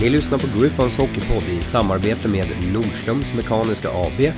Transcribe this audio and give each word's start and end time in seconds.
Ni 0.00 0.10
lyssnar 0.10 0.38
på 0.38 0.60
Griffons 0.60 0.96
Hockeypodd 0.96 1.42
i 1.42 1.62
samarbete 1.62 2.28
med 2.28 2.46
Nordströms 2.72 3.34
Mekaniska 3.36 3.88
AB, 3.88 4.32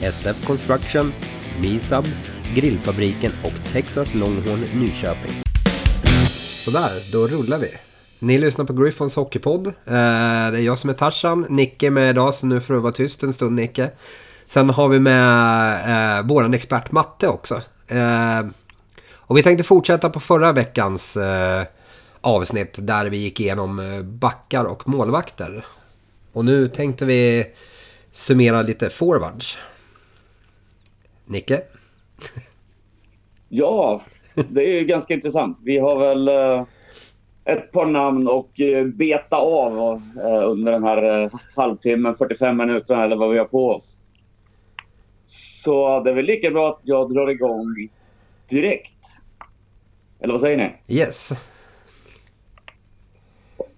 SF 0.00 0.46
Construction, 0.46 1.12
Misab, 1.60 2.04
Grillfabriken 2.54 3.32
och 3.44 3.72
Texas 3.72 4.14
Longhorn 4.14 4.80
Nyköping. 4.80 5.32
Sådär, 6.64 7.12
då 7.12 7.26
rullar 7.26 7.58
vi. 7.58 7.68
Ni 8.18 8.38
lyssnar 8.38 8.64
på 8.64 8.72
Griffons 8.72 9.16
Hockeypodd. 9.16 9.66
Eh, 9.66 9.72
det 9.86 10.58
är 10.58 10.60
jag 10.60 10.78
som 10.78 10.90
är 10.90 10.94
Tarzan, 10.94 11.46
Nicke 11.48 11.90
med 11.90 12.10
idag, 12.10 12.34
så 12.34 12.46
nu 12.46 12.60
får 12.60 12.74
du 12.74 12.80
vara 12.80 12.92
tyst 12.92 13.22
en 13.22 13.32
stund 13.32 13.56
Nicke. 13.56 13.90
Sen 14.46 14.70
har 14.70 14.88
vi 14.88 14.98
med 14.98 16.18
eh, 16.18 16.26
våran 16.26 16.54
expert 16.54 16.92
Matte 16.92 17.28
också. 17.28 17.54
Eh, 17.88 18.46
och 19.10 19.36
vi 19.36 19.42
tänkte 19.42 19.64
fortsätta 19.64 20.10
på 20.10 20.20
förra 20.20 20.52
veckans 20.52 21.16
eh, 21.16 21.62
avsnitt 22.20 22.78
där 22.86 23.06
vi 23.06 23.16
gick 23.16 23.40
igenom 23.40 23.78
eh, 23.78 24.02
backar 24.02 24.64
och 24.64 24.88
målvakter. 24.88 25.64
Och 26.32 26.44
nu 26.44 26.68
tänkte 26.68 27.04
vi 27.04 27.46
summera 28.12 28.62
lite 28.62 28.90
forwards. 28.90 29.58
Nicke? 31.24 31.62
Ja, 33.48 34.00
det 34.48 34.62
är 34.62 34.78
ju 34.78 34.84
ganska 34.84 35.14
intressant. 35.14 35.58
Vi 35.62 35.78
har 35.78 35.98
väl 35.98 36.28
eh, 36.28 36.64
ett 37.44 37.72
par 37.72 37.86
namn 37.86 38.28
och 38.28 38.60
eh, 38.60 38.84
beta 38.84 39.36
av 39.36 40.02
under 40.44 40.72
den 40.72 40.84
här 40.84 41.30
halvtimmen, 41.56 42.14
45 42.14 42.56
minuterna 42.56 43.04
eller 43.04 43.16
vad 43.16 43.30
vi 43.30 43.38
har 43.38 43.44
på 43.44 43.70
oss. 43.70 44.00
Så 45.24 46.00
det 46.00 46.10
är 46.10 46.14
väl 46.14 46.24
lika 46.24 46.50
bra 46.50 46.68
att 46.68 46.80
jag 46.82 47.12
drar 47.14 47.30
igång 47.30 47.88
direkt. 48.48 48.98
Eller 50.20 50.32
vad 50.32 50.40
säger 50.40 50.56
ni? 50.56 50.96
Yes. 50.96 51.32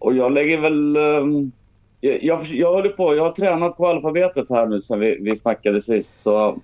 Och 0.01 0.15
jag 0.15 0.33
lägger 0.33 0.61
väl... 0.61 0.97
ehm, 0.97 1.53
jag, 2.01 2.23
jag, 2.23 2.45
jag 2.45 2.73
håller 2.73 2.89
på, 2.89 3.15
jag 3.15 3.25
har 3.25 3.33
tränat 3.33 3.77
på 3.77 3.87
alfabetet 3.87 4.51
här 4.51 4.67
nu 4.67 4.81
sen 4.81 5.01
vi, 5.01 5.19
vi 5.21 5.37
snackade 5.37 5.81
sist. 5.81 6.19
Så 6.19 6.59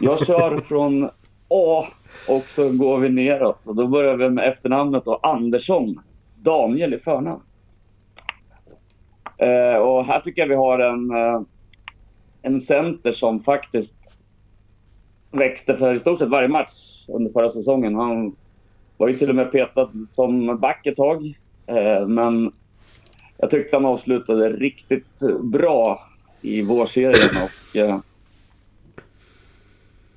jag 0.00 0.26
kör 0.26 0.56
från 0.68 1.04
A 1.48 1.84
och 2.28 2.44
så 2.50 2.72
går 2.72 2.98
vi 2.98 3.08
neråt. 3.08 3.66
Och 3.66 3.76
då 3.76 3.86
börjar 3.86 4.16
vi 4.16 4.30
med 4.30 4.48
efternamnet 4.48 5.04
då, 5.04 5.16
Andersson. 5.16 6.00
Daniel 6.42 6.94
i 6.94 6.98
förnamn. 6.98 7.42
Eh, 9.38 9.76
och 9.76 10.04
här 10.04 10.20
tycker 10.20 10.42
jag 10.42 10.48
vi 10.48 10.54
har 10.54 10.78
en, 10.78 11.10
eh, 11.10 11.40
en 12.42 12.60
center 12.60 13.12
som 13.12 13.40
faktiskt 13.40 13.96
växte 15.30 15.76
för 15.76 15.94
i 15.94 15.98
stort 15.98 16.18
sett 16.18 16.28
varje 16.28 16.48
match 16.48 17.08
under 17.08 17.32
förra 17.32 17.48
säsongen. 17.48 17.94
Han 17.94 18.36
var 18.96 19.08
ju 19.08 19.14
till 19.14 19.28
och 19.28 19.34
med 19.34 19.52
petad 19.52 19.90
som 20.10 20.58
back 20.60 20.86
ett 20.86 20.96
tag. 20.96 21.24
Eh, 21.66 22.06
men 22.06 22.52
jag 23.40 23.50
tyckte 23.50 23.76
han 23.76 23.86
avslutade 23.86 24.50
riktigt 24.50 25.18
bra 25.42 25.98
i 26.40 26.62
vårserien 26.62 27.42
och... 27.42 27.76
Eh, 27.76 27.98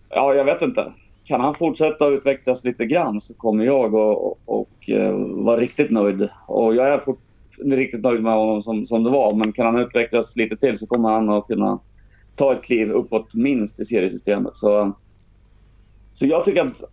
ja, 0.09 0.33
jag 0.33 0.45
vet 0.45 0.61
inte. 0.61 0.93
Kan 1.23 1.41
han 1.41 1.55
fortsätta 1.55 2.07
utvecklas 2.07 2.63
lite 2.63 2.85
grann 2.85 3.19
så 3.19 3.33
kommer 3.33 3.66
jag 3.66 3.94
och, 3.94 4.27
och, 4.27 4.39
och 4.45 4.89
eh, 4.89 5.13
vara 5.17 5.59
riktigt 5.59 5.91
nöjd. 5.91 6.29
Och 6.47 6.75
jag 6.75 6.88
är 6.88 6.97
fortfarande 6.97 7.75
riktigt 7.75 8.03
nöjd 8.03 8.23
med 8.23 8.33
honom 8.33 8.61
som, 8.61 8.85
som 8.85 9.03
det 9.03 9.09
var. 9.09 9.35
Men 9.35 9.51
kan 9.51 9.66
han 9.66 9.79
utvecklas 9.79 10.35
lite 10.35 10.57
till 10.57 10.77
så 10.77 10.88
kommer 10.88 11.09
han 11.09 11.29
att 11.29 11.47
kunna 11.47 11.79
ta 12.35 12.53
ett 12.53 12.63
kliv 12.63 12.91
uppåt 12.91 13.35
minst 13.35 13.79
i 13.79 13.85
seriesystemet. 13.85 14.55
Så, 14.55 14.94
så 16.13 16.25
jag 16.25 16.44
tycker 16.44 16.66
att 16.66 16.84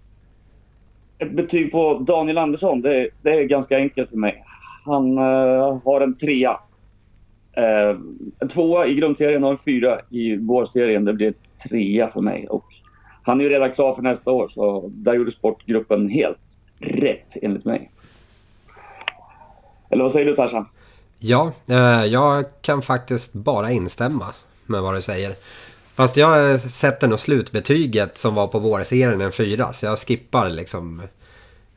ett 1.18 1.32
betyg 1.32 1.72
på 1.72 1.98
Daniel 1.98 2.38
Andersson, 2.38 2.80
det, 2.80 3.08
det 3.22 3.30
är 3.30 3.44
ganska 3.44 3.76
enkelt 3.76 4.10
för 4.10 4.16
mig. 4.16 4.42
Han 4.86 5.18
eh, 5.18 5.82
har 5.84 6.00
en 6.00 6.16
trea. 6.16 6.60
Eh, 7.52 7.96
en 8.38 8.48
tvåa 8.48 8.86
i 8.86 8.94
grundserien 8.94 9.44
och 9.44 9.50
en 9.50 9.58
fyra 9.58 10.00
i 10.10 10.36
vårserien. 10.36 11.04
Det 11.04 11.12
blir 11.12 11.34
trea 11.68 12.08
för 12.08 12.20
mig. 12.20 12.48
Och 12.48 12.64
han 13.22 13.40
är 13.40 13.44
ju 13.44 13.50
redan 13.50 13.72
klar 13.72 13.92
för 13.92 14.02
nästa 14.02 14.30
år, 14.30 14.48
så 14.48 14.90
där 14.94 15.14
gjorde 15.14 15.30
sportgruppen 15.30 16.08
helt 16.08 16.38
rätt 16.78 17.36
enligt 17.42 17.64
mig. 17.64 17.90
Eller 19.90 20.02
vad 20.02 20.12
säger 20.12 20.26
du 20.26 20.36
Tarzan? 20.36 20.66
Ja, 21.18 21.52
eh, 21.68 22.04
jag 22.04 22.44
kan 22.62 22.82
faktiskt 22.82 23.32
bara 23.32 23.70
instämma 23.70 24.26
med 24.66 24.82
vad 24.82 24.94
du 24.94 25.02
säger. 25.02 25.34
Fast 25.94 26.16
jag 26.16 26.60
sätter 26.60 27.08
nog 27.08 27.20
slutbetyget 27.20 28.18
som 28.18 28.34
var 28.34 28.46
på 28.46 28.58
vårserien 28.58 29.20
en 29.20 29.32
fyra. 29.32 29.72
Så 29.72 29.86
jag 29.86 29.98
skippar 29.98 30.50
liksom 30.50 31.02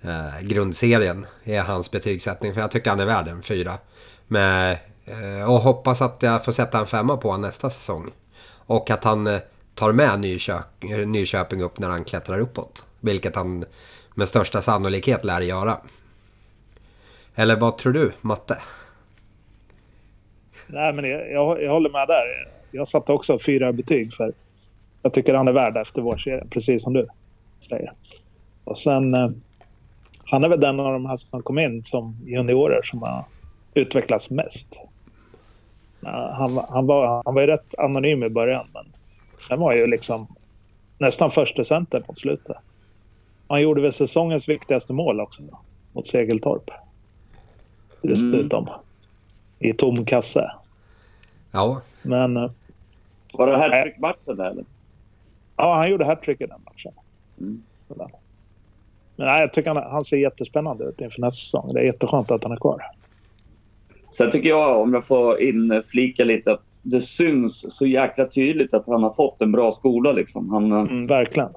eh, 0.03 0.41
grundserien 0.41 1.25
är 1.43 1.61
hans 1.61 1.91
betygssättning. 1.91 2.53
För 2.53 2.61
jag 2.61 2.71
tycker 2.71 2.89
han 2.89 2.99
är 2.99 3.05
värd 3.05 3.27
en 3.27 3.41
fyra. 3.41 3.77
Men, 4.27 4.77
eh, 5.05 5.51
och 5.51 5.59
hoppas 5.59 6.01
att 6.01 6.17
jag 6.19 6.45
får 6.45 6.51
sätta 6.51 6.79
en 6.79 6.87
femma 6.87 7.17
på 7.17 7.27
honom 7.27 7.41
nästa 7.41 7.69
säsong. 7.69 8.11
Och 8.65 8.89
att 8.89 9.03
han 9.03 9.27
eh, 9.27 9.39
tar 9.75 9.91
med 9.91 10.19
Nyköping, 10.19 11.11
Nyköping 11.11 11.61
upp 11.61 11.79
när 11.79 11.89
han 11.89 12.03
klättrar 12.03 12.39
uppåt. 12.39 12.85
Vilket 12.99 13.35
han 13.35 13.65
med 14.15 14.27
största 14.27 14.61
sannolikhet 14.61 15.25
lär 15.25 15.41
göra. 15.41 15.77
Eller 17.35 17.55
vad 17.55 17.77
tror 17.77 17.93
du, 17.93 18.11
Matte? 18.21 18.57
Nej, 20.67 20.93
men 20.93 21.05
jag, 21.05 21.31
jag, 21.31 21.63
jag 21.63 21.71
håller 21.71 21.89
med 21.89 22.07
där. 22.07 22.53
Jag 22.71 22.87
satte 22.87 23.11
också 23.11 23.39
fyra 23.39 23.73
betyg 23.73 24.13
för 24.13 24.33
jag 25.01 25.13
tycker 25.13 25.33
han 25.33 25.47
är 25.47 25.51
värd 25.51 25.77
efter 25.77 26.01
vår 26.01 26.17
serie, 26.17 26.43
precis 26.49 26.83
som 26.83 26.93
du 26.93 27.07
säger. 27.69 27.93
Och 28.63 28.77
sen, 28.77 29.13
eh, 29.13 29.27
han 30.33 30.43
är 30.43 30.49
väl 30.49 30.59
den 30.59 30.79
av 30.79 30.93
de 30.93 31.05
här 31.05 31.15
som 31.17 31.43
kom 31.43 31.59
in 31.59 31.83
som 31.83 32.17
juniorer 32.25 32.81
som 32.83 33.01
har 33.01 33.25
utvecklats 33.73 34.29
mest. 34.31 34.79
Han, 36.37 36.55
var- 36.55 36.67
han, 36.69 36.85
var, 36.87 37.21
han 37.25 37.33
var 37.35 37.41
ju 37.41 37.47
rätt 37.47 37.75
anonym 37.79 38.23
i 38.23 38.29
början, 38.29 38.67
men 38.73 38.85
sen 39.39 39.59
var 39.59 39.71
han 39.71 39.77
ju 39.79 39.87
liksom 39.87 40.27
nästan 40.97 41.31
första 41.31 41.63
center 41.63 42.03
mot 42.07 42.17
slutet. 42.17 42.57
Han 43.47 43.61
gjorde 43.61 43.81
väl 43.81 43.93
säsongens 43.93 44.49
viktigaste 44.49 44.93
mål 44.93 45.19
också, 45.21 45.43
då, 45.43 45.59
mot 45.93 46.07
Segeltorp. 46.07 46.71
Dessutom. 48.01 48.69
I 49.59 49.73
tom 49.73 50.05
kasse. 50.05 50.51
Ja, 51.51 51.81
Men 52.01 52.37
eh, 52.37 52.47
Var 53.37 53.47
det 53.47 53.57
hattrick-matchen 53.57 54.37
där 54.37 54.49
eller? 54.51 54.65
Ja, 55.57 55.75
han 55.75 55.91
gjorde 55.91 56.05
hattrick 56.05 56.41
i 56.41 56.45
den 56.45 56.61
matchen. 56.65 56.91
Mm. 57.39 57.63
Men 59.15 59.27
nej, 59.27 59.41
jag 59.41 59.53
tycker 59.53 59.73
han, 59.73 59.91
han 59.91 60.03
ser 60.03 60.17
jättespännande 60.17 60.83
ut 60.85 61.01
inför 61.01 61.21
nästa 61.21 61.39
säsong. 61.41 61.73
Det 61.73 61.79
är 61.79 61.83
jätteskönt 61.83 62.31
att 62.31 62.43
han 62.43 62.51
är 62.51 62.57
kvar. 62.57 62.81
Sen 64.09 64.31
tycker 64.31 64.49
jag, 64.49 64.81
om 64.81 64.93
jag 64.93 65.05
får 65.05 65.41
inflika 65.41 66.23
lite, 66.23 66.51
att 66.51 66.61
det 66.83 67.01
syns 67.01 67.75
så 67.77 67.85
jäkla 67.85 68.25
tydligt 68.25 68.73
att 68.73 68.87
han 68.87 69.03
har 69.03 69.11
fått 69.11 69.41
en 69.41 69.51
bra 69.51 69.71
skola. 69.71 70.11
Liksom. 70.11 70.49
Han, 70.49 70.71
eh, 70.71 70.77
Mm, 70.79 71.07
verkligen. 71.07 71.49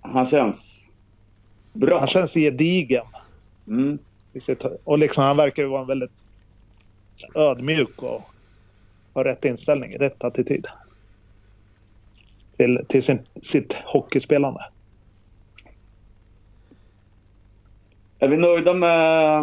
han 0.00 0.26
känns 0.26 0.84
bra. 1.72 1.98
Han 1.98 2.06
känns 2.06 2.34
gedigen. 2.34 3.04
Mm. 3.66 3.98
Och 4.84 4.98
liksom, 4.98 5.24
han 5.24 5.36
verkar 5.36 5.62
ju 5.62 5.68
vara 5.68 5.80
en 5.80 5.86
väldigt 5.86 6.24
ödmjuk 7.34 8.02
och 8.02 8.22
har 9.14 9.24
rätt 9.24 9.44
inställning, 9.44 9.98
rätt 9.98 10.24
attityd. 10.24 10.66
Till, 12.56 12.84
till 12.88 13.02
sin, 13.02 13.18
sitt 13.42 13.72
hockeyspelande. 13.84 14.60
Är 18.18 18.28
vi 18.28 18.36
nöjda 18.36 18.74
med 18.74 19.40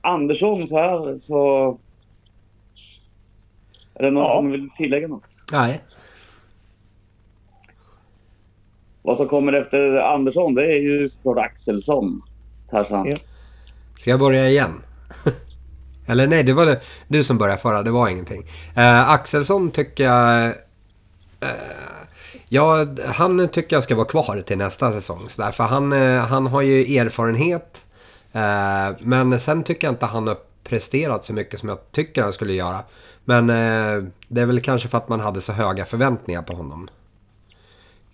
Andersson 0.00 0.66
så 0.66 0.78
här 0.78 1.18
så... 1.18 1.78
Är 3.94 4.02
det 4.02 4.10
någon 4.10 4.22
Ja. 4.24 4.32
som 4.36 4.50
vill 4.50 4.70
tillägga 4.76 5.08
något? 5.08 5.22
nej. 5.52 5.80
Vad 9.02 9.16
som 9.16 9.28
kommer 9.28 9.52
efter 9.52 9.94
Andersson 9.96 10.54
det 10.54 10.64
är 10.66 10.80
ju 10.80 11.08
såklart 11.08 11.38
Axelsson. 11.38 12.22
Tarzan. 12.70 13.06
Ja. 13.10 13.16
Ska 13.98 14.10
jag 14.10 14.20
börja 14.20 14.48
igen? 14.48 14.72
Eller 16.06 16.26
nej, 16.26 16.42
det 16.42 16.52
var 16.52 16.66
det- 16.66 16.80
du 17.08 17.24
som 17.24 17.38
började 17.38 17.60
förra. 17.60 17.82
Det 17.82 17.90
var 17.90 18.08
ingenting. 18.08 18.42
Eh, 18.76 19.10
Axelsson 19.10 19.70
tycker 19.70 20.04
jag... 20.04 20.44
Eh, 21.40 21.48
ja, 22.48 22.86
han 23.06 23.48
tycker 23.48 23.76
jag 23.76 23.84
ska 23.84 23.94
vara 23.94 24.06
kvar 24.06 24.42
till 24.46 24.58
nästa 24.58 24.92
säsong. 24.92 25.18
Så 25.18 25.42
där, 25.42 25.50
för 25.52 25.64
han, 25.64 25.92
eh, 25.92 26.20
han 26.20 26.46
har 26.46 26.62
ju 26.62 26.96
erfarenhet. 26.98 27.84
Eh, 28.32 28.96
men 29.00 29.40
sen 29.40 29.62
tycker 29.62 29.86
jag 29.86 29.92
inte 29.94 30.06
han 30.06 30.28
har 30.28 30.38
presterat 30.64 31.24
så 31.24 31.32
mycket 31.32 31.60
som 31.60 31.68
jag 31.68 31.92
tycker 31.92 32.22
han 32.22 32.32
skulle 32.32 32.52
göra. 32.52 32.84
Men 33.24 33.50
eh, 33.50 34.04
det 34.28 34.40
är 34.40 34.46
väl 34.46 34.60
kanske 34.60 34.88
för 34.88 34.98
att 34.98 35.08
man 35.08 35.20
hade 35.20 35.40
så 35.40 35.52
höga 35.52 35.84
förväntningar 35.84 36.42
på 36.42 36.52
honom. 36.52 36.88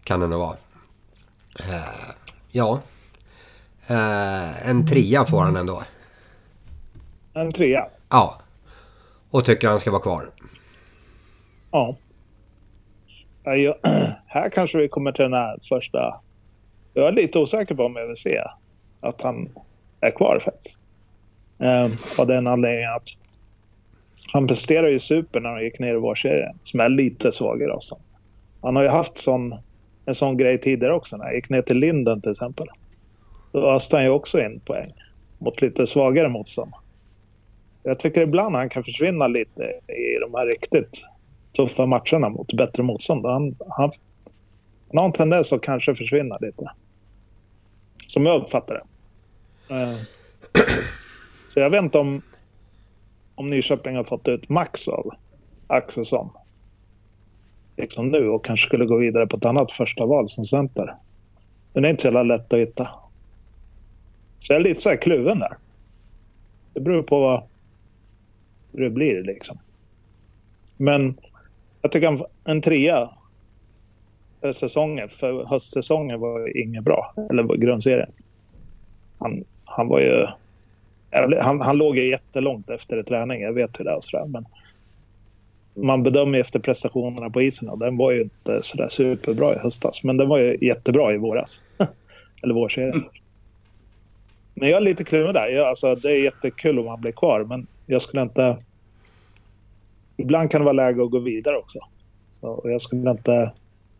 Kan 0.05 0.20
det 0.20 0.26
nog 0.26 0.41
vara. 0.41 0.56
Eh, 1.61 2.15
ja. 2.50 2.81
En 4.62 4.87
trea 4.87 5.25
får 5.25 5.41
han 5.41 5.56
ändå. 5.56 5.82
En 7.35 7.53
trea. 7.53 7.87
Ja. 8.09 8.41
Och 9.31 9.44
tycker 9.44 9.69
han 9.69 9.81
ska 9.81 9.91
vara 9.91 10.03
kvar. 10.03 10.31
Ja. 11.71 11.97
Ja, 13.44 13.55
jag, 13.55 13.75
här 14.26 14.50
kanske 14.50 14.79
vi 14.79 14.88
kommer 14.88 15.12
till 15.12 15.23
den 15.23 15.32
här 15.32 15.59
första... 15.69 16.21
Jag 16.94 17.09
är 17.09 17.12
lite 17.12 17.38
osäker 17.38 17.75
på 17.75 17.85
om 17.85 17.97
jag 17.97 18.06
vill 18.06 18.17
se 18.17 18.43
att 19.00 19.23
han 19.23 19.49
är 20.00 20.11
kvar 20.11 20.39
faktiskt. 20.45 20.81
Eh, 21.59 22.21
av 22.21 22.27
den 22.27 22.47
anledningen 22.47 22.93
att 22.93 23.09
han 24.33 24.47
presterade 24.47 24.91
ju 24.91 24.99
super 24.99 25.41
när 25.41 25.50
han 25.50 25.65
gick 25.65 25.79
ner 25.79 25.95
i 25.95 25.99
vårserien, 25.99 26.53
som 26.62 26.81
är 26.81 26.89
lite 26.89 27.33
svagare 27.33 27.73
avstånd. 27.73 28.03
Han 28.62 28.77
har 28.77 28.83
ju 28.83 28.89
haft 28.89 29.19
sån, 29.19 29.55
en 30.06 30.15
sån 30.15 30.37
grej 30.37 30.61
tidigare 30.61 30.95
också, 30.95 31.17
när 31.17 31.25
han 31.25 31.35
gick 31.35 31.50
ner 31.50 31.62
till 31.62 31.79
Linden 31.79 32.21
till 32.21 32.31
exempel. 32.31 32.67
Då 33.53 33.71
öste 33.71 33.97
han 33.97 34.05
ju 34.05 34.11
också 34.11 34.41
in 34.41 34.61
poäng 34.61 34.93
mot 35.39 35.61
lite 35.62 35.87
svagare 35.87 36.29
motstånd. 36.29 36.73
Jag 37.83 37.99
tycker 37.99 38.21
ibland 38.21 38.56
han 38.56 38.69
kan 38.69 38.85
försvinna 38.85 39.27
lite 39.27 39.62
i 39.87 40.19
de 40.21 40.35
här 40.35 40.47
riktigt 40.47 41.05
tuffa 41.56 41.87
matcherna 41.87 42.29
mot 42.29 42.53
bättre 42.53 42.83
motstånd. 42.83 43.27
Han, 43.27 43.56
han, 43.69 43.91
han 44.89 44.99
har 44.99 45.05
en 45.05 45.12
tendens 45.12 45.53
att 45.53 45.62
kanske 45.62 45.95
försvinna 45.95 46.39
lite. 46.41 46.71
Som 48.06 48.27
jag 48.27 48.43
uppfattar 48.43 48.75
det. 48.75 48.83
Eh, 49.69 49.97
så 51.49 51.61
jag 51.61 51.70
vet 51.70 51.82
inte 51.82 51.99
om, 51.99 52.23
om 53.35 53.50
Nyköping 53.50 53.97
har 53.97 54.05
fått 54.05 54.29
ut 54.29 54.49
max 54.49 54.88
av 54.88 55.11
Axelsson. 55.67 56.31
Liksom 57.76 58.09
nu 58.09 58.29
och 58.29 58.44
kanske 58.44 58.67
skulle 58.67 58.87
gå 58.87 58.97
vidare 58.97 59.26
på 59.26 59.37
ett 59.37 59.44
annat 59.44 59.73
första 59.73 60.06
val 60.06 60.29
som 60.29 60.44
center. 60.44 60.91
Men 61.73 61.82
det 61.82 61.88
är 61.88 61.91
inte 61.91 62.03
så 62.03 62.06
jävla 62.06 62.23
lätt 62.23 62.53
att 62.53 62.61
hitta. 62.61 62.88
Så 64.38 64.53
jag 64.53 64.61
är 64.61 64.65
lite 64.65 64.81
så 64.81 64.88
här 64.88 64.97
kluven 64.97 65.38
där. 65.38 65.56
Det 66.75 66.81
beror 66.81 67.03
på 67.03 67.21
vad 67.21 67.43
hur 68.73 68.85
det 68.85 68.91
blir 68.91 69.23
liksom. 69.23 69.59
Men 70.76 71.19
jag 71.82 71.93
tycker 71.93 72.19
en 72.44 72.61
trea 72.61 73.11
för 74.41 74.53
säsongen, 74.53 75.09
för 75.09 75.44
höstsäsongen 75.44 76.21
var 76.21 76.59
inget 76.59 76.85
bra. 76.85 77.14
Eller 77.31 77.56
grundserien. 77.56 78.12
Han, 79.19 79.44
han 79.78 79.88
var 79.88 80.00
ju... 80.00 80.26
Han, 81.40 81.60
han 81.60 81.76
låg 81.78 81.96
ju 81.96 82.10
jättelångt 82.10 82.70
efter 82.70 83.02
träning, 83.02 83.42
jag 83.42 83.52
vet 83.52 83.80
hur 83.80 83.84
det 83.84 83.90
är 83.90 83.96
och 83.96 84.04
sådär. 84.04 84.26
Men 84.26 84.46
man 85.75 86.02
bedömer 86.02 86.38
efter 86.38 86.60
prestationerna 86.60 87.30
på 87.30 87.42
isen 87.42 87.69
och 87.69 87.78
den 87.78 87.96
var 87.96 88.10
ju 88.10 88.22
inte 88.22 88.62
sådär 88.62 88.88
superbra 88.88 89.56
i 89.56 89.58
höstas. 89.58 90.04
Men 90.04 90.16
den 90.16 90.28
var 90.28 90.38
ju 90.38 90.58
jättebra 90.60 91.14
i 91.14 91.16
våras. 91.16 91.64
Eller 92.42 92.54
vårserien. 92.54 92.92
Mm. 92.92 93.08
Men 94.54 94.69
jag 94.69 94.76
är 94.76 94.80
lite 94.80 95.04
kluven 95.04 95.34
där. 95.34 95.46
Jag, 95.46 95.69
alltså, 95.69 95.94
det 95.94 96.08
är 96.08 96.22
jättekul 96.22 96.78
om 96.78 96.86
han 96.86 97.00
blir 97.00 97.12
kvar, 97.12 97.44
men 97.44 97.66
jag 97.86 98.02
skulle 98.02 98.22
inte... 98.22 98.56
Ibland 100.16 100.50
kan 100.50 100.60
det 100.60 100.64
vara 100.64 100.72
läge 100.72 101.04
att 101.04 101.10
gå 101.10 101.19
vidare 101.19 101.56
också. 101.56 101.78
Så 102.32 102.60
jag 102.64 102.80
skulle 102.80 103.10
inte... 103.10 103.52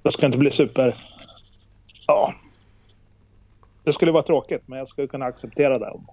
Jag 0.03 0.13
skulle 0.13 0.27
inte 0.27 0.39
bli 0.39 0.51
super... 0.51 0.95
Ja. 2.07 2.35
Det 3.89 3.93
skulle 3.93 4.13
vara 4.13 4.23
tråkigt, 4.23 4.63
men 4.67 4.79
jag 4.79 4.89
skulle 4.89 5.07
kunna 5.07 5.25
acceptera 5.25 5.79
det 5.79 5.91
om, 5.91 6.07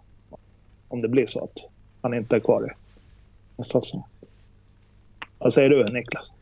om 0.87 1.01
det 1.01 1.07
blir 1.07 1.27
så 1.27 1.43
att 1.43 1.57
han 2.01 2.13
inte 2.13 2.35
är 2.35 2.39
kvar 2.39 2.75
i 3.57 3.63
säsong. 3.63 4.03
Vad 5.37 5.53
säger 5.53 5.69
du, 5.69 5.83
Niklas? 5.83 6.33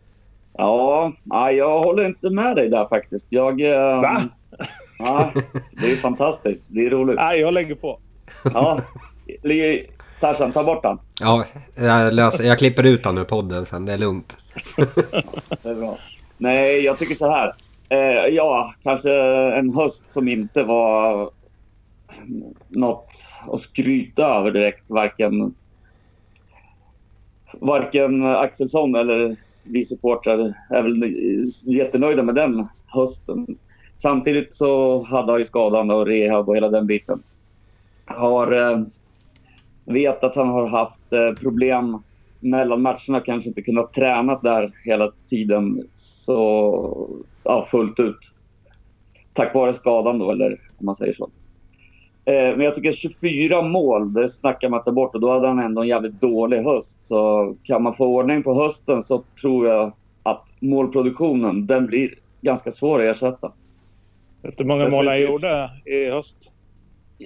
Ja, 0.58 1.14
jag 1.52 1.80
håller 1.80 2.06
inte 2.06 2.30
med 2.30 2.56
dig 2.56 2.70
där 2.70 2.86
faktiskt. 2.86 3.28
Jag... 3.30 3.62
Eh, 3.62 4.02
Va? 4.02 4.22
Ja, 5.00 5.32
det 5.82 5.92
är 5.92 5.96
fantastiskt. 5.96 6.66
Det 6.68 6.86
är 6.86 6.90
roligt. 6.90 7.16
Nej, 7.16 7.40
jag 7.40 7.54
lägger 7.54 7.76
på. 7.76 8.00
Ja, 8.44 8.82
Tarzan, 10.20 10.52
ta 10.52 10.64
bort 10.64 10.84
den. 10.84 11.00
Ja, 11.20 11.46
jag, 11.76 12.14
löser, 12.14 12.44
jag 12.44 12.60
klipper 12.60 12.84
ut 12.84 13.04
den 13.04 13.18
ur 13.18 13.24
podden 13.24 13.66
sen. 13.66 13.86
Det 13.86 13.94
är 13.94 13.98
lugnt. 13.98 14.38
det 15.64 15.70
är 15.70 15.76
bra. 15.76 15.98
Nej, 16.38 16.82
jag 16.82 17.00
tycker 17.00 17.16
så 17.16 17.30
här. 17.30 17.54
Eh, 17.94 18.28
ja, 18.28 18.74
kanske 18.84 19.14
en 19.54 19.74
höst 19.74 20.10
som 20.12 20.28
inte 20.28 20.64
var 20.64 21.30
något 22.70 23.12
att 23.48 23.62
skryta 23.62 24.26
över 24.26 24.52
direkt. 24.52 24.92
Varken, 24.92 25.56
varken 27.60 28.26
Axelsson 28.26 28.96
eller 28.96 29.36
vi 29.64 29.84
supportrar 29.84 30.54
är 30.70 30.84
väl 30.84 31.16
jättenöjda 31.78 32.24
med 32.24 32.36
den 32.36 32.68
hösten. 32.94 33.58
Samtidigt 33.98 34.54
så 34.54 35.02
hade 35.02 35.32
han 35.32 35.40
ju 35.40 35.46
skadan 35.46 35.92
och 35.92 36.06
rehab 36.06 36.50
och 36.50 36.56
hela 36.56 36.70
den 36.70 36.88
biten. 36.88 37.24
Har 38.06 38.52
eh, 38.52 38.82
vet 39.86 40.24
att 40.24 40.36
han 40.36 40.50
har 40.50 40.68
haft 40.68 41.14
eh, 41.14 41.32
problem 41.42 42.00
mellan 42.40 42.82
matcherna, 42.82 43.20
kanske 43.26 43.50
inte 43.50 43.62
kunnat 43.62 43.94
träna 43.94 44.40
där 44.40 44.70
hela 44.86 45.12
tiden 45.28 45.88
så 45.94 47.10
ja, 47.44 47.62
fullt 47.62 48.00
ut. 48.00 48.20
Tack 49.34 49.56
vare 49.56 49.74
skadan 49.74 50.20
då, 50.20 50.32
eller 50.32 50.52
om 50.78 50.86
man 50.86 50.96
säger 50.96 51.14
så. 51.14 51.30
Eh, 52.26 52.34
men 52.34 52.60
jag 52.60 52.76
tycker 52.76 52.92
24 52.92 53.62
mål, 53.62 54.14
det 54.14 54.30
snackar 54.30 54.70
man 54.70 54.80
inte 54.80 54.92
bort 54.92 55.16
och 55.16 55.22
då 55.22 55.32
hade 55.32 55.48
han 55.48 55.60
ändå 55.60 55.82
en 55.82 55.88
jävligt 55.88 56.22
dålig 56.22 56.62
höst. 56.62 57.06
Så 57.06 57.56
kan 57.64 57.84
man 57.84 57.94
få 57.94 58.06
ordning 58.06 58.44
på 58.44 58.64
hösten 58.64 59.02
så 59.02 59.24
tror 59.42 59.68
jag 59.68 59.94
att 60.24 60.54
målproduktionen, 60.60 61.68
den 61.68 61.88
blir 61.88 62.14
ganska 62.42 62.72
svår 62.72 63.00
att 63.00 63.16
ersätta. 63.16 63.52
Vet 64.42 64.58
du 64.58 64.64
hur 64.64 64.70
många 64.70 64.90
mål 64.90 65.08
han 65.08 65.22
gjorde 65.22 65.70
i 65.86 66.10
höst? 66.10 66.52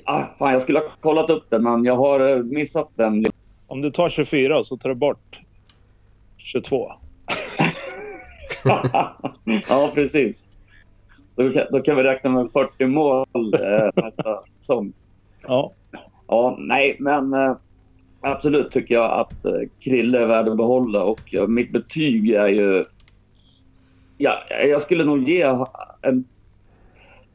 Ah, 0.05 0.23
fan, 0.39 0.51
jag 0.51 0.61
skulle 0.61 0.79
ha 0.79 0.85
kollat 0.99 1.29
upp 1.29 1.49
det, 1.49 1.59
men 1.59 1.83
jag 1.83 1.95
har 1.97 2.19
eh, 2.19 2.43
missat 2.43 2.89
den. 2.95 3.25
Om 3.67 3.81
du 3.81 3.91
tar 3.91 4.09
24 4.09 4.63
så 4.63 4.77
tar 4.77 4.89
du 4.89 4.95
bort 4.95 5.39
22. 6.37 6.91
ja, 9.69 9.91
precis. 9.95 10.57
Då 11.35 11.51
kan, 11.51 11.63
då 11.71 11.81
kan, 11.81 11.95
vi 11.95 12.03
räkna 12.03 12.29
med 12.29 12.49
40 12.53 12.85
mål 12.85 13.25
eh, 13.35 14.03
nästa 14.03 14.43
säsong. 14.49 14.93
Ja. 15.47 15.73
Ja, 16.27 16.55
nej, 16.59 16.97
men 16.99 17.33
eh, 17.33 17.55
absolut 18.21 18.71
tycker 18.71 18.95
jag 18.95 19.11
att 19.11 19.45
eh, 19.45 19.61
Krille 19.79 20.19
är 20.21 20.25
värd 20.25 20.47
att 20.47 20.57
behålla 20.57 21.03
och 21.03 21.35
eh, 21.35 21.47
mitt 21.47 21.71
betyg 21.71 22.31
är 22.31 22.47
ju... 22.47 22.83
Ja, 24.17 24.33
jag 24.49 24.81
skulle 24.81 25.03
nog 25.03 25.23
ge 25.23 25.41
en 26.01 26.25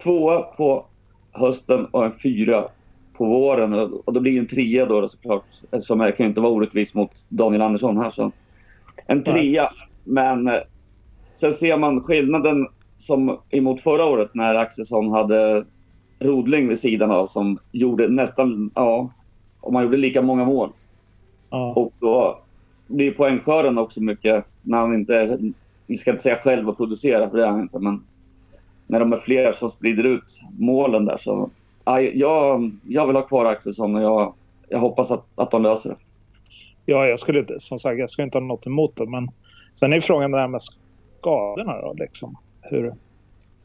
tvåa 0.02 0.42
på 0.42 0.86
hösten 1.32 1.86
och 1.86 2.04
en 2.04 2.12
fyra 2.22 2.69
på 3.12 3.24
våren. 3.24 3.72
Och 4.04 4.12
då 4.12 4.20
blir 4.20 4.38
en 4.38 4.46
trea 4.46 4.86
då, 4.86 5.08
såklart. 5.08 5.44
Jag 5.88 6.16
kan 6.16 6.26
inte 6.26 6.40
vara 6.40 6.52
orättvis 6.52 6.94
mot 6.94 7.10
Daniel 7.28 7.62
Andersson 7.62 7.96
här. 7.96 8.10
Så. 8.10 8.32
En 9.06 9.24
trea. 9.24 9.72
Men 10.04 10.48
eh, 10.48 10.60
sen 11.34 11.53
ser 11.53 11.79
man 11.79 12.01
skillnaden 12.01 12.67
som 12.98 13.39
emot 13.51 13.81
förra 13.81 14.05
året 14.05 14.31
när 14.34 14.55
Axelsson 14.55 15.10
hade 15.10 15.65
Rodling 16.19 16.69
vid 16.69 16.79
sidan 16.79 17.10
av 17.10 17.27
som 17.27 17.58
gjorde 17.72 18.08
nästan, 18.08 18.70
ja, 18.74 19.10
om 19.60 19.74
man 19.74 19.82
gjorde 19.82 19.96
lika 19.96 20.22
många 20.22 20.44
mål. 20.44 20.70
Ja. 21.51 21.72
Och 21.72 21.93
då 22.01 22.39
blir 22.86 23.10
poängskörden 23.10 23.79
också 23.79 24.03
mycket 24.03 24.46
när 24.62 24.79
han 24.79 24.94
inte, 24.94 25.39
vi 25.86 25.96
ska 25.96 26.10
inte 26.10 26.22
säga 26.22 26.36
själv 26.36 26.69
och 26.69 26.77
producera 26.77 27.31
för 27.31 27.36
det 27.36 27.44
är 27.44 27.51
han 27.51 27.60
inte, 27.60 27.79
men 27.79 28.05
när 28.86 29.01
de 29.01 29.12
är 29.12 29.17
fler 29.17 29.53
som 29.53 29.70
sprider 29.70 30.05
ut 30.05 30.43
målen 30.58 31.05
där. 31.05 31.17
Så, 31.17 31.51
ja, 31.84 32.01
jag, 32.01 32.70
jag 32.89 33.06
vill 33.06 33.17
ha 33.17 33.22
kvar 33.22 33.44
Axelsson 33.44 33.94
och 33.94 34.03
jag, 34.03 34.34
jag 34.69 34.79
hoppas 34.79 35.10
att, 35.10 35.24
att 35.34 35.51
de 35.51 35.62
löser 35.62 35.91
det. 35.91 35.96
Ja, 36.86 37.06
jag 37.06 37.19
skulle 37.19 37.41
inte, 37.41 37.60
som 37.60 37.79
sagt, 37.79 37.98
jag 37.98 38.10
skulle 38.10 38.24
inte 38.24 38.39
ha 38.39 38.44
något 38.44 38.67
emot 38.67 38.96
det. 38.96 39.06
Men 39.06 39.31
sen 39.72 39.93
är 39.93 40.01
frågan 40.01 40.31
det 40.31 40.39
här 40.39 40.48
med 40.48 40.60
skadorna 41.22 41.81
då, 41.81 41.94
liksom. 41.96 42.36
Hur, 42.60 42.94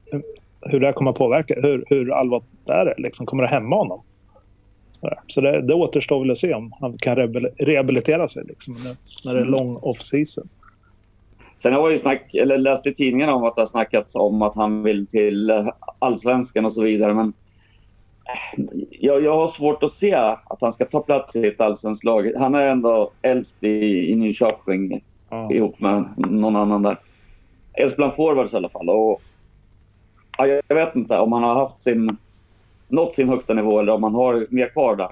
hur, 0.06 0.24
hur 0.62 0.80
det 0.80 0.94
kommer 0.94 1.12
att 1.12 1.18
påverka. 1.18 1.54
Hur, 1.62 1.86
hur 1.88 2.12
allvarligt 2.12 2.70
är 2.70 2.86
det? 2.86 2.96
Liksom, 2.98 3.26
kommer 3.26 3.44
det 3.44 3.50
hämma 3.50 3.76
honom? 3.76 4.02
Så 5.28 5.42
det, 5.42 5.62
det 5.62 5.74
återstår 5.74 6.20
väl 6.20 6.32
att 6.32 6.38
se 6.38 6.54
om 6.54 6.74
han 6.80 6.98
kan 6.98 7.16
rehabilitera 7.58 8.28
sig 8.28 8.44
liksom, 8.48 8.76
när 9.26 9.34
det 9.34 9.42
är 9.42 9.46
lång 9.46 9.78
off-season. 9.78 10.48
Sen 11.58 11.74
har 11.74 11.82
jag 11.82 11.92
ju 11.92 11.98
snack, 11.98 12.36
eller 12.36 12.58
läst 12.58 12.88
i 12.88 12.94
tidningarna 12.94 13.36
om 13.36 13.44
att 13.44 13.56
det 13.56 13.62
har 13.62 13.68
snackats 13.68 14.16
om 14.16 14.42
att 14.42 14.56
han 14.56 14.84
vill 14.84 15.08
till 15.08 15.52
allsvenskan 16.00 16.66
och 16.66 16.74
så 16.74 16.84
vidare. 16.84 17.14
Men 17.14 17.34
eh, 18.58 18.66
jag, 19.00 19.24
jag 19.24 19.36
har 19.36 19.48
svårt 19.48 19.84
att 19.84 19.92
se 19.92 20.14
att 20.14 20.62
han 20.62 20.72
ska 20.72 20.86
ta 20.86 21.00
plats 21.00 21.36
i 21.36 21.48
ett 21.48 21.62
allsvenskt 21.62 22.04
lag. 22.04 22.32
Han 22.38 22.56
är 22.56 22.70
ändå 22.70 23.12
äldst 23.22 23.64
i, 23.64 24.12
i 24.12 24.16
Nyköping 24.16 25.04
ja. 25.30 25.52
ihop 25.52 25.80
med 25.80 26.06
någon 26.18 26.56
annan 26.56 26.84
där. 26.84 26.98
Äldst 27.78 27.98
bland 27.98 28.14
forwards 28.14 28.54
i 28.54 28.58
alla 28.58 28.70
fall. 28.70 28.90
Och, 28.90 29.22
ja, 30.38 30.48
jag 30.68 30.76
vet 30.76 30.96
inte 30.96 31.18
om 31.18 31.32
han 31.32 31.44
har 31.44 31.56
haft 31.56 31.82
sin, 31.82 32.18
nått 32.88 33.16
sin 33.16 33.30
högsta 33.30 33.54
nivå 33.54 33.80
eller 33.80 33.94
om 33.94 34.04
han 34.04 34.16
har 34.16 34.48
mer 34.50 34.70
kvar 34.70 34.96
där. 34.96 35.10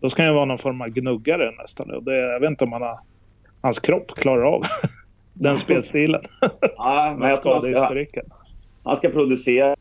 Då 0.00 0.10
ska 0.10 0.24
han 0.24 0.34
vara 0.34 0.44
någon 0.44 0.58
form 0.58 0.80
av 0.80 0.88
gnuggare 0.88 1.50
nästan. 1.50 2.04
Det, 2.04 2.16
jag 2.16 2.40
vet 2.40 2.50
inte 2.50 2.64
om 2.64 2.72
han 2.72 2.82
har, 2.82 2.98
hans 3.60 3.78
kropp 3.78 4.10
klarar 4.10 4.42
av 4.42 4.62
den 5.32 5.58
spelstilen. 5.58 6.20
Ja, 6.76 7.16
men 7.18 7.28
jag 7.28 7.42
tror 7.42 7.52
han 7.52 8.06
ska, 8.06 8.20
han 8.82 8.96
ska 8.96 9.08
producera 9.08 9.76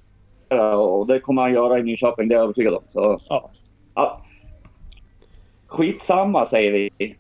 och 0.78 1.08
det 1.08 1.20
kommer 1.20 1.42
han 1.42 1.54
göra 1.54 1.80
i 1.80 1.84
Nyköping, 1.84 2.28
det 2.28 2.36
är 2.36 2.38
jag 2.38 2.44
övertygad 2.44 2.74
om. 2.74 2.84
Så, 2.86 3.18
ja. 3.30 3.50
Ja. 3.96 4.22
Skitsamma 5.68 6.46
säger 6.46 6.72
vi. 6.72 7.16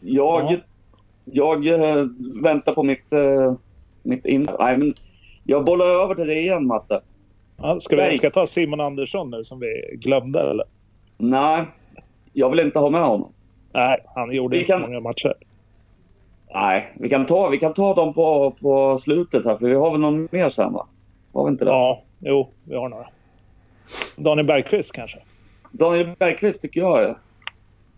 Jag, 0.00 0.52
ja. 0.52 0.58
jag 1.24 1.66
äh, 1.66 2.06
väntar 2.42 2.72
på 2.72 2.82
mitt, 2.82 3.12
äh, 3.12 3.54
mitt 4.02 4.26
in... 4.26 4.48
Nej, 4.58 4.76
men 4.76 4.94
jag 5.44 5.64
bollar 5.64 5.86
över 5.86 6.14
till 6.14 6.26
dig 6.26 6.38
igen, 6.38 6.66
Matte. 6.66 7.00
Ja, 7.56 7.80
ska, 7.80 7.96
vi, 7.96 8.14
ska 8.14 8.26
jag 8.26 8.34
ta 8.34 8.46
Simon 8.46 8.80
Andersson 8.80 9.30
nu 9.30 9.44
som 9.44 9.60
vi 9.60 9.96
glömde, 9.96 10.40
eller? 10.40 10.66
Nej, 11.18 11.64
jag 12.32 12.50
vill 12.50 12.60
inte 12.60 12.78
ha 12.78 12.90
med 12.90 13.02
honom. 13.02 13.32
Nej, 13.72 13.98
han 14.14 14.32
gjorde 14.32 14.56
vi 14.56 14.60
inte 14.60 14.72
kan, 14.72 14.80
så 14.82 14.86
många 14.86 15.00
matcher. 15.00 15.34
Nej, 16.54 16.92
vi 16.94 17.08
kan 17.08 17.26
ta, 17.26 17.48
vi 17.48 17.58
kan 17.58 17.74
ta 17.74 17.94
dem 17.94 18.14
på, 18.14 18.50
på 18.50 18.98
slutet 18.98 19.44
här, 19.44 19.56
för 19.56 19.66
vi 19.66 19.74
har 19.74 19.90
väl 19.90 20.00
någon 20.00 20.28
mer 20.30 20.48
sen 20.48 20.72
va? 20.72 20.86
Har 21.32 21.44
vi 21.44 21.50
inte 21.50 21.64
det? 21.64 21.70
Ja, 21.70 22.02
jo, 22.18 22.48
vi 22.64 22.76
har 22.76 22.88
några. 22.88 23.06
Daniel 24.16 24.46
Bergqvist 24.46 24.92
kanske. 24.92 25.18
Daniel 25.72 26.10
Bergqvist 26.18 26.62
tycker 26.62 26.80
jag 26.80 27.02
är, 27.02 27.16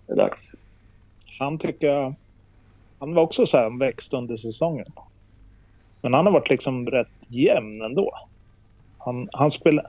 är 0.08 0.16
dags. 0.16 0.52
Han 1.38 1.58
tycker 1.58 1.86
jag... 1.86 2.14
Han 2.98 3.14
var 3.14 3.22
också 3.22 3.46
så 3.46 3.56
här 3.56 3.66
en 3.66 3.78
växt 3.78 4.14
under 4.14 4.36
säsongen. 4.36 4.86
Men 6.02 6.14
han 6.14 6.26
har 6.26 6.32
varit 6.32 6.50
liksom 6.50 6.86
rätt 6.86 7.26
jämn 7.28 7.82
ändå. 7.82 8.14
Han, 8.98 9.28
han 9.32 9.50
spelar... 9.50 9.86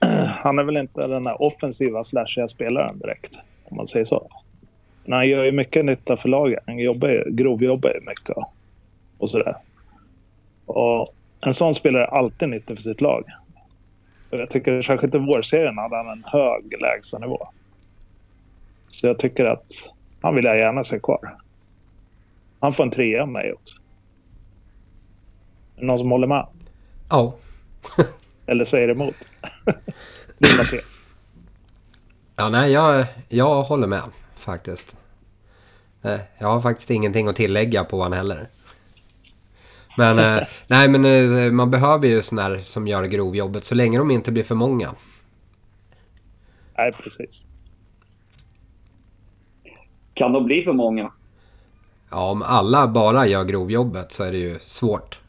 Han 0.42 0.58
är 0.58 0.64
väl 0.64 0.76
inte 0.76 1.06
den 1.06 1.22
där 1.22 1.42
offensiva, 1.42 2.04
flashiga 2.04 2.48
spelaren 2.48 2.98
direkt. 2.98 3.38
Om 3.64 3.76
man 3.76 3.86
säger 3.86 4.04
så. 4.04 4.28
Men 5.04 5.12
han 5.12 5.28
gör 5.28 5.44
ju 5.44 5.52
mycket 5.52 5.84
nytta 5.84 6.16
för 6.16 6.28
laget. 6.28 6.62
Han 6.66 6.78
jobbar 6.78 7.08
ju, 7.08 7.24
grovjobbar 7.30 7.90
ju 7.94 8.00
mycket 8.00 8.30
och, 8.30 8.52
och 9.18 9.30
sådär. 9.30 9.56
Och 10.66 11.06
en 11.40 11.54
sån 11.54 11.74
spelare 11.74 12.02
är 12.02 12.14
alltid 12.14 12.48
nyttig 12.48 12.76
för 12.76 12.82
sitt 12.82 13.00
lag. 13.00 13.24
Jag 14.30 14.50
tycker 14.50 14.82
särskilt 14.82 15.14
i 15.14 15.18
vårserien 15.18 15.78
hade 15.78 15.96
han 15.96 16.08
en 16.08 16.24
hög 16.26 16.80
lägstanivå. 16.80 17.48
Så 18.88 19.06
jag 19.06 19.18
tycker 19.18 19.44
att 19.44 19.92
han 20.20 20.34
vill 20.34 20.44
jag 20.44 20.58
gärna 20.58 20.84
se 20.84 20.98
kvar. 20.98 21.36
Han 22.60 22.72
får 22.72 22.84
en 22.84 22.90
trea 22.90 23.22
av 23.22 23.28
mig 23.28 23.52
också. 23.52 23.82
Någon 25.80 25.98
som 25.98 26.10
håller 26.10 26.26
med? 26.26 26.46
Ja. 27.08 27.34
Eller 28.46 28.64
säger 28.64 28.88
emot? 28.88 29.14
Din 30.38 30.56
Mattias. 30.56 30.98
Ja, 32.36 32.48
nej, 32.48 32.72
jag, 32.72 33.06
jag 33.28 33.62
håller 33.62 33.86
med 33.86 34.02
faktiskt. 34.36 34.96
Eh, 36.02 36.20
Jag 36.38 36.48
har 36.48 36.60
faktiskt 36.60 36.90
ingenting 36.90 37.28
att 37.28 37.36
tillägga 37.36 37.84
på 37.84 38.02
han 38.02 38.12
heller. 38.12 38.48
Men 39.96 40.18
eh, 40.18 40.42
nej, 40.66 40.88
men 40.88 41.04
eh, 41.04 41.52
man 41.52 41.70
behöver 41.70 42.08
ju 42.08 42.22
sådana 42.22 42.48
här 42.48 42.58
som 42.58 42.88
gör 42.88 43.04
grovjobbet 43.04 43.64
så 43.64 43.74
länge 43.74 43.98
de 43.98 44.10
inte 44.10 44.32
blir 44.32 44.44
för 44.44 44.54
många. 44.54 44.94
Nej, 46.78 46.92
precis. 46.92 47.44
Kan 50.14 50.32
de 50.32 50.44
bli 50.44 50.62
för 50.62 50.72
många? 50.72 51.12
Ja, 52.10 52.30
om 52.30 52.42
alla 52.42 52.88
bara 52.88 53.26
gör 53.26 53.44
grovjobbet 53.44 54.12
så 54.12 54.24
är 54.24 54.32
det 54.32 54.38
ju 54.38 54.58
svårt. 54.62 55.20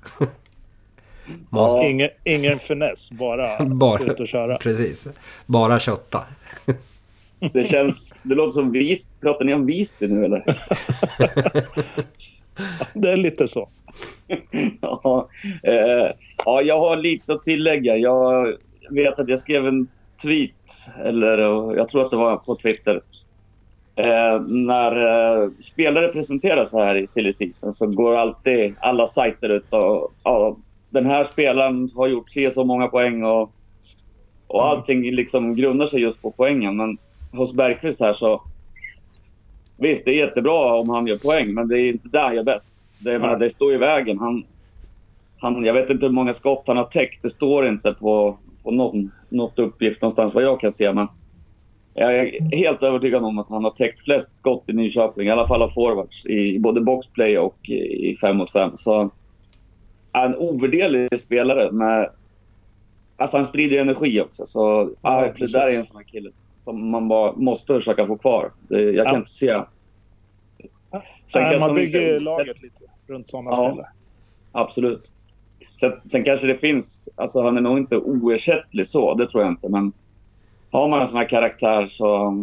Ja. 1.52 1.84
Ingen, 1.88 2.10
ingen 2.24 2.60
finess, 2.60 3.12
bara, 3.12 3.66
Bara- 3.66 4.04
ut 4.12 4.20
och 4.20 4.28
köra. 4.28 4.58
Precis. 4.58 5.08
Bara 5.46 5.80
kötta. 5.80 6.24
Det 7.54 7.64
känns... 7.64 8.16
Det 8.24 8.36
låter 8.36 8.50
som 8.52 8.72
Visby. 8.72 9.12
Pratar 9.22 9.46
ni 9.46 9.54
om 9.54 9.66
Visby 9.66 10.08
nu 10.08 10.26
eller? 10.26 10.44
Det 12.94 13.12
är 13.12 13.18
lite 13.18 13.48
så. 13.48 13.70
ja, 14.82 15.30
eh, 15.64 16.12
ja, 16.46 16.62
jag 16.62 16.80
har 16.80 16.98
lite 16.98 17.34
att 17.34 17.44
tillägga. 17.44 17.96
Jag 17.98 18.54
vet 18.90 19.20
att 19.20 19.30
jag 19.30 19.40
skrev 19.40 19.68
en 19.68 19.88
tweet, 20.24 20.88
eller 21.06 21.38
jag 21.78 21.90
tror 21.90 22.02
att 22.02 22.12
det 22.12 22.18
var 22.18 22.38
på 22.38 22.56
Twitter. 22.56 23.02
Eh, 23.96 24.42
när 24.48 25.08
eh, 25.44 25.50
spelare 25.62 26.08
presenteras 26.08 26.74
här 26.74 26.98
i 26.98 27.08
silly 27.08 27.34
season 27.34 27.72
så 27.72 27.88
går 27.88 28.16
alltid 28.16 28.76
alla 28.80 29.08
sajter 29.08 29.54
ut 29.54 29.74
och 29.74 30.12
ja, 30.24 30.58
den 30.90 31.06
här 31.06 31.24
spelaren 31.24 31.90
har 31.96 32.08
gjort 32.08 32.30
se 32.30 32.52
så 32.52 32.66
många 32.66 32.88
poäng 32.88 33.24
och, 33.24 33.52
och 34.48 34.68
allting 34.68 35.12
liksom 35.12 35.56
grundar 35.56 35.86
sig 35.86 36.02
just 36.02 36.22
på 36.22 36.32
poängen. 36.32 36.78
Men 36.78 36.98
hos 37.32 37.54
Bergqvist 37.54 38.02
här 38.02 38.14
så 38.14 38.42
visst, 39.78 40.06
det 40.06 40.12
är 40.12 40.16
jättebra 40.16 40.74
om 40.74 40.90
han 40.90 41.08
gör 41.08 41.18
poäng, 41.18 41.54
men 41.54 41.68
det 41.68 41.80
är 41.80 41.90
inte 41.90 42.10
där 42.10 42.24
han 42.24 42.36
gör 42.36 42.44
bäst. 42.44 42.84
Det, 43.00 43.12
jag 43.12 43.22
menar, 43.22 43.40
det 43.40 43.50
står 43.50 43.74
i 43.74 43.78
vägen. 43.78 44.20
Han, 44.20 44.44
han, 45.38 45.66
jag 45.66 45.74
vet 45.74 45.90
inte 45.90 46.06
hur 46.06 46.14
många 46.14 46.34
skott 46.34 46.64
han 46.68 46.78
har 46.78 46.84
täckt. 46.84 47.22
Det 47.22 47.30
står 47.30 47.68
inte 47.68 47.94
på, 47.94 48.38
på 48.64 48.72
någon, 48.72 49.12
något 49.30 49.60
uppgift 49.60 50.02
någonstans 50.02 50.34
vad 50.34 50.44
jag 50.44 50.60
kan 50.60 50.72
se. 50.72 50.94
Men 50.94 51.08
jag 51.94 52.16
är 52.16 52.56
helt 52.56 52.84
övertygad 52.84 53.24
om 53.24 53.40
att 53.40 53.50
han 53.50 53.64
har 53.64 53.72
täckt 53.72 54.02
flest 54.02 54.38
skott 54.38 54.64
i 54.68 54.74
Nyköping. 54.74 55.28
I 55.28 55.32
alla 55.32 55.48
fall 55.48 55.62
av 55.62 55.70
forwards. 55.70 56.26
I 56.26 56.60
både 56.60 56.82
boxplay 56.82 57.38
och 57.38 57.70
i 57.70 58.16
5 58.22 58.38
mot 58.38 58.52
5. 58.52 58.72
Så 58.76 59.10
en 60.12 60.36
ovärderlig 60.36 61.20
spelare. 61.20 61.72
Med, 61.72 62.10
alltså 63.18 63.38
han 63.38 63.46
sprider 63.46 63.82
energi 63.82 64.22
också. 64.22 64.46
Så 64.46 64.60
Ja, 65.02 65.22
ja, 65.22 65.22
det 65.28 65.30
precis. 65.34 65.52
där 65.52 65.68
är 65.76 65.80
en 65.80 65.86
sån 65.88 65.96
här 65.98 66.04
kille 66.04 66.32
som 66.60 66.90
man 66.90 67.08
bara 67.08 67.32
måste 67.36 67.74
försöka 67.74 68.06
få 68.06 68.18
kvar. 68.18 68.52
Jag 68.70 68.96
kan 69.06 69.14
Ja. 69.14 69.18
inte 69.18 69.30
se... 69.30 69.62
Sen 71.28 71.42
Nej, 71.44 71.60
man 71.60 71.76
bygger 71.76 72.02
inte- 72.14 72.20
laget 72.20 72.62
lite 72.62 72.84
runt 73.08 73.28
sådana 73.28 73.50
Ja. 73.52 73.56
spelare. 73.72 73.88
Absolut. 74.52 75.14
Sen, 75.80 75.94
sen 76.06 76.24
kanske 76.24 76.48
det 76.48 76.56
finns... 76.56 77.10
Alltså 77.16 77.42
han 77.44 77.58
är 77.58 77.62
nog 77.62 77.78
inte 77.78 77.98
oersättlig 77.98 78.88
så, 78.88 79.14
det 79.14 79.26
tror 79.26 79.44
jag 79.44 79.52
inte. 79.52 79.70
Men 79.70 79.92
har 80.72 80.88
man 80.88 81.02
en 81.02 81.08
sån 81.08 81.18
här 81.20 81.30
karaktär 81.30 81.86
så 81.86 82.38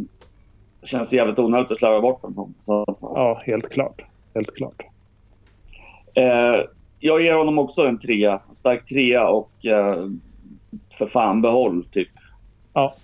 känns 0.82 1.10
det 1.10 1.16
jävligt 1.16 1.38
onödigt 1.38 1.70
att 1.72 1.78
slarva 1.78 2.00
bort 2.00 2.24
en 2.24 2.32
sån. 2.32 2.54
Så, 2.60 2.84
Ja, 3.00 3.42
helt 3.46 3.68
klart. 3.72 4.02
Helt 4.34 4.56
klart. 4.56 4.82
eh, 6.14 6.60
jag 6.98 7.22
ger 7.22 7.34
honom 7.34 7.58
också 7.58 7.86
en 7.86 7.98
trea. 7.98 8.40
En 8.48 8.54
stark 8.54 8.84
trea 8.84 9.28
och 9.28 9.66
eh, 9.66 10.08
för 10.98 11.06
fan 11.06 11.42
behåll, 11.42 11.86
typ. 11.86 12.08
Ja. 12.72 12.94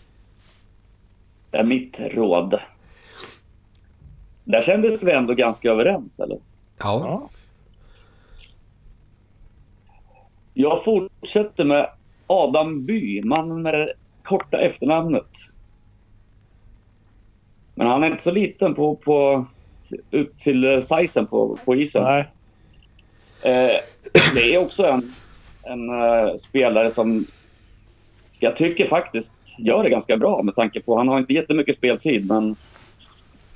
Det 1.50 1.58
är 1.58 1.64
mitt 1.64 2.00
råd. 2.00 2.61
Där 4.44 4.61
kändes 4.61 5.02
vi 5.02 5.12
ändå 5.12 5.34
ganska 5.34 5.70
överens, 5.70 6.20
eller? 6.20 6.38
Ja. 6.78 7.02
Ja. 7.04 7.28
Jag 10.54 10.84
fortsätter 10.84 11.64
med 11.64 11.90
Adam 12.26 12.87
By, 12.87 13.22
mannen 13.22 13.62
med 13.62 13.75
det 13.75 13.92
korta 14.22 14.61
efternamnet. 14.61 15.30
Men 17.75 17.87
han 17.87 18.02
är 18.02 18.11
inte 18.11 18.22
så 18.22 18.30
liten 18.30 18.75
på, 18.75 18.96
på 18.96 19.46
ut 20.11 20.38
till 20.38 20.82
sizen 20.82 21.26
på, 21.26 21.58
på 21.64 21.75
isen. 21.75 22.02
Nej. 22.02 22.28
Eh, 23.42 23.80
det 24.34 24.54
är 24.54 24.58
också 24.58 24.87
en, 24.87 25.14
en 25.62 25.88
eh, 25.88 26.34
spelare 26.34 26.90
som 26.90 27.26
jag 28.40 28.56
tycker 28.56 28.87
faktiskt 28.87 29.34
gör 29.58 29.82
det 29.82 29.90
ganska 29.90 30.16
bra 30.16 30.42
med 30.42 30.54
tanke 30.54 30.80
på 30.80 30.96
han 30.96 31.08
har 31.08 31.18
inte 31.18 31.32
jättemycket 31.32 31.76
speltid 31.76 32.28
men 32.28 32.56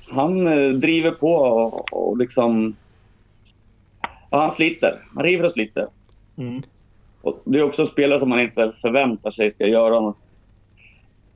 han 0.09 0.47
eh, 0.47 0.69
driver 0.69 1.11
på 1.11 1.33
och, 1.33 1.93
och 1.93 2.17
liksom 2.17 2.75
ja, 4.29 4.39
han 4.39 4.51
sliter. 4.51 5.01
Han 5.15 5.23
river 5.23 5.45
och 5.45 5.51
sliter. 5.51 5.87
Mm. 6.37 6.61
Och 7.21 7.41
det 7.45 7.59
är 7.59 7.63
också 7.63 7.85
spelare 7.85 8.19
som 8.19 8.29
man 8.29 8.39
inte 8.39 8.71
förväntar 8.71 9.31
sig 9.31 9.51
ska 9.51 9.67
göra 9.67 10.13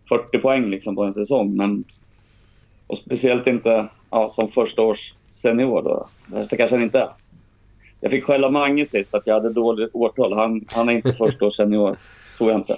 40 0.09 0.37
poäng 0.37 0.69
liksom 0.69 0.95
på 0.95 1.03
en 1.03 1.13
säsong. 1.13 1.55
Men, 1.55 1.83
och 2.87 2.97
speciellt 2.97 3.47
inte 3.47 3.89
ja, 4.09 4.29
som 4.29 4.51
första 4.51 4.81
års 4.81 5.13
senior. 5.29 5.81
Då. 5.81 6.07
Det 6.27 6.57
kanske 6.57 6.75
han 6.75 6.83
inte 6.83 6.99
är. 6.99 7.09
Jag 8.01 8.11
fick 8.11 8.23
skälla 8.23 8.49
Mange 8.49 8.85
sist 8.85 9.13
att 9.15 9.27
jag 9.27 9.33
hade 9.33 9.49
dåligt 9.49 9.89
årtal. 9.95 10.33
Han, 10.33 10.65
han 10.71 10.89
är 10.89 10.93
inte 10.93 11.13
första 11.13 11.45
års 11.45 11.55
senior. 11.55 11.97
Tror 12.37 12.51
jag 12.51 12.59
inte. 12.59 12.75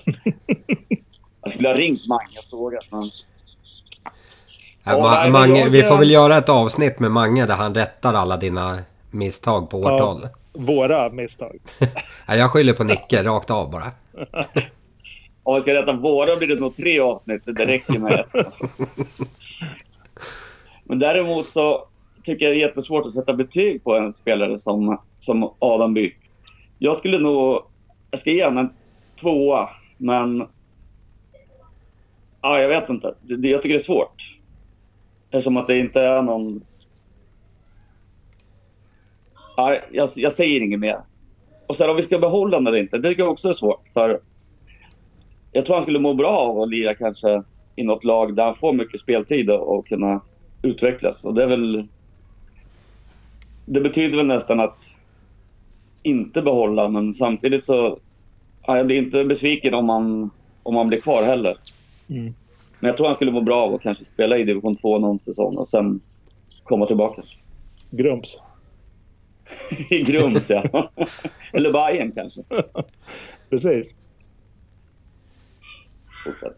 Jag 1.41 1.51
skulle 1.51 1.67
ha 1.67 1.75
ringt 1.75 2.07
Mange 2.07 2.23
och 2.23 2.49
frågat. 2.59 2.87
Men... 2.91 3.01
Ja, 4.85 4.91
Ja, 4.91 5.25
Ma- 5.25 5.29
Mange, 5.29 5.59
jag- 5.59 5.69
vi 5.69 5.83
får 5.83 5.97
väl 5.97 6.11
göra 6.11 6.37
ett 6.37 6.49
avsnitt 6.49 6.99
med 6.99 7.11
Mange 7.11 7.45
där 7.45 7.55
han 7.55 7.75
rättar 7.75 8.13
alla 8.13 8.37
dina 8.37 8.79
misstag 9.11 9.69
på 9.69 9.81
Ja. 9.81 9.93
årtal. 9.95 10.27
Våra 10.53 11.09
misstag. 11.09 11.55
Ja, 12.27 12.35
jag 12.35 12.51
skyller 12.51 12.73
på 12.73 12.83
Nicke 12.83 13.23
rakt 13.23 13.49
av 13.51 13.71
bara. 13.71 13.91
Om 15.43 15.55
vi 15.55 15.61
ska 15.61 15.73
rätta 15.73 15.93
våra 15.93 16.35
blir 16.35 16.47
det 16.47 16.55
nog 16.55 16.75
tre 16.75 16.99
avsnitt. 16.99 17.41
Det 17.45 17.65
räcker 17.65 17.99
med 17.99 18.13
ett. 18.13 18.27
Men 20.83 20.99
däremot 20.99 21.47
så 21.49 21.87
tycker 22.23 22.45
jag 22.45 22.55
det 22.55 22.59
är 22.59 22.67
jättesvårt 22.67 23.05
att 23.05 23.11
sätta 23.11 23.33
betyg 23.33 23.83
på 23.83 23.95
en 23.95 24.13
spelare 24.13 24.57
som, 24.57 25.01
som 25.19 25.53
Adam 25.59 25.93
By. 25.93 26.13
Jag 26.79 26.97
skulle 26.97 27.19
nog... 27.19 27.61
Jag 28.11 28.19
ska 28.19 28.31
ge 28.31 28.45
honom 28.45 28.65
en 28.65 28.73
tvåa, 29.19 29.69
men... 29.97 30.47
Ja, 32.41 32.59
jag 32.59 32.69
vet 32.69 32.89
inte. 32.89 33.15
Det, 33.21 33.37
det, 33.37 33.49
jag 33.49 33.61
tycker 33.61 33.73
det 33.73 33.81
är 33.81 33.83
svårt. 33.83 34.39
Eftersom 35.31 35.57
att 35.57 35.67
det 35.67 35.79
inte 35.79 36.01
är 36.01 36.21
någon... 36.21 36.65
Ja, 39.57 39.77
jag, 39.91 40.09
jag 40.15 40.33
säger 40.33 40.61
inget 40.61 40.79
mer. 40.79 40.97
Och 41.67 41.75
sen 41.75 41.89
om 41.89 41.95
vi 41.95 42.01
ska 42.01 42.19
behålla 42.19 42.57
honom 42.57 42.67
eller 42.67 42.83
inte, 42.83 42.97
det 42.97 43.09
tycker 43.09 43.23
jag 43.23 43.31
också 43.31 43.49
är 43.49 43.53
svårt. 43.53 43.87
För 43.93 44.21
jag 45.51 45.65
tror 45.65 45.75
han 45.75 45.83
skulle 45.83 45.99
må 45.99 46.13
bra 46.13 46.29
av 46.29 46.59
att 46.59 46.69
lira 46.69 46.93
kanske 46.93 47.43
i 47.75 47.83
något 47.83 48.03
lag 48.03 48.35
där 48.35 48.45
han 48.45 48.55
får 48.55 48.73
mycket 48.73 48.99
speltid 48.99 49.49
och, 49.49 49.77
och 49.77 49.87
kunna 49.87 50.21
utvecklas. 50.61 51.25
Och 51.25 51.33
det 51.33 51.43
är 51.43 51.47
väl... 51.47 51.87
Det 53.65 53.81
betyder 53.81 54.17
väl 54.17 54.27
nästan 54.27 54.59
att 54.59 54.97
inte 56.03 56.41
behålla, 56.41 56.87
men 56.87 57.13
samtidigt 57.13 57.63
så... 57.63 57.99
Ja, 58.67 58.77
jag 58.77 58.85
blir 58.85 58.97
inte 58.97 59.23
besviken 59.23 59.73
om 59.73 59.85
man, 59.85 60.29
om 60.63 60.73
man 60.73 60.87
blir 60.87 61.01
kvar 61.01 61.23
heller. 61.23 61.57
Mm. 62.09 62.33
Men 62.79 62.87
jag 62.87 62.97
tror 62.97 63.07
han 63.07 63.15
skulle 63.15 63.31
må 63.31 63.41
bra 63.41 63.63
av 63.63 63.73
att 63.73 63.81
kanske 63.81 64.05
spela 64.05 64.37
i 64.37 64.43
division 64.43 64.75
2 64.75 64.99
någon 64.99 65.19
säsong 65.19 65.57
och 65.57 65.67
sen 65.67 65.99
komma 66.63 66.85
tillbaka. 66.85 67.21
Grums. 67.91 68.43
I 69.89 69.99
Grums, 70.03 70.49
ja. 70.49 70.63
Eller 71.53 71.71
Bayern 71.71 72.11
kanske. 72.11 72.41
Precis. 73.49 73.95
Fortsätt. 76.25 76.57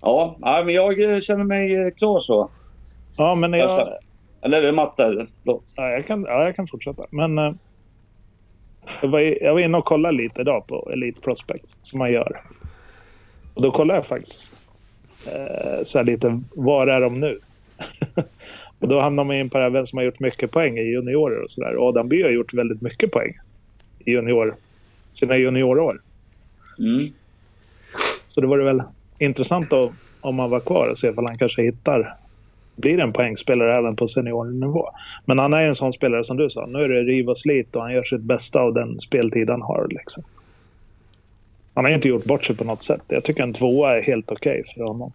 Ja, 0.00 0.36
men 0.64 0.74
jag 0.74 1.22
känner 1.22 1.44
mig 1.44 1.92
klar 1.92 2.20
så. 2.20 2.50
Ja, 3.16 3.34
men 3.34 3.52
jag. 3.52 3.98
Eller 4.42 4.72
matte? 4.72 5.26
Förlåt. 5.42 5.74
ja, 5.76 5.90
jag, 5.90 6.06
kan, 6.06 6.22
ja, 6.22 6.44
jag 6.44 6.56
kan 6.56 6.66
fortsätta. 6.66 7.02
Men 7.10 7.38
eh, 7.38 7.52
jag, 9.02 9.08
var, 9.08 9.20
jag 9.20 9.52
var 9.52 9.60
inne 9.60 9.78
och 9.78 9.84
kollade 9.84 10.16
lite 10.16 10.40
idag 10.40 10.66
på 10.66 10.90
Elite 10.92 11.20
Prospects 11.20 11.78
som 11.82 11.98
man 11.98 12.12
gör. 12.12 12.42
Och 13.54 13.62
då 13.62 13.70
kollade 13.70 13.98
jag 13.98 14.06
faktiskt 14.06 14.56
eh, 15.26 15.82
så 15.82 16.02
lite, 16.02 16.42
var 16.54 16.86
är 16.86 17.00
de 17.00 17.14
nu? 17.14 17.38
och 18.78 18.88
då 18.88 19.00
hamnar 19.00 19.24
man 19.24 19.36
in 19.36 19.50
på 19.50 19.70
vem 19.70 19.86
som 19.86 19.96
har 19.96 20.04
gjort 20.04 20.20
mycket 20.20 20.50
poäng 20.50 20.78
i 20.78 20.82
juniorer 20.82 21.42
och 21.42 21.50
sådär. 21.50 21.88
Adam 21.88 22.08
By 22.08 22.22
har 22.22 22.30
gjort 22.30 22.54
väldigt 22.54 22.82
mycket 22.82 23.10
poäng 23.10 23.38
i 23.98 24.10
junior, 24.10 24.56
sina 25.12 25.36
juniorår. 25.36 26.00
Mm. 26.78 27.00
Så 28.26 28.40
det 28.40 28.46
vore 28.46 28.64
väl 28.64 28.82
intressant 29.18 29.70
då, 29.70 29.92
om 30.20 30.38
han 30.38 30.50
var 30.50 30.60
kvar 30.60 30.88
och 30.88 30.98
se 30.98 31.08
ifall 31.08 31.26
han 31.26 31.38
kanske 31.38 31.62
hittar 31.62 32.16
blir 32.76 33.00
en 33.00 33.12
poängspelare 33.12 33.78
även 33.78 33.96
på 33.96 34.06
seniornivå. 34.06 34.90
Men 35.26 35.38
han 35.38 35.52
är 35.52 35.60
ju 35.60 35.68
en 35.68 35.74
sån 35.74 35.92
spelare 35.92 36.24
som 36.24 36.36
du 36.36 36.50
sa. 36.50 36.66
Nu 36.66 36.78
är 36.78 36.88
det 36.88 37.02
riv 37.02 37.28
och 37.28 37.38
slit 37.38 37.76
och 37.76 37.82
han 37.82 37.92
gör 37.92 38.04
sitt 38.04 38.20
bästa 38.20 38.60
av 38.60 38.74
den 38.74 39.00
speltid 39.00 39.50
han 39.50 39.62
har. 39.62 39.86
Liksom. 39.90 40.22
Han 41.74 41.84
har 41.84 41.92
inte 41.92 42.08
gjort 42.08 42.24
bort 42.24 42.44
sig 42.44 42.56
på 42.56 42.64
något 42.64 42.82
sätt. 42.82 43.02
Jag 43.08 43.24
tycker 43.24 43.42
en 43.42 43.52
tvåa 43.52 43.96
är 43.96 44.02
helt 44.02 44.32
okej 44.32 44.62
för 44.74 44.84
honom. 44.84 45.12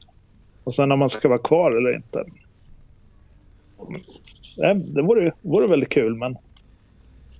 Och 0.63 0.73
sen 0.73 0.91
om 0.91 0.99
man 0.99 1.09
ska 1.09 1.29
vara 1.29 1.39
kvar 1.39 1.71
eller 1.71 1.95
inte. 1.95 2.23
Det 4.95 5.01
vore, 5.01 5.31
vore 5.41 5.67
väldigt 5.67 5.89
kul 5.89 6.15
men 6.15 6.37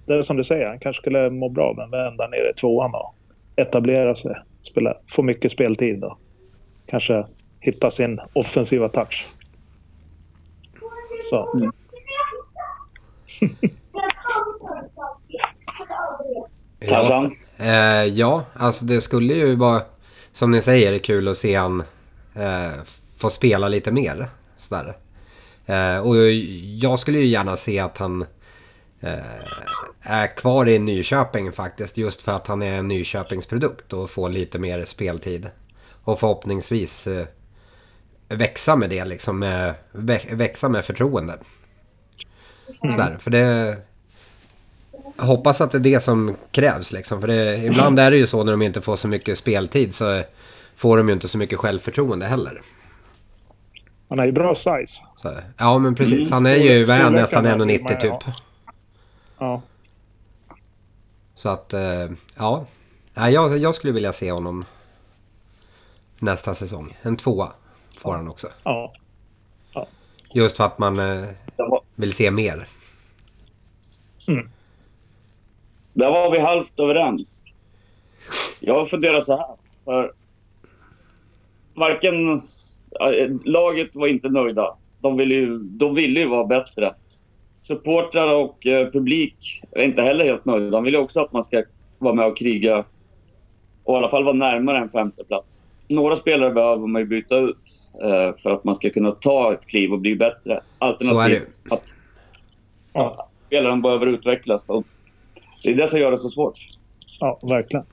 det 0.05 0.15
är 0.15 0.21
som 0.21 0.37
du 0.37 0.43
säger, 0.43 0.67
han 0.67 0.79
kanske 0.79 1.01
skulle 1.01 1.29
må 1.29 1.49
bra 1.49 1.63
av 1.65 1.79
en 1.79 1.91
vända 1.91 2.27
ner 2.27 2.51
i 2.51 2.53
tvåan 2.53 2.91
och 2.93 3.15
etablera 3.55 4.15
sig. 4.15 4.35
Spela, 4.61 4.97
få 5.07 5.23
mycket 5.23 5.51
speltid 5.51 6.03
och 6.03 6.17
kanske 6.85 7.25
hitta 7.59 7.91
sin 7.91 8.19
offensiva 8.33 8.89
touch. 8.89 9.25
Så. 11.29 11.71
Ja, 16.79 16.89
Tarzan? 16.89 17.35
eh, 17.57 18.03
ja, 18.03 18.45
alltså 18.53 18.85
det 18.85 19.01
skulle 19.01 19.33
ju 19.33 19.55
vara, 19.55 19.81
som 20.31 20.51
ni 20.51 20.61
säger, 20.61 20.99
kul 20.99 21.27
att 21.27 21.37
se 21.37 21.55
han 21.55 21.83
eh, 22.33 22.71
få 23.17 23.29
spela 23.29 23.67
lite 23.67 23.91
mer. 23.91 24.29
Sådär. 24.57 24.97
Eh, 25.65 25.97
och 25.97 26.15
jag 26.79 26.99
skulle 26.99 27.19
ju 27.19 27.25
gärna 27.25 27.57
se 27.57 27.79
att 27.79 27.97
han 27.97 28.25
eh, 28.99 29.19
är 30.01 30.37
kvar 30.37 30.69
i 30.69 30.79
Nyköping 30.79 31.51
faktiskt. 31.51 31.97
Just 31.97 32.21
för 32.21 32.31
att 32.31 32.47
han 32.47 32.61
är 32.61 32.77
en 32.77 32.87
Nyköpingsprodukt 32.87 33.93
och 33.93 34.09
får 34.09 34.29
lite 34.29 34.59
mer 34.59 34.85
speltid. 34.85 35.49
Och 36.03 36.19
förhoppningsvis 36.19 37.07
eh, 37.07 37.27
växa 38.29 38.75
med 38.75 38.89
det 38.89 39.05
liksom. 39.05 39.43
Vä- 39.91 40.35
växa 40.35 40.69
med 40.69 40.85
förtroende. 40.85 41.37
Sådär, 42.81 43.17
för 43.19 43.31
det... 43.31 43.77
Jag 45.17 45.25
hoppas 45.25 45.61
att 45.61 45.71
det 45.71 45.77
är 45.77 45.79
det 45.79 46.03
som 46.03 46.35
krävs 46.51 46.91
liksom. 46.91 47.21
För 47.21 47.27
det, 47.27 47.57
ibland 47.57 47.99
är 47.99 48.11
det 48.11 48.17
ju 48.17 48.27
så 48.27 48.43
när 48.43 48.51
de 48.51 48.61
inte 48.61 48.81
får 48.81 48.95
så 48.95 49.07
mycket 49.07 49.37
speltid 49.37 49.95
så 49.95 50.23
får 50.75 50.97
de 50.97 51.07
ju 51.07 51.13
inte 51.13 51.27
så 51.27 51.37
mycket 51.37 51.59
självförtroende 51.59 52.25
heller. 52.25 52.61
Han 54.09 54.19
har 54.19 54.25
ju 54.25 54.31
bra 54.31 54.55
size. 54.55 55.03
Så, 55.21 55.39
ja 55.57 55.77
men 55.77 55.95
precis. 55.95 56.31
Mm, 56.31 56.33
Han 56.33 56.45
är 56.45 56.55
ju 56.55 56.85
vad 56.85 56.97
är 56.97 57.09
nästan 57.09 57.45
här 57.45 57.57
vill 57.57 57.67
1,90 57.79 57.83
man 57.83 57.91
ju 57.91 57.99
typ. 57.99 58.35
Ja. 59.39 59.61
Så 61.35 61.49
att 61.49 61.73
eh, 61.73 62.09
ja. 62.35 62.65
Jag, 63.13 63.57
jag 63.57 63.75
skulle 63.75 63.93
vilja 63.93 64.13
se 64.13 64.31
honom 64.31 64.65
nästa 66.19 66.55
säsong. 66.55 66.97
En 67.01 67.17
tvåa 67.17 67.51
får 68.05 68.15
han 68.15 68.27
också. 68.27 68.47
ja. 68.63 68.91
Just 70.33 70.57
för 70.57 70.63
att 70.63 70.79
man 70.79 70.99
eh, 70.99 71.29
vill 71.95 72.13
se 72.13 72.31
mer. 72.31 72.55
där 75.93 76.11
var 76.11 76.31
vi 76.31 76.39
halvt 76.39 76.79
överens. 76.79 77.45
Jag 78.59 78.89
funderar 78.89 79.21
så 79.21 79.37
här. 79.37 79.55
För 79.85 80.13
varken... 81.73 82.41
ja, 82.89 83.11
Laget 83.43 83.95
var 83.95 84.07
inte 84.07 84.29
nöjda. 84.29 84.77
De 85.01 85.17
ville 85.17 85.35
ju, 85.35 85.59
de 85.59 85.95
ville 85.95 86.19
ju 86.19 86.27
vara 86.27 86.45
bättre. 86.45 86.95
Supportrar 87.61 88.33
och 88.33 88.67
eh, 88.67 88.91
publik 88.91 89.61
är 89.71 89.83
inte 89.83 90.01
heller 90.01 90.25
helt 90.25 90.45
nöjda. 90.45 90.69
De 90.69 90.83
vill 90.83 90.93
ju 90.93 90.99
också 90.99 91.21
att 91.21 91.33
man 91.33 91.43
ska 91.43 91.63
vara 91.99 92.13
med 92.13 92.25
och 92.25 92.37
kriga 92.37 92.85
och 93.83 93.93
i 93.93 93.97
alla 93.97 94.09
fall 94.09 94.23
vara 94.23 94.35
närmare 94.35 94.77
en 94.77 94.89
femteplats. 94.89 95.61
Några 95.87 96.15
spelare 96.15 96.51
behöver 96.53 96.87
man 96.87 97.01
ju 97.01 97.05
byta 97.05 97.37
ut 97.37 97.84
för 98.41 98.49
att 98.49 98.63
man 98.63 98.75
ska 98.75 98.89
kunna 98.89 99.11
ta 99.11 99.53
ett 99.53 99.67
kliv 99.67 99.93
och 99.93 99.99
bli 99.99 100.15
bättre. 100.15 100.63
Alternativt 100.79 101.61
att 101.71 101.83
Ja. 102.93 103.29
spelaren 103.47 103.81
behöver 103.81 104.05
utvecklas. 104.07 104.69
Och 104.69 104.83
det 105.63 105.69
är 105.71 105.75
det 105.75 105.87
som 105.87 105.99
gör 105.99 106.11
det 106.11 106.19
så 106.19 106.29
svårt. 106.29 106.55
ja, 107.19 107.39
verkligen. 107.49 107.85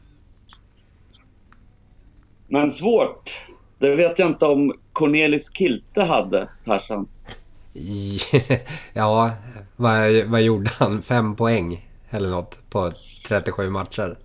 Men 2.48 2.70
svårt, 2.70 3.40
det 3.78 3.94
vet 3.94 4.18
jag 4.18 4.28
inte 4.28 4.46
om 4.46 4.72
Cornelis 4.92 5.50
Kilte 5.56 6.02
hade, 6.02 6.48
Tarzan. 6.64 7.06
Ja, 8.92 9.30
vad, 9.76 10.24
vad 10.26 10.42
gjorde 10.42 10.70
han? 10.78 11.02
Fem 11.02 11.36
poäng 11.36 11.88
eller 12.10 12.28
något 12.30 12.70
på 12.70 12.90
37 13.28 13.68
matcher. 13.68 14.16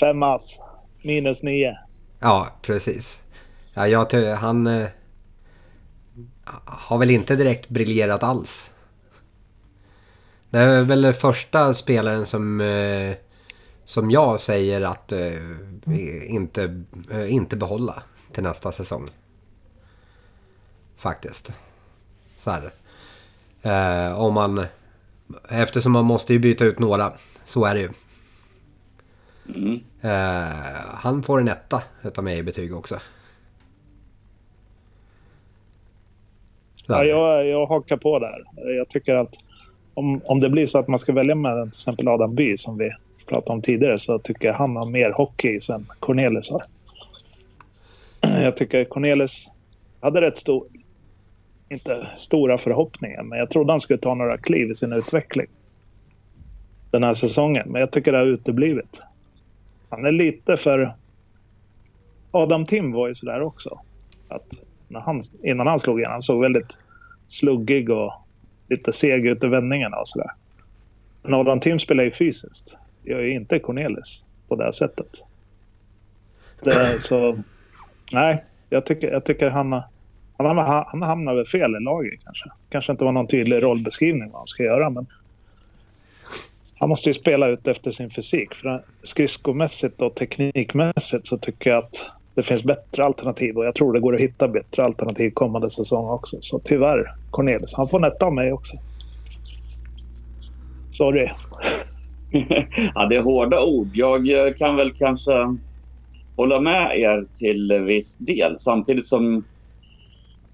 Fem 0.00 0.22
ass. 0.22 0.62
Minus 1.04 1.42
nio. 1.42 1.78
Ja, 2.20 2.48
precis. 2.62 3.22
Ja, 3.74 3.86
jag 3.86 4.36
han 4.36 4.66
eh, 4.66 4.88
har 6.64 6.98
väl 6.98 7.10
inte 7.10 7.36
direkt 7.36 7.68
briljerat 7.68 8.22
alls. 8.22 8.70
Det 10.50 10.58
är 10.58 10.84
väl 10.84 11.02
den 11.02 11.14
första 11.14 11.74
spelaren 11.74 12.26
som, 12.26 12.60
eh, 12.60 13.14
som 13.84 14.10
jag 14.10 14.40
säger 14.40 14.80
att 14.80 15.12
eh, 15.12 15.32
inte, 16.26 16.84
eh, 17.10 17.32
inte 17.32 17.56
behålla 17.56 18.02
till 18.32 18.42
nästa 18.42 18.72
säsong. 18.72 19.10
Faktiskt. 20.96 21.52
Så 22.38 22.50
här. 22.50 22.70
Eh, 23.62 24.20
om 24.20 24.34
man... 24.34 24.66
Eftersom 25.48 25.92
man 25.92 26.04
måste 26.04 26.32
ju 26.32 26.38
byta 26.38 26.64
ut 26.64 26.78
några. 26.78 27.12
Så 27.44 27.64
är 27.64 27.74
det 27.74 27.80
ju. 27.80 27.90
Mm. 29.54 29.80
Eh, 30.00 30.56
han 30.94 31.22
får 31.22 31.40
en 31.40 31.48
etta 31.48 31.82
utav 32.02 32.24
mig 32.24 32.38
i 32.38 32.42
betyg 32.42 32.74
också. 32.74 33.00
Ja, 36.90 37.04
jag, 37.04 37.46
jag 37.46 37.66
hakar 37.66 37.96
på 37.96 38.18
där. 38.18 38.44
Jag 38.76 38.88
tycker 38.88 39.14
att 39.14 39.34
om, 39.94 40.20
om 40.24 40.40
det 40.40 40.50
blir 40.50 40.66
så 40.66 40.78
att 40.78 40.88
man 40.88 40.98
ska 40.98 41.12
välja 41.12 41.34
mellan 41.34 41.70
till 41.70 41.78
exempel 41.78 42.08
Adam 42.08 42.34
By 42.34 42.56
som 42.56 42.78
vi 42.78 42.90
pratade 43.26 43.52
om 43.52 43.62
tidigare 43.62 43.98
så 43.98 44.18
tycker 44.18 44.46
jag 44.48 44.54
han 44.54 44.76
har 44.76 44.86
mer 44.86 45.12
hockey 45.12 45.58
än 45.72 45.86
Cornelis 46.00 46.50
har. 46.50 46.62
Jag 48.20 48.56
tycker 48.56 48.84
Cornelis 48.84 49.50
hade 50.00 50.20
rätt 50.20 50.36
stor, 50.36 50.66
inte 51.68 52.08
stora 52.16 52.58
förhoppningar, 52.58 53.22
men 53.22 53.38
jag 53.38 53.50
trodde 53.50 53.72
han 53.72 53.80
skulle 53.80 53.98
ta 53.98 54.14
några 54.14 54.38
kliv 54.38 54.70
i 54.70 54.74
sin 54.74 54.92
utveckling 54.92 55.46
den 56.90 57.02
här 57.02 57.14
säsongen. 57.14 57.68
Men 57.68 57.80
jag 57.80 57.90
tycker 57.90 58.12
det 58.12 58.18
har 58.18 58.26
uteblivit. 58.26 59.02
Han 59.88 60.04
är 60.04 60.12
lite 60.12 60.56
för... 60.56 60.94
Adam 62.30 62.66
Tim 62.66 62.92
var 62.92 63.08
ju 63.08 63.14
sådär 63.14 63.42
också. 63.42 63.80
Att 64.28 64.62
när 64.90 65.00
han, 65.00 65.22
innan 65.42 65.66
han 65.66 65.80
slog 65.80 65.98
igenom. 65.98 66.12
Han 66.12 66.22
såg 66.22 66.40
väldigt 66.42 66.78
sluggig 67.26 67.90
och 67.90 68.12
lite 68.68 68.92
seg 68.92 69.26
ut 69.26 69.44
i 69.44 69.46
vändningarna 69.46 69.96
och 69.96 70.08
sådär. 70.08 70.30
Men 71.22 71.34
Adam 71.34 71.60
Tim 71.60 71.78
spelar 71.78 72.04
ju 72.04 72.10
fysiskt. 72.12 72.76
Jag 73.04 73.20
är 73.20 73.26
inte 73.28 73.58
Cornelis 73.58 74.24
på 74.48 74.56
det 74.56 74.64
här 74.64 74.72
sättet. 74.72 75.24
Det 76.62 76.72
är 76.74 76.98
så... 76.98 77.38
Nej, 78.12 78.44
jag 78.70 78.86
tycker, 78.86 79.10
jag 79.12 79.24
tycker 79.24 79.50
han, 79.50 79.72
har- 79.72 79.84
han, 80.36 80.84
han 80.86 81.02
hamnar 81.02 81.34
väl 81.34 81.46
fel 81.46 81.76
i 81.76 81.80
laget 81.80 82.20
kanske. 82.24 82.50
Kanske 82.70 82.92
inte 82.92 83.04
var 83.04 83.12
någon 83.12 83.26
tydlig 83.26 83.62
rollbeskrivning 83.62 84.30
vad 84.30 84.40
han 84.40 84.46
ska 84.46 84.62
göra, 84.62 84.90
men 84.90 85.06
han 86.78 86.88
måste 86.88 87.10
ju 87.10 87.14
spela 87.14 87.48
ut 87.48 87.68
efter 87.68 87.90
sin 87.90 88.10
fysik. 88.10 88.54
För 88.54 88.82
skridskomässigt 89.02 90.02
och 90.02 90.14
teknikmässigt 90.14 91.26
så 91.26 91.36
tycker 91.36 91.70
jag 91.70 91.78
att 91.78 92.06
det 92.34 92.42
finns 92.42 92.64
bättre 92.64 93.04
alternativ 93.04 93.56
och 93.56 93.64
jag 93.64 93.74
tror 93.74 93.92
det 93.92 94.00
går 94.00 94.14
att 94.14 94.20
hitta 94.20 94.48
bättre 94.48 94.84
alternativ 94.84 95.30
kommande 95.30 95.70
säsong 95.70 96.08
också. 96.08 96.36
Så 96.40 96.58
tyvärr, 96.58 97.14
Cornelis. 97.30 97.74
Han 97.76 97.88
får 97.88 97.98
netta 97.98 98.26
av 98.26 98.34
mig 98.34 98.52
också. 98.52 98.76
Sorry. 100.90 101.28
ja, 102.94 103.06
det 103.06 103.16
är 103.16 103.22
hårda 103.22 103.64
ord. 103.64 103.88
Jag 103.92 104.46
eh, 104.46 104.54
kan 104.54 104.76
väl 104.76 104.92
kanske 104.92 105.56
hålla 106.36 106.60
med 106.60 106.98
er 106.98 107.26
till 107.34 107.72
viss 107.72 108.18
del. 108.18 108.58
Samtidigt 108.58 109.06
som 109.06 109.44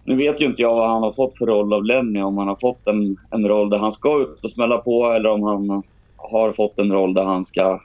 Nu 0.04 0.16
vet 0.16 0.40
ju 0.40 0.44
inte 0.44 0.62
jag 0.62 0.76
vad 0.76 0.90
han 0.90 1.02
har 1.02 1.12
fått 1.12 1.38
för 1.38 1.46
roll 1.46 1.72
av 1.72 1.84
Lenny. 1.84 2.22
Om 2.22 2.38
han 2.38 2.48
har 2.48 2.56
fått 2.56 2.86
en, 2.86 3.16
en 3.30 3.48
roll 3.48 3.70
där 3.70 3.78
han 3.78 3.92
ska 3.92 4.22
ut 4.22 4.44
och 4.44 4.50
smälla 4.50 4.78
på 4.78 5.04
eller 5.12 5.30
om 5.30 5.42
han 5.42 5.82
har 6.16 6.52
fått 6.52 6.78
en 6.78 6.92
roll 6.92 7.14
där 7.14 7.24
han 7.24 7.44
ska 7.44 7.80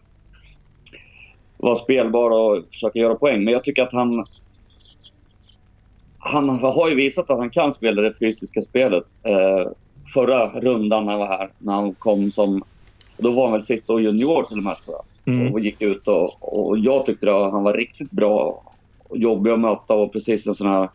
vara 1.62 1.76
spelbar 1.76 2.32
och 2.32 2.64
försöka 2.72 3.00
göra 3.00 3.16
poäng. 3.16 3.44
Men 3.44 3.54
jag 3.54 3.64
tycker 3.64 3.84
att 3.84 3.94
han... 3.94 4.26
Han 6.18 6.50
har 6.50 6.90
ju 6.90 6.96
visat 6.96 7.30
att 7.30 7.38
han 7.38 7.50
kan 7.50 7.74
spela 7.74 8.02
det 8.02 8.14
fysiska 8.20 8.62
spelet. 8.62 9.04
Eh, 9.24 9.72
förra 10.14 10.60
rundan 10.60 11.06
när 11.06 11.12
han 11.12 11.20
var 11.20 11.28
här, 11.28 11.50
när 11.58 11.74
han 11.74 11.94
kom 11.94 12.32
som... 12.32 12.64
Då 13.18 13.32
var 13.32 13.44
han 13.44 13.52
väl 13.52 13.64
sista 13.64 14.00
junior 14.00 14.44
till 14.44 14.58
och 14.58 14.64
med, 14.64 14.76
tror 14.76 14.96
jag. 14.98 15.36
Mm. 15.36 15.54
Och 15.54 15.60
gick 15.60 15.82
ut 15.82 16.08
och, 16.08 16.68
och 16.68 16.78
jag 16.78 17.06
tyckte 17.06 17.36
att 17.36 17.52
han 17.52 17.64
var 17.64 17.74
riktigt 17.74 18.12
bra 18.12 18.64
och 18.98 19.18
jobbig 19.18 19.52
att 19.52 19.60
möta 19.60 19.94
och 19.94 20.14
precis 20.14 20.48
en 20.48 20.56
sån 20.56 20.68
här... 20.68 20.90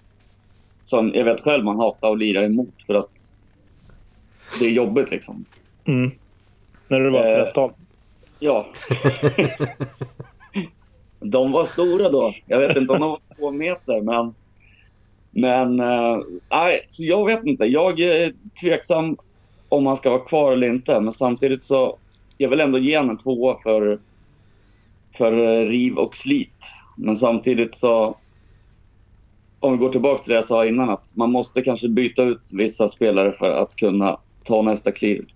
Som 0.87 1.13
jag 1.15 1.25
vet 1.25 1.41
själv 1.41 1.65
man 1.65 1.77
hatar 1.77 2.13
att 2.13 2.19
lira 2.19 2.45
emot 2.45 2.75
för 2.87 2.95
att 2.95 3.33
det 4.61 4.67
är 4.67 4.71
jobbigt 4.71 5.11
liksom. 5.11 5.45
Mm. 5.85 6.11
När 6.89 7.01
du 7.01 7.11
var 7.11 7.27
Eh, 7.27 7.45
13. 7.45 7.71
Ja. 8.39 8.67
de 11.31 11.53
var 11.53 11.65
stora 11.65 12.11
då. 12.11 12.31
Jag 12.47 12.59
vet 12.59 12.77
inte 12.77 12.93
om 12.93 13.01
de 13.01 13.11
var 13.11 13.21
två 13.37 13.51
meter, 13.51 14.01
men... 14.01 14.35
Men... 15.31 15.81
eh, 15.81 16.19
så 16.89 17.05
jag 17.05 17.27
vet 17.27 17.45
inte. 17.45 17.65
Jag 17.65 18.01
är 18.01 18.33
tveksam 18.61 19.17
om 19.69 19.87
han 19.87 19.97
ska 19.97 20.11
vara 20.11 20.21
kvar 20.21 20.53
eller 20.53 20.67
inte. 20.67 21.01
Men 21.01 21.13
samtidigt 21.13 21.65
så... 21.65 21.99
Jag 22.39 22.49
vill 22.49 22.61
ändå 22.61 22.79
ge 22.79 22.97
honom 22.97 23.11
en 23.11 23.19
tvåa 23.19 23.57
för, 23.57 23.99
för 25.17 25.33
eh, 25.33 25.67
riv 25.67 25.99
och 25.99 26.17
slit. 26.17 26.65
Men 26.97 27.17
samtidigt 27.17 27.77
så... 27.77 28.17
Om 29.61 29.73
vi 29.73 29.79
går 29.79 29.89
tillbaka 29.93 30.23
till 30.23 30.31
det 30.31 30.37
jag 30.37 30.45
sa 30.45 30.67
innan, 30.67 30.91
att 30.91 31.17
man 31.17 31.31
måste 31.31 31.63
kanske 31.63 31.89
byta 31.89 32.23
ut 32.23 32.43
vissa 32.51 32.89
spelare 32.89 33.33
för 33.33 33.51
att 33.51 33.77
kunna 33.77 34.19
ta 34.45 34.63
nästa 34.63 34.93
kliv. 34.93 35.27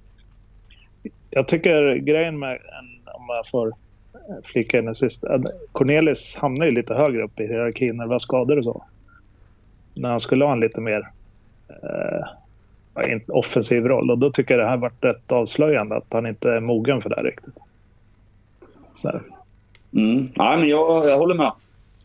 Jag 1.31 1.49
tycker 1.49 1.95
grejen 1.95 2.39
med, 2.39 2.53
en, 2.53 3.15
om 3.15 3.25
jag 3.29 3.49
får 3.49 3.73
flika 4.45 4.79
in 4.79 4.85
det 4.85 4.95
sist, 4.95 5.25
att 5.25 5.43
Cornelis 5.73 6.37
hamnar 6.37 6.67
ju 6.67 6.73
lite 6.73 6.95
högre 6.95 7.23
upp 7.23 7.41
i 7.41 7.47
hierarkin 7.47 7.97
när 7.97 8.05
det 8.05 8.11
var 8.11 8.19
skador 8.19 8.59
och 8.59 8.65
så. 8.65 8.85
När 9.95 10.11
han 10.11 10.21
skulle 10.21 10.45
ha 10.45 10.53
en 10.53 10.61
lite 10.61 10.81
mer 10.81 11.11
eh, 11.69 12.27
offensiv 13.29 13.85
roll. 13.85 14.11
Och 14.11 14.19
då 14.19 14.31
tycker 14.31 14.55
jag 14.55 14.65
det 14.65 14.71
här 14.71 14.77
varit 14.77 15.05
rätt 15.05 15.33
avslöjande 15.33 15.97
att 15.97 16.13
han 16.13 16.27
inte 16.27 16.53
är 16.53 16.61
mogen 16.61 17.03
för 17.03 17.11
det 17.11 17.17
här 17.17 17.25
riktigt. 17.25 17.59
Så. 18.97 19.09
Mm. 19.95 20.29
Nej, 20.37 20.59
men 20.59 20.69
jag, 20.69 21.07
jag 21.07 21.19
håller 21.19 21.35
med. 21.35 21.53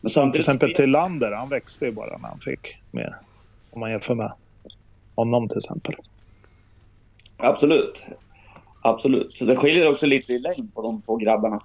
Till 0.00 0.10
samtidigt... 0.10 0.48
exempel 0.48 0.74
Tillander, 0.74 1.32
han 1.32 1.48
växte 1.48 1.84
ju 1.84 1.92
bara 1.92 2.18
när 2.18 2.28
han 2.28 2.38
fick 2.38 2.76
mer. 2.90 3.16
Om 3.70 3.80
man 3.80 3.90
jämför 3.90 4.14
med 4.14 4.32
honom 5.14 5.48
till 5.48 5.58
exempel. 5.58 5.94
Absolut. 7.36 8.02
Absolut. 8.82 9.32
Så 9.32 9.44
det 9.44 9.56
skiljer 9.56 9.90
också 9.90 10.06
lite 10.06 10.32
i 10.32 10.38
längd 10.38 10.74
på 10.74 10.82
de 10.82 11.02
två 11.02 11.16
grabbarna. 11.16 11.60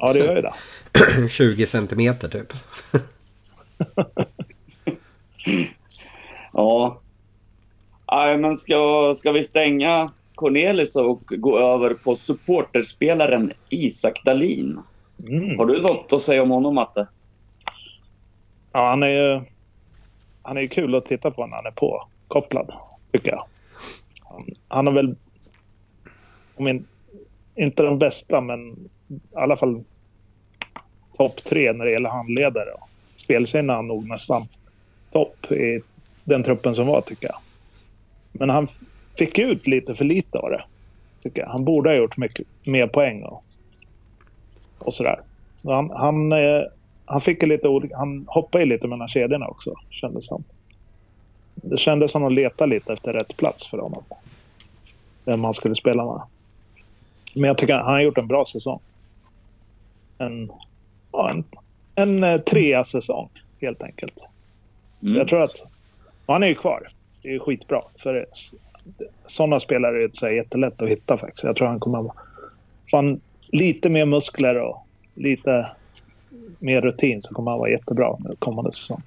Ja, 0.00 0.12
det 0.12 0.18
gör 0.18 0.36
ju 0.36 0.42
det. 0.42 0.52
20 1.30 1.66
centimeter 1.66 2.28
typ. 2.28 2.52
Ja. 6.52 7.00
Nej, 8.12 8.38
men 8.38 8.56
ska, 8.56 9.14
ska 9.16 9.32
vi 9.32 9.44
stänga 9.44 10.10
Cornelis 10.34 10.96
och 10.96 11.22
gå 11.26 11.58
över 11.58 11.94
på 11.94 12.16
supporterspelaren 12.16 13.52
Isak 13.68 14.24
Dalin? 14.24 14.78
Mm. 15.28 15.58
Har 15.58 15.66
du 15.66 15.82
något 15.82 16.12
att 16.12 16.22
säga 16.22 16.42
om 16.42 16.50
honom, 16.50 16.74
Matte? 16.74 17.08
Ja, 18.72 18.88
han 18.88 19.02
är 19.02 19.08
ju... 19.08 19.40
Han 20.42 20.56
är 20.56 20.60
ju 20.60 20.68
kul 20.68 20.94
att 20.94 21.04
titta 21.04 21.30
på 21.30 21.46
när 21.46 21.56
han 21.56 21.66
är 21.66 21.70
påkopplad, 21.70 22.72
tycker 23.12 23.30
jag. 23.30 23.44
Han, 24.22 24.54
han 24.68 24.88
är 24.88 24.92
väl... 24.92 25.16
Om 26.56 26.68
in, 26.68 26.86
inte 27.54 27.82
den 27.82 27.98
bästa, 27.98 28.40
men 28.40 28.88
i 29.08 29.20
alla 29.34 29.56
fall 29.56 29.84
topp 31.20 31.44
tre 31.44 31.72
när 31.72 31.84
det 31.84 31.90
gäller 31.90 32.10
handledare. 32.10 32.70
Spelsinne 33.16 33.72
han 33.72 33.86
nog 33.86 34.08
nästan 34.08 34.42
topp 35.10 35.52
i 35.52 35.80
den 36.24 36.42
truppen 36.42 36.74
som 36.74 36.86
var, 36.86 37.00
tycker 37.00 37.26
jag. 37.26 37.36
Men 38.32 38.50
han 38.50 38.68
fick 39.18 39.38
ut 39.38 39.66
lite 39.66 39.94
för 39.94 40.04
lite 40.04 40.38
av 40.38 40.50
det, 40.50 40.64
tycker 41.22 41.42
jag. 41.42 41.48
Han 41.48 41.64
borde 41.64 41.90
ha 41.90 41.96
gjort 41.96 42.16
mycket 42.16 42.46
mer 42.66 42.86
poäng 42.86 43.22
och, 43.22 43.44
och 44.78 44.94
sådär. 44.94 45.20
Han, 45.64 45.90
han, 45.90 46.32
eh, 46.32 46.62
han 47.04 47.20
fick 47.20 47.42
ju 47.42 47.48
lite 47.48 47.68
olika, 47.68 47.96
han 47.96 48.24
hoppade 48.28 48.64
ju 48.64 48.70
lite 48.70 48.88
mellan 48.88 49.08
kedjorna 49.08 49.46
också, 49.46 49.74
kändes 49.90 50.26
som. 50.26 50.44
Det 51.54 51.78
kändes 51.78 52.12
som 52.12 52.24
att 52.24 52.32
leta 52.32 52.66
lite 52.66 52.92
efter 52.92 53.12
rätt 53.12 53.36
plats 53.36 53.66
för 53.66 53.78
honom. 53.78 54.04
Vem 55.24 55.44
han 55.44 55.54
skulle 55.54 55.74
spela 55.74 56.04
med. 56.04 56.22
Men 57.34 57.44
jag 57.44 57.58
tycker 57.58 57.74
han 57.74 57.84
har 57.84 58.00
gjort 58.00 58.18
en 58.18 58.26
bra 58.26 58.44
säsong. 58.44 58.80
En, 60.18 60.50
ja, 61.12 61.30
en, 61.30 61.44
en 61.94 62.24
eh, 62.24 62.40
trea 62.40 62.84
säsong 62.84 63.28
helt 63.60 63.82
enkelt. 63.82 64.18
Så 64.18 64.26
Mm. 65.06 65.18
jag 65.18 65.28
tror 65.28 65.42
att... 65.42 65.62
Han 66.26 66.42
är 66.42 66.46
ju 66.46 66.54
kvar. 66.54 66.88
Det 67.22 67.28
är 67.34 67.38
skitbra. 67.38 67.82
För 67.98 68.26
sådana 69.24 69.60
spelare 69.60 70.04
är 70.04 70.10
så 70.12 70.30
jättelätt 70.30 70.82
att 70.82 70.88
hitta 70.90 71.18
faktiskt. 71.18 71.44
Jag 71.44 71.56
tror 71.56 71.68
han 71.68 71.80
kommer 71.80 72.10
han 72.92 73.20
lite 73.48 73.88
mer 73.88 74.06
muskler 74.06 74.60
och 74.60 74.86
lite 75.14 75.68
mer 76.58 76.80
rutin 76.80 77.22
så 77.22 77.34
kommer 77.34 77.50
han 77.50 77.60
vara 77.60 77.70
jättebra 77.70 78.16
nu 78.18 78.36
kommande 78.38 78.72
säsong. 78.72 79.02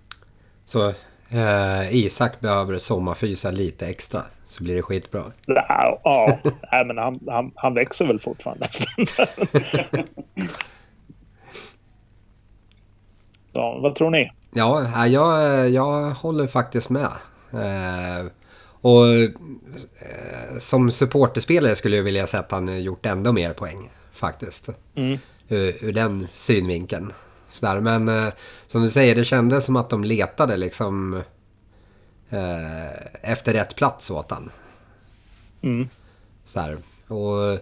Så 0.65 0.89
eh, 1.29 1.95
Isak 1.95 2.39
behöver 2.39 2.79
sommarfysa 2.79 3.51
lite 3.51 3.87
extra. 3.87 4.23
Så 4.47 4.63
blir 4.63 4.75
det 4.75 4.81
skitbra. 4.81 5.23
Ja, 5.45 5.99
ja. 6.03 6.39
Nej, 6.71 6.85
men 6.85 6.97
han, 6.97 7.19
han, 7.27 7.51
han 7.55 7.73
växer 7.73 8.07
väl 8.07 8.19
fortfarande. 8.19 8.67
ja, 13.53 13.79
vad 13.81 13.95
tror 13.95 14.09
ni? 14.09 14.31
Ja, 14.53 14.87
nej, 14.95 15.11
jag, 15.11 15.69
jag 15.69 16.09
håller 16.11 16.47
faktiskt 16.47 16.89
med. 16.89 17.11
Eh, 17.51 18.25
och 18.81 19.07
eh, 19.07 19.29
som 20.59 20.91
supporterspelare 20.91 21.75
skulle 21.75 21.95
jag 21.95 22.03
vilja 22.03 22.27
se 22.27 22.37
att 22.37 22.51
han 22.51 22.83
gjort 22.83 23.05
ändå 23.05 23.31
mer 23.31 23.53
poäng. 23.53 23.89
Faktiskt. 24.13 24.69
Mm. 24.95 25.17
Ur, 25.47 25.77
ur 25.81 25.93
den 25.93 26.27
synvinkeln. 26.27 27.13
Sådär. 27.51 27.79
Men 27.79 28.09
eh, 28.09 28.33
som 28.67 28.81
du 28.81 28.89
säger, 28.89 29.15
det 29.15 29.25
kändes 29.25 29.65
som 29.65 29.75
att 29.75 29.89
de 29.89 30.03
letade 30.03 30.57
liksom 30.57 31.13
eh, 32.29 33.29
efter 33.31 33.53
rätt 33.53 33.75
plats 33.75 34.11
åt 34.11 34.31
han. 34.31 34.51
Mm. 35.61 35.89
Så 36.45 36.59
här. 36.59 36.77
Och 37.07 37.59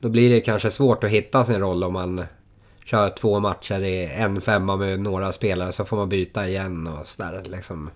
då 0.00 0.08
blir 0.08 0.30
det 0.30 0.40
kanske 0.40 0.70
svårt 0.70 1.04
att 1.04 1.10
hitta 1.10 1.44
sin 1.44 1.60
roll 1.60 1.84
om 1.84 1.92
man 1.92 2.24
kör 2.86 3.10
två 3.10 3.40
matcher 3.40 3.80
i 3.82 4.06
en 4.06 4.40
femma 4.40 4.76
med 4.76 5.00
några 5.00 5.32
spelare 5.32 5.72
så 5.72 5.84
får 5.84 5.96
man 5.96 6.08
byta 6.08 6.48
igen 6.48 6.86
och 6.86 7.06
sådär 7.06 7.42
liksom. 7.46 7.90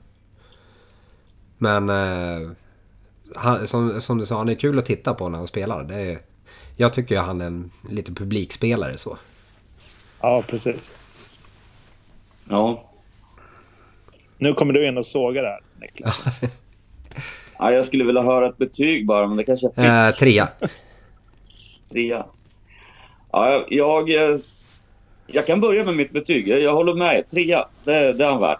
Men 1.59 1.88
eh, 1.90 2.50
han, 3.35 3.66
som, 3.66 4.00
som 4.00 4.18
du 4.18 4.26
sa, 4.26 4.38
han 4.38 4.48
är 4.48 4.55
kul 4.55 4.79
att 4.79 4.87
titta 4.87 5.14
på 5.14 5.29
när 5.29 5.38
han 5.38 5.46
spelar. 5.46 5.85
Det 5.85 5.94
är, 5.94 6.18
jag 6.76 6.92
tycker 6.92 7.14
ju 7.14 7.20
han 7.20 7.40
är 7.40 7.46
en 7.46 7.70
lite 7.90 8.12
publikspelare 8.12 8.98
så. 8.98 9.18
Ja, 10.20 10.42
precis. 10.48 10.92
Ja. 12.48 12.90
Nu 14.38 14.53
kommer 14.53 14.72
du 14.72 14.88
in 14.88 14.98
och 14.98 15.07
sågar 15.07 15.42
det 15.42 15.48
här, 15.48 15.62
Niklas. 15.81 16.24
ja. 17.59 17.72
Jag 17.72 17.87
skulle 17.87 18.05
vilja 18.05 18.22
höra 18.22 18.48
ett 18.48 18.59
betyg 18.59 19.07
bara, 19.07 19.26
men 19.26 19.37
det 19.37 19.44
kanske 19.44 19.66
är 19.66 19.70
fritt. 19.70 19.85
Eh, 19.85 20.18
trea. 20.18 20.48
Trea. 21.90 22.26
Ja, 23.33 23.66
jag, 23.68 24.11
jag, 25.32 25.46
kan 25.46 25.60
börja 25.60 25.84
med 25.84 25.96
mitt 25.96 26.12
betyg. 26.12 26.48
Jag, 26.48 26.74
håller 26.74 26.94
med 26.94 27.18
er. 27.18 27.22
Trea, 27.22 27.64
det, 27.84 28.12
det 28.12 28.24
är 28.24 28.30
han 28.30 28.40
värd. 28.40 28.58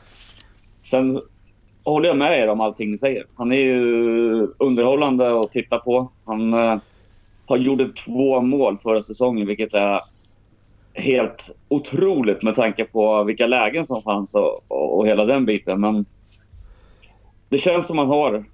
Sen 0.91 1.21
håller 1.85 2.09
jag 2.09 2.17
med 2.17 2.39
er 2.39 2.49
om 2.49 2.61
allting 2.61 2.91
ni 2.91 2.99
säger. 2.99 3.25
Han 3.37 3.53
är 3.53 3.57
ju 3.57 4.49
underhållande 4.59 5.41
att 5.41 5.53
titta 5.53 5.79
på. 5.79 6.11
Han 6.25 6.55
eh, 6.55 6.79
har 7.47 7.57
gjorde 7.57 7.89
två 7.89 8.41
mål 8.41 8.79
förra 8.79 9.03
säsongen, 9.03 9.47
vilket 9.47 9.75
är 9.75 10.01
helt 10.95 11.51
otroligt 11.69 12.43
med 12.43 12.55
tanke 12.55 12.85
på 12.85 13.25
vilka 13.25 13.47
lägen 13.47 13.87
som 13.87 14.03
fanns 14.03 14.35
och, 14.35 14.55
och, 14.69 14.99
och 14.99 15.07
hela 15.07 15.25
den 15.25 15.45
biten. 15.45 15.81
Men 15.81 16.05
det 17.49 17.59
känns 17.59 17.87
som 17.87 17.99
han 17.99 18.09
har 18.09 18.45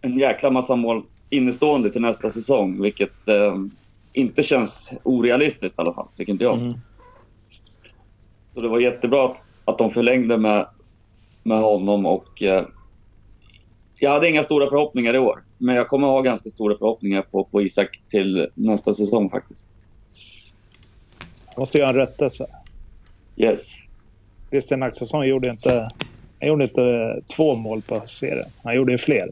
en 0.00 0.18
jäkla 0.18 0.50
massa 0.50 0.76
mål 0.76 1.02
innestående 1.30 1.90
till 1.90 2.00
nästa 2.00 2.30
säsong, 2.30 2.82
vilket 2.82 3.28
eh, 3.28 3.56
inte 4.12 4.42
känns 4.42 4.92
orealistiskt 5.02 5.78
i 5.78 5.82
alla 5.82 5.94
fall, 5.94 6.06
tycker 6.16 6.32
inte 6.32 6.44
jag. 6.44 6.58
Mm. 6.58 6.74
Så 8.54 8.60
det 8.60 8.68
var 8.68 8.80
jättebra 8.80 9.24
att, 9.24 9.36
att 9.64 9.78
de 9.78 9.90
förlängde 9.90 10.36
med, 10.38 10.66
med 11.42 11.58
honom 11.58 12.06
och 12.06 12.42
eh, 12.42 12.64
jag 14.02 14.10
hade 14.10 14.28
inga 14.28 14.42
stora 14.42 14.68
förhoppningar 14.68 15.14
i 15.14 15.18
år. 15.18 15.42
Men 15.58 15.74
jag 15.74 15.88
kommer 15.88 16.06
ha 16.06 16.20
ganska 16.20 16.50
stora 16.50 16.78
förhoppningar 16.78 17.22
på, 17.22 17.44
på 17.44 17.62
Isak 17.62 18.00
till 18.08 18.48
nästa 18.54 18.92
säsong 18.92 19.30
faktiskt. 19.30 19.74
Jag 21.46 21.58
måste 21.58 21.78
göra 21.78 21.88
en 21.88 21.96
rättelse. 21.96 22.46
Yes. 23.36 23.74
Christian 24.50 24.82
Axelsson 24.82 25.28
gjorde 25.28 25.48
inte 25.48 25.86
Han 26.40 26.48
gjorde 26.48 26.64
inte 26.64 27.18
två 27.36 27.54
mål 27.54 27.82
på 27.82 28.00
serien. 28.06 28.50
Han 28.62 28.76
gjorde 28.76 28.92
ju 28.92 28.98
fler. 28.98 29.30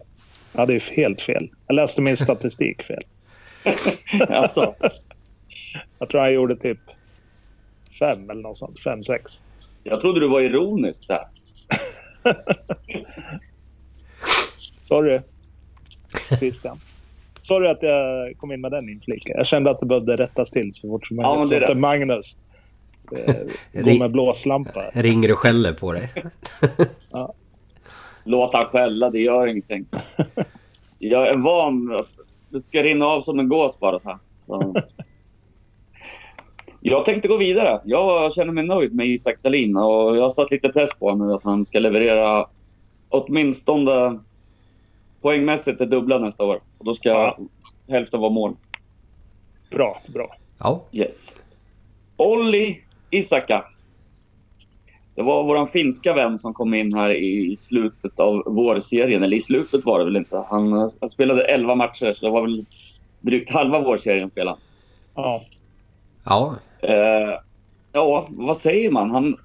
Jag 0.53 0.61
hade 0.61 0.73
ju 0.73 0.81
helt 0.93 1.21
fel. 1.21 1.51
Jag 1.67 1.75
läste 1.75 2.03
min 2.03 2.17
statistik 2.17 2.83
fel. 2.83 3.03
alltså, 4.29 4.75
Jag 5.99 6.09
tror 6.09 6.21
han 6.21 6.33
gjorde 6.33 6.57
typ 6.57 6.81
fem 8.01 8.31
eller 8.31 8.43
något 8.43 8.59
sånt. 8.59 8.79
Fem, 8.81 9.05
sex. 9.05 9.43
jag 9.83 10.01
trodde 10.01 10.21
du 10.21 10.29
var 10.29 10.41
ironisk 10.41 11.09
där. 11.09 11.25
Sorry. 14.81 15.21
Christian. 16.39 16.79
Sorry 17.41 17.69
att 17.69 17.83
jag 17.83 18.37
kom 18.39 18.53
in 18.53 18.61
med 18.61 18.71
den 18.73 18.89
infliken. 18.91 19.33
Jag 19.37 19.47
kände 19.47 19.71
att 19.71 19.81
det 19.81 19.87
behövde 19.87 20.17
rättas 20.17 20.51
till 20.51 20.75
så 20.75 20.89
fort 20.89 21.07
som 21.07 21.17
Ja, 21.19 21.29
men 21.31 21.39
möjligt. 21.39 21.51
det 21.51 21.57
är 21.57 21.61
så 21.61 21.65
att 21.73 21.77
det. 21.77 21.81
Magnus 21.81 22.39
eh, 23.17 23.35
går 23.73 23.83
Ring- 23.91 23.99
med 23.99 24.11
blåslampa. 24.13 24.91
Ringer 24.95 25.33
och 25.33 25.39
skäller 25.39 25.73
på 25.73 25.93
dig. 25.93 26.13
Låt 28.25 28.53
han 28.55 28.65
skälla, 28.65 29.11
det 29.11 29.19
gör 29.21 29.47
ingenting. 29.47 29.87
Jag 30.99 31.29
är 31.29 31.37
van. 31.37 32.05
Det 32.49 32.61
ska 32.61 32.83
rinna 32.83 33.07
av 33.07 33.23
som 33.23 33.39
en 33.39 33.49
gås 33.49 33.79
bara 33.79 33.99
så 33.99 34.09
här. 34.09 34.19
Så. 34.47 34.75
Jag 36.81 37.05
tänkte 37.05 37.29
gå 37.29 37.37
vidare. 37.37 37.81
Jag 37.85 38.33
känner 38.35 38.53
mig 38.53 38.65
nöjd 38.65 38.95
med 38.95 39.07
Isak 39.07 39.43
Dahlin 39.43 39.77
och 39.77 40.17
jag 40.17 40.23
har 40.23 40.31
satt 40.31 40.51
lite 40.51 40.69
press 40.69 40.91
på 40.99 41.11
honom 41.11 41.29
nu 41.29 41.35
att 41.35 41.45
han 41.45 41.65
ska 41.65 41.79
leverera 41.79 42.47
åtminstone 43.09 44.19
poängmässigt 45.21 45.79
det 45.79 45.87
dubbla 45.87 46.19
nästa 46.19 46.45
år. 46.45 46.61
Och 46.79 46.85
då 46.85 46.95
ska 46.95 47.09
Ja. 47.09 47.39
hälften 47.89 48.21
vara 48.21 48.31
mål. 48.31 48.57
Bra, 49.71 50.03
bra. 50.07 50.37
Ja, 50.59 50.83
Yes. 50.93 51.37
Olli 52.17 52.81
Isaka. 53.11 53.65
Det 55.15 55.23
var 55.23 55.45
våran 55.45 55.69
finska 55.69 56.15
vän 56.15 56.39
som 56.39 56.55
kom 56.55 56.75
in 56.75 56.95
här 56.95 57.11
i 57.15 57.57
slutet 57.57 58.21
av 58.21 58.43
vårserien. 58.47 59.23
Eller 59.23 59.37
i 59.37 59.41
slutet 59.41 59.85
var 59.85 59.99
det 59.99 60.05
väl 60.05 60.17
inte. 60.17 60.45
Han, 60.49 60.73
han 61.01 61.09
spelade 61.11 61.45
11 61.45 61.75
matcher, 61.75 62.13
så 62.13 62.27
det 62.27 62.33
var 62.33 62.43
väl 62.43 62.65
drygt 63.21 63.51
halva 63.51 63.81
vårserien 63.81 64.31
spelade. 64.31 64.59
Ja, 65.15 65.41
ja. 66.31 66.55
Eh, 66.83 67.39
ja, 67.93 68.29
vad 68.31 68.57
säger 68.57 68.91
man? 68.91 69.11
Han, 69.11 69.37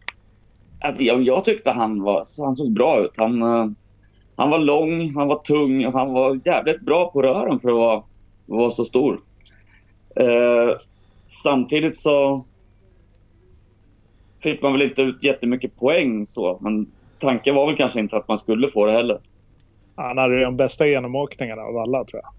jag, 0.99 1.21
jag 1.21 1.45
tyckte 1.45 1.71
han, 1.71 2.01
var, 2.01 2.25
han 2.43 2.55
såg 2.55 2.71
bra 2.71 2.99
ut. 2.99 3.17
Han, 3.17 3.41
eh, 3.41 3.67
han 4.35 4.49
var 4.49 4.59
lång, 4.59 5.15
han 5.15 5.27
var 5.27 5.35
tung 5.35 5.85
och 5.85 5.93
han 5.93 6.13
var 6.13 6.47
jävligt 6.47 6.81
bra 6.81 7.11
på 7.11 7.21
rören 7.21 7.59
för 7.59 7.69
att 7.69 7.75
vara, 7.75 8.03
vara 8.45 8.71
så 8.71 8.85
stor. 8.85 9.19
Eh, 10.15 10.75
samtidigt 11.43 11.97
så 11.97 12.45
fick 14.39 14.61
man 14.61 14.73
väl 14.73 14.81
inte 14.81 15.01
ut 15.01 15.23
jättemycket 15.23 15.79
poäng 15.79 16.25
så, 16.25 16.57
men 16.61 16.91
tanken 17.19 17.55
var 17.55 17.67
väl 17.67 17.77
kanske 17.77 17.99
inte 17.99 18.17
att 18.17 18.27
man 18.27 18.37
skulle 18.37 18.67
få 18.69 18.85
det 18.85 18.91
heller. 18.91 19.19
han 19.95 20.17
hade 20.17 20.35
ju 20.35 20.41
de 20.41 20.57
bästa 20.57 20.87
genomåkningarna 20.87 21.61
av 21.61 21.77
alla 21.77 22.03
tror 22.03 22.21
jag. 22.23 22.31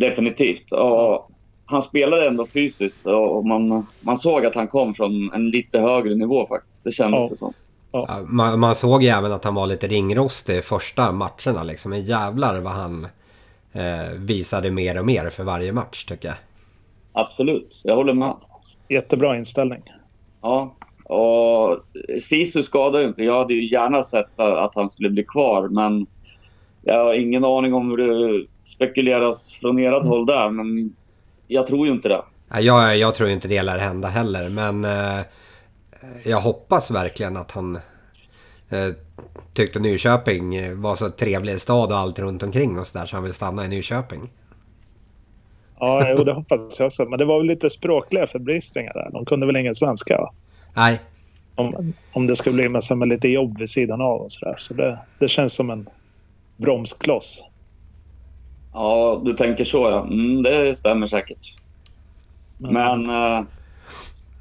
Definitivt. 0.00 0.72
Och 0.72 1.30
han 1.68 1.82
spelade 1.82 2.28
ändå 2.28 2.46
fysiskt 2.46 3.06
och 3.06 3.46
man, 3.46 3.86
man 4.00 4.18
såg 4.18 4.46
att 4.46 4.54
han 4.54 4.68
kom 4.68 4.94
från 4.94 5.32
en 5.34 5.50
lite 5.50 5.78
högre 5.80 6.14
nivå 6.14 6.46
faktiskt. 6.46 6.84
Det 6.84 6.92
kändes 6.92 7.22
Ja. 7.22 7.28
det 7.30 7.36
som. 7.36 7.52
Ja, 7.92 8.20
Man, 8.26 8.60
man 8.60 8.74
såg 8.74 9.02
ju 9.02 9.08
även 9.08 9.32
att 9.32 9.44
han 9.44 9.54
var 9.54 9.66
lite 9.66 9.86
ringrostig 9.86 10.56
i 10.56 10.62
första 10.62 11.12
matcherna 11.12 11.62
liksom. 11.62 11.90
Men 11.90 12.04
jävlar 12.04 12.60
vad 12.60 12.72
han 12.72 13.04
eh, 13.72 14.12
visade 14.16 14.70
mer 14.70 14.98
och 14.98 15.06
mer 15.06 15.30
för 15.30 15.44
varje 15.44 15.72
match 15.72 16.04
tycker 16.04 16.28
jag. 16.28 16.36
Absolut, 17.12 17.80
jag 17.84 17.96
håller 17.96 18.14
med. 18.14 18.34
Jättebra 18.88 19.36
inställning. 19.36 19.82
Ja, 20.42 20.74
och 21.04 21.78
Sisu 22.22 22.62
skadade 22.62 23.02
ju 23.02 23.08
inte. 23.08 23.24
Jag 23.24 23.38
hade 23.38 23.54
ju 23.54 23.68
gärna 23.68 24.02
sett 24.02 24.40
att 24.40 24.74
han 24.74 24.90
skulle 24.90 25.10
bli 25.10 25.24
kvar, 25.24 25.68
men 25.68 26.06
jag 26.82 27.04
har 27.04 27.14
ingen 27.14 27.44
aning 27.44 27.74
om 27.74 27.90
hur 27.90 27.96
det 27.96 28.46
spekuleras 28.64 29.52
från 29.52 29.78
ert 29.78 30.04
håll 30.04 30.26
där, 30.26 30.50
men 30.50 30.94
jag 31.48 31.66
tror 31.66 31.86
ju 31.86 31.92
inte 31.92 32.08
det. 32.08 32.22
Ja, 32.48 32.60
Jag, 32.60 32.96
jag 32.96 33.14
tror 33.14 33.28
inte 33.28 33.48
det 33.48 33.62
lär 33.62 33.78
hända 33.78 34.08
heller 34.08 34.48
men 34.48 34.84
eh, 34.84 35.20
jag 36.24 36.40
hoppas 36.40 36.90
verkligen 36.90 37.36
att 37.36 37.50
han 37.50 37.76
eh, 38.70 38.88
tyckte 39.54 39.78
Nyköping 39.80 40.80
var 40.80 40.94
så 40.94 41.10
trevlig 41.10 41.60
stad 41.60 41.92
och 41.92 41.98
allt 41.98 42.18
runt 42.18 42.42
omkring 42.42 42.78
och 42.78 42.86
så 42.86 42.98
där 42.98 43.06
så 43.06 43.16
han 43.16 43.24
vill 43.24 43.32
stanna 43.34 43.64
i 43.64 43.68
Nyköping. 43.68 44.30
Ja, 45.80 46.10
jo, 46.10 46.24
det 46.24 46.32
hoppas 46.32 46.78
jag 46.78 46.86
också. 46.86 47.04
Men 47.04 47.18
det 47.18 47.24
var 47.24 47.38
väl 47.38 47.46
lite 47.46 47.70
språkliga 47.70 48.26
förbristringar 48.26 48.94
där. 48.94 49.10
De 49.12 49.24
kunde 49.24 49.46
väl 49.46 49.56
ingen 49.56 49.74
svenska 49.74 50.16
va? 50.16 50.30
Nej, 50.74 51.00
Om, 51.54 51.94
om 52.12 52.26
det 52.26 52.36
skulle 52.36 52.54
bli 52.54 52.68
med, 52.68 52.84
så 52.84 52.96
med 52.96 53.08
lite 53.08 53.28
jobb 53.28 53.58
vid 53.58 53.70
sidan 53.70 54.00
av 54.00 54.20
och 54.20 54.32
sådär. 54.32 54.54
Så 54.58 54.74
det, 54.74 54.98
det 55.18 55.28
känns 55.28 55.52
som 55.54 55.70
en 55.70 55.88
bromskloss. 56.56 57.44
Ja, 58.72 59.20
du 59.24 59.32
tänker 59.32 59.64
så 59.64 59.78
ja. 59.90 60.02
Mm, 60.02 60.42
det 60.42 60.74
stämmer 60.74 61.06
säkert. 61.06 61.54
Men 62.58 63.10
eh, 63.10 63.42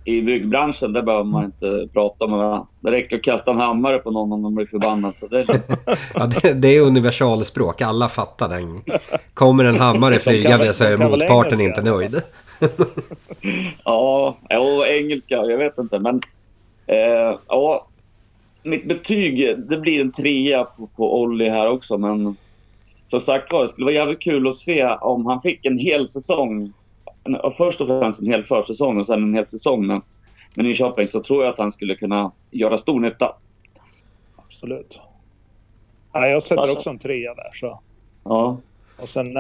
i 0.08 0.22
byggbranschen, 0.22 0.94
där 0.94 1.02
behöver 1.02 1.24
man 1.24 1.46
inte 1.46 1.88
prata 1.94 2.28
med 2.28 2.38
varandra. 2.38 2.68
Det 2.80 2.92
räcker 2.92 3.16
att 3.16 3.24
kasta 3.24 3.52
en 3.52 3.60
hammare 3.60 4.00
på 4.00 4.12
någon 4.12 4.34
om 4.34 4.42
de 4.42 4.56
blir 4.56 4.66
förbannade. 4.66 5.14
Så 5.14 5.28
det, 5.28 5.46
ja, 6.14 6.26
det, 6.26 6.54
det 6.54 6.68
är 6.68 6.82
universalspråk. 6.82 7.82
Alla 7.82 8.10
fattar 8.10 8.50
den. 8.50 8.82
Kommer 9.34 9.66
en 9.66 9.80
hammare 9.80 10.20
flygande 10.20 10.74
så 10.74 10.84
är 10.84 10.98
motparten 10.98 11.62
inte 11.62 11.82
nöjd. 11.82 12.22
Ja, 13.84 14.38
ja, 14.50 14.88
engelska, 14.88 15.36
jag 15.36 15.58
vet 15.58 15.78
inte. 15.78 16.00
Men 16.00 16.22
eh, 16.88 17.40
ja, 17.48 17.88
mitt 18.64 18.88
betyg 18.88 19.56
det 19.70 19.78
blir 19.78 20.02
en 20.02 20.12
trea 20.12 20.64
på, 20.64 20.88
på 20.96 21.22
Olli 21.22 21.50
här 21.50 21.70
också. 21.70 21.98
Men 21.98 22.38
som 23.08 23.20
sagt 23.20 23.52
var, 23.52 23.62
det 23.62 23.68
skulle 23.68 23.86
vara 23.86 23.96
jävligt 23.96 24.22
kul 24.22 24.48
att 24.48 24.56
se 24.56 24.86
om 24.86 25.26
han 25.26 25.42
fick 25.42 25.66
en 25.66 25.78
hel 25.78 26.08
säsong. 26.08 26.74
Först 27.58 27.82
och 27.82 27.88
främst 27.88 28.22
en 28.22 28.28
hel 28.28 28.44
försäsong 28.44 29.00
och 29.00 29.08
sen 29.08 29.24
en 29.24 29.34
hel 29.34 29.48
säsong 29.48 29.88
med, 29.88 30.02
med 30.56 30.66
Nyköping. 30.66 31.08
Så 31.08 31.24
tror 31.24 31.44
jag 31.44 31.54
att 31.54 31.60
han 31.60 31.72
skulle 31.72 31.96
kunna 31.96 32.32
göra 32.52 32.78
stor 32.78 33.00
nytta. 33.00 33.36
Absolut. 34.36 35.02
Ja, 36.14 36.28
jag 36.28 36.44
sätter 36.44 36.70
också 36.70 36.90
en 36.90 37.00
trea 37.00 37.34
där. 37.34 37.52
Så. 37.54 37.80
Ja, 38.24 38.58
Och 39.02 39.08
sen 39.08 39.34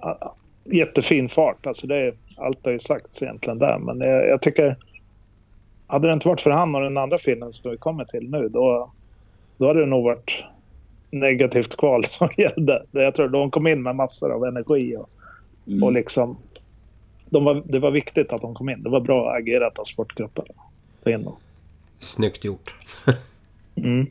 ja, 0.00 0.34
jättefin 0.64 1.28
fart. 1.28 1.66
Alltså 1.66 1.86
det 1.86 1.98
är, 1.98 2.14
allt 2.38 2.64
har 2.64 2.72
ju 2.72 2.78
sagts 2.78 3.22
egentligen 3.22 3.58
där. 3.58 3.78
Men 3.78 4.00
jag, 4.00 4.28
jag 4.28 4.42
tycker... 4.42 4.76
Hade 5.86 6.08
det 6.08 6.14
inte 6.14 6.28
varit 6.28 6.40
för 6.40 6.50
han 6.50 6.74
och 6.74 6.80
den 6.80 6.96
andra 6.96 7.18
finnen 7.18 7.52
som 7.52 7.70
vi 7.70 7.76
kommer 7.76 8.04
till 8.04 8.30
nu, 8.30 8.48
då, 8.48 8.90
då 9.56 9.66
hade 9.66 9.80
det 9.80 9.86
nog 9.86 10.04
varit 10.04 10.44
negativt 11.14 11.76
kval 11.76 12.04
som 12.08 12.28
gällde. 12.38 12.84
Jag 12.90 13.14
tror 13.14 13.28
de 13.28 13.50
kom 13.50 13.66
in 13.66 13.82
med 13.82 13.96
massor 13.96 14.32
av 14.32 14.44
energi 14.44 14.96
och, 14.96 15.10
mm. 15.66 15.82
och 15.82 15.92
liksom... 15.92 16.36
De 17.30 17.44
var, 17.44 17.62
det 17.64 17.78
var 17.78 17.90
viktigt 17.90 18.32
att 18.32 18.42
de 18.42 18.54
kom 18.54 18.68
in. 18.68 18.82
Det 18.82 18.90
var 18.90 19.00
bra 19.00 19.34
agerat 19.34 19.78
av 19.78 19.84
sportgruppen. 19.84 20.44
Ta 21.04 21.10
in 21.10 21.24
dem. 21.24 21.36
Snyggt 22.00 22.44
gjort. 22.44 22.74
Mm. 23.76 24.06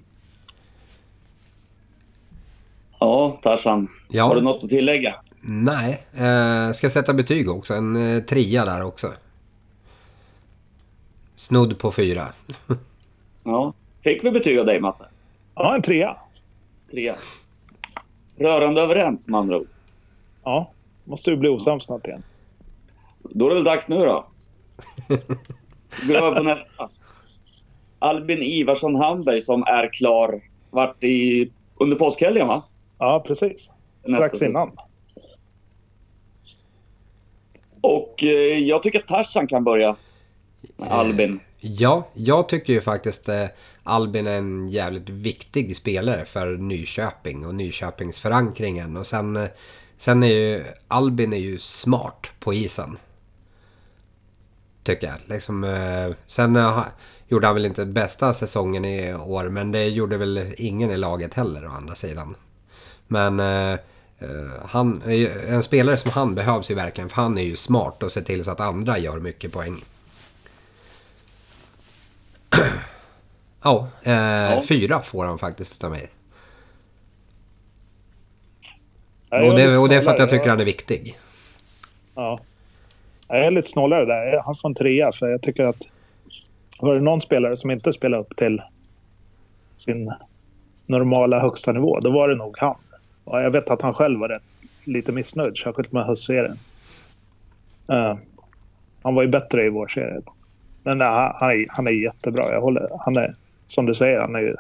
ja 3.00 3.40
Tarzan. 3.44 3.88
Ja. 4.10 4.24
Har 4.28 4.36
du 4.36 4.42
något 4.42 4.64
att 4.64 4.70
tillägga? 4.70 5.16
Nej, 5.42 6.04
eh, 6.14 6.72
ska 6.72 6.90
sätta 6.90 7.14
betyg 7.14 7.50
också. 7.50 7.74
En 7.74 8.16
eh, 8.16 8.24
trea 8.24 8.66
där 8.66 8.84
också. 8.84 9.12
Snudd 11.36 11.80
på 11.80 11.92
fyra. 11.92 12.28
Ja. 13.46 13.74
Fick 14.04 14.24
vi 14.24 14.32
betyg 14.32 14.60
av 14.60 14.66
dig, 14.66 14.80
Matte? 14.80 15.04
Ja, 15.56 15.76
en 15.76 15.82
trea. 15.82 16.18
Trea. 16.94 17.16
Rörande 18.38 18.82
överens 18.82 19.28
med 19.28 19.40
andra 19.40 19.58
ord. 19.58 19.68
Ja, 20.44 20.72
måste 21.04 21.30
ju 21.30 21.38
bli 21.38 21.50
osams 21.50 21.86
snart 21.86 22.08
igen. 22.08 22.24
Då 23.22 23.46
är 23.46 23.50
det 23.50 23.56
väl 23.56 23.64
dags 23.64 23.88
nu 23.88 23.96
då. 23.98 24.26
Vi 26.08 26.16
över 26.16 26.34
på 26.34 26.44
nästa. 26.44 26.90
Albin 28.00 28.42
Ivarsson 28.42 28.96
Hamberg 28.96 29.42
som 29.42 29.64
är 29.64 29.94
klar. 29.94 30.42
Vart 30.70 31.04
i, 31.04 31.52
under 31.76 31.98
påskhelgen 31.98 32.48
va? 32.48 32.64
Ja, 32.98 33.24
precis. 33.28 33.72
Strax 34.08 34.32
Nästa 34.34 34.46
innan. 34.46 34.72
Och 37.82 38.24
eh, 38.24 38.60
jag 38.60 38.84
tycker 38.84 39.00
att 39.00 39.08
Tarzan 39.08 39.48
kan 39.48 39.64
börja. 39.64 39.96
Med 40.78 40.92
Albin. 40.92 41.40
Ja, 41.60 42.08
jag 42.14 42.50
tycker 42.50 42.74
ju 42.74 42.82
faktiskt 42.82 43.30
eh, 43.30 43.46
Albin 43.84 44.28
är 44.28 44.38
en 44.38 44.68
jävligt 44.68 45.10
viktig 45.10 45.76
spelare 45.76 46.26
för 46.26 46.58
Nyköping 46.58 47.46
och 47.46 47.56
Nyköpingsförankringen. 47.56 48.98
Och 48.98 49.08
sen, 49.08 49.38
eh, 49.38 49.50
sen 49.98 50.24
är 50.24 50.28
ju 50.28 50.64
Albin 50.88 51.34
är 51.34 51.38
ju 51.38 51.60
smart 51.60 52.28
på 52.40 52.54
isen. 52.54 52.98
Tycker 54.84 55.08
jag. 55.08 55.16
Liksom, 55.26 55.64
eh, 55.64 56.16
sen 56.28 56.56
eh, 56.56 56.84
gjorde 57.28 57.48
han 57.48 57.56
väl 57.56 57.66
inte 57.66 57.86
bästa 57.86 58.34
säsongen 58.34 58.86
i 58.86 59.14
år, 59.14 59.50
men 59.50 59.72
det 59.72 59.86
gjorde 59.86 60.18
väl 60.18 60.54
ingen 60.58 60.92
i 60.92 60.98
laget 60.98 61.34
heller 61.34 61.66
å 61.66 61.70
andra 61.70 61.96
sidan. 61.96 62.36
Men 63.08 63.40
eh, 63.40 63.80
han, 64.66 65.02
en 65.48 65.64
spelare 65.64 65.98
som 65.98 66.12
han 66.12 66.36
behövs 66.36 66.72
ju 66.72 66.76
verkligen, 66.76 67.10
för 67.10 67.22
han 67.22 67.38
är 67.38 67.44
ju 67.44 67.56
smart 67.56 68.04
och 68.04 68.12
ser 68.12 68.22
till 68.22 68.44
så 68.44 68.52
att 68.52 68.60
andra 68.60 68.98
gör 68.98 69.20
mycket 69.20 69.52
poäng. 69.52 69.84
Ja, 73.64 73.88
eh, 74.04 74.14
ja, 74.14 74.62
fyra 74.68 75.02
får 75.02 75.26
han 75.26 75.40
faktiskt 75.40 75.84
av 75.84 75.92
mig. 75.92 76.10
och, 79.30 79.56
det, 79.56 79.78
och 79.78 79.90
det 79.90 79.96
är 79.96 80.02
för 80.02 80.12
att 80.12 80.20
jag 80.20 80.30
tycker 80.30 80.50
han 80.50 80.60
är 80.60 80.66
viktig. 80.66 81.18
Ja. 82.16 82.40
Jag 83.28 83.46
är 83.46 83.52
lite 83.52 83.68
snålare 83.68 84.06
där. 84.06 84.42
Han 84.46 84.56
får 84.56 84.70
en 84.70 84.76
trea 84.76 85.12
för 85.12 85.30
jag 85.30 85.42
tycker 85.42 85.66
att 85.66 85.90
var 86.80 86.96
det 86.96 87.02
någon 87.02 87.22
spelare 87.22 87.58
som 87.58 87.72
inte 87.72 87.94
spelar 87.94 88.18
upp 88.18 88.36
till 88.36 88.62
sin 89.76 90.14
normala 90.86 91.40
högsta 91.40 91.72
nivå, 91.72 92.00
då 92.00 92.12
var 92.12 92.30
det 92.30 92.36
nog 92.36 92.58
han. 92.58 92.76
Och 93.24 93.40
jag 93.40 93.52
vet 93.52 93.70
att 93.70 93.82
han 93.82 93.94
själv 93.94 94.20
var 94.20 94.30
rätt, 94.30 94.44
lite 94.86 95.12
missnöjd, 95.12 95.58
särskilt 95.58 95.92
med 95.92 96.06
höstserien. 96.06 96.58
Uh, 97.92 98.16
han 99.04 99.16
var 99.16 99.22
ju 99.22 99.28
bättre 99.28 99.66
i 99.66 99.70
vår 99.70 99.88
serie. 99.88 100.22
Men 100.84 101.02
uh, 101.02 101.08
han, 101.08 101.52
är, 101.52 101.66
han 101.70 101.88
är 101.88 101.92
jättebra. 101.92 102.54
Jag 102.54 102.62
håller, 102.62 102.90
han 103.00 103.18
är, 103.18 103.34
som 103.74 103.86
du 103.86 103.94
säger, 103.94 104.20
han 104.20 104.36
är 104.36 104.40
ju 104.40 104.56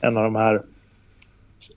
en 0.00 0.16
av 0.16 0.24
de 0.24 0.34
här... 0.34 0.62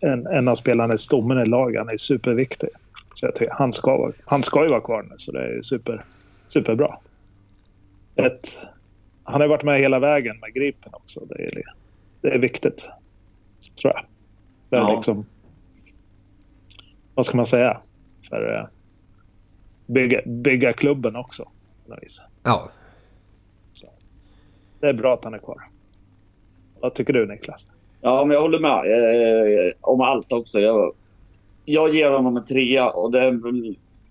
En, 0.01 0.27
en 0.27 0.47
av 0.47 0.55
spelarna 0.55 0.93
i 0.93 0.97
stommen 0.97 1.39
i 1.41 1.45
laget. 1.45 1.79
Han 1.79 1.89
är 1.89 1.97
superviktig. 1.97 2.69
Så 3.13 3.25
jag 3.25 3.35
tycker, 3.35 3.53
han, 3.53 3.73
ska, 3.73 4.11
han 4.25 4.43
ska 4.43 4.63
ju 4.63 4.69
vara 4.69 4.81
kvar 4.81 5.03
nu, 5.09 5.15
så 5.17 5.31
det 5.31 5.39
är 5.39 5.61
super, 5.61 6.03
superbra. 6.47 6.97
Ett, 8.15 8.59
han 9.23 9.41
har 9.41 9.47
varit 9.47 9.63
med 9.63 9.79
hela 9.79 9.99
vägen 9.99 10.39
med 10.39 10.53
Gripen 10.53 10.93
också. 10.93 11.25
Det 11.25 11.45
är, 11.45 11.63
det 12.21 12.27
är 12.29 12.39
viktigt, 12.39 12.89
tror 13.81 13.93
jag. 13.93 14.05
Det 14.69 14.75
är 14.75 14.79
ja. 14.79 14.95
liksom... 14.95 15.25
Vad 17.13 17.25
ska 17.25 17.37
man 17.37 17.45
säga? 17.45 17.81
För 18.29 18.59
uh, 18.59 18.67
bygga, 19.85 20.21
bygga 20.25 20.73
klubben 20.73 21.15
också. 21.15 21.49
Ja. 22.43 22.69
Så. 23.73 23.87
Det 24.79 24.89
är 24.89 24.93
bra 24.93 25.13
att 25.13 25.23
han 25.23 25.33
är 25.33 25.39
kvar. 25.39 25.57
Vad 26.81 26.93
tycker 26.93 27.13
du 27.13 27.25
Niklas? 27.25 27.67
Ja, 28.01 28.25
men 28.25 28.33
jag 28.33 28.41
håller 28.41 28.59
med 28.59 28.71
eh, 29.67 29.73
om 29.81 30.01
allt 30.01 30.31
också. 30.31 30.59
Jag, 30.59 30.93
jag 31.65 31.95
ger 31.95 32.11
honom 32.11 32.37
en 32.37 32.45
trea 32.45 32.89
och 32.89 33.11
det 33.11 33.21
är 33.21 33.39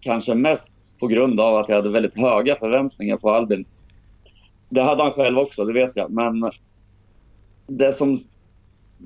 kanske 0.01 0.35
mest 0.35 0.71
på 1.01 1.07
grund 1.07 1.41
av 1.41 1.57
att 1.57 1.69
jag 1.69 1.77
hade 1.77 1.91
väldigt 1.91 2.17
höga 2.17 2.57
förväntningar 2.57 3.17
på 3.17 3.31
Albin. 3.31 3.65
Det 4.69 4.83
hade 4.83 5.03
han 5.03 5.13
själv 5.13 5.39
också, 5.39 5.65
det 5.65 5.73
vet 5.73 5.97
jag. 5.97 6.11
Men 6.11 6.51
det 7.67 7.93
som 7.93 8.17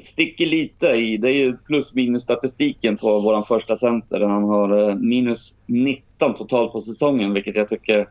sticker 0.01 0.47
lite 0.47 0.87
i, 0.87 1.17
det 1.17 1.29
är 1.29 1.35
ju 1.35 1.57
plus 1.57 1.95
minus 1.95 2.23
statistiken 2.23 2.97
på 2.97 3.07
vår 3.07 3.43
första 3.43 3.79
center. 3.79 4.21
Han 4.21 4.45
har 4.45 4.89
eh, 4.89 4.95
minus 4.95 5.59
19 5.67 6.35
totalt 6.35 6.73
på 6.73 6.81
säsongen, 6.81 7.35
vilket 7.35 7.57
jag 7.57 7.69
tycker 7.69 8.09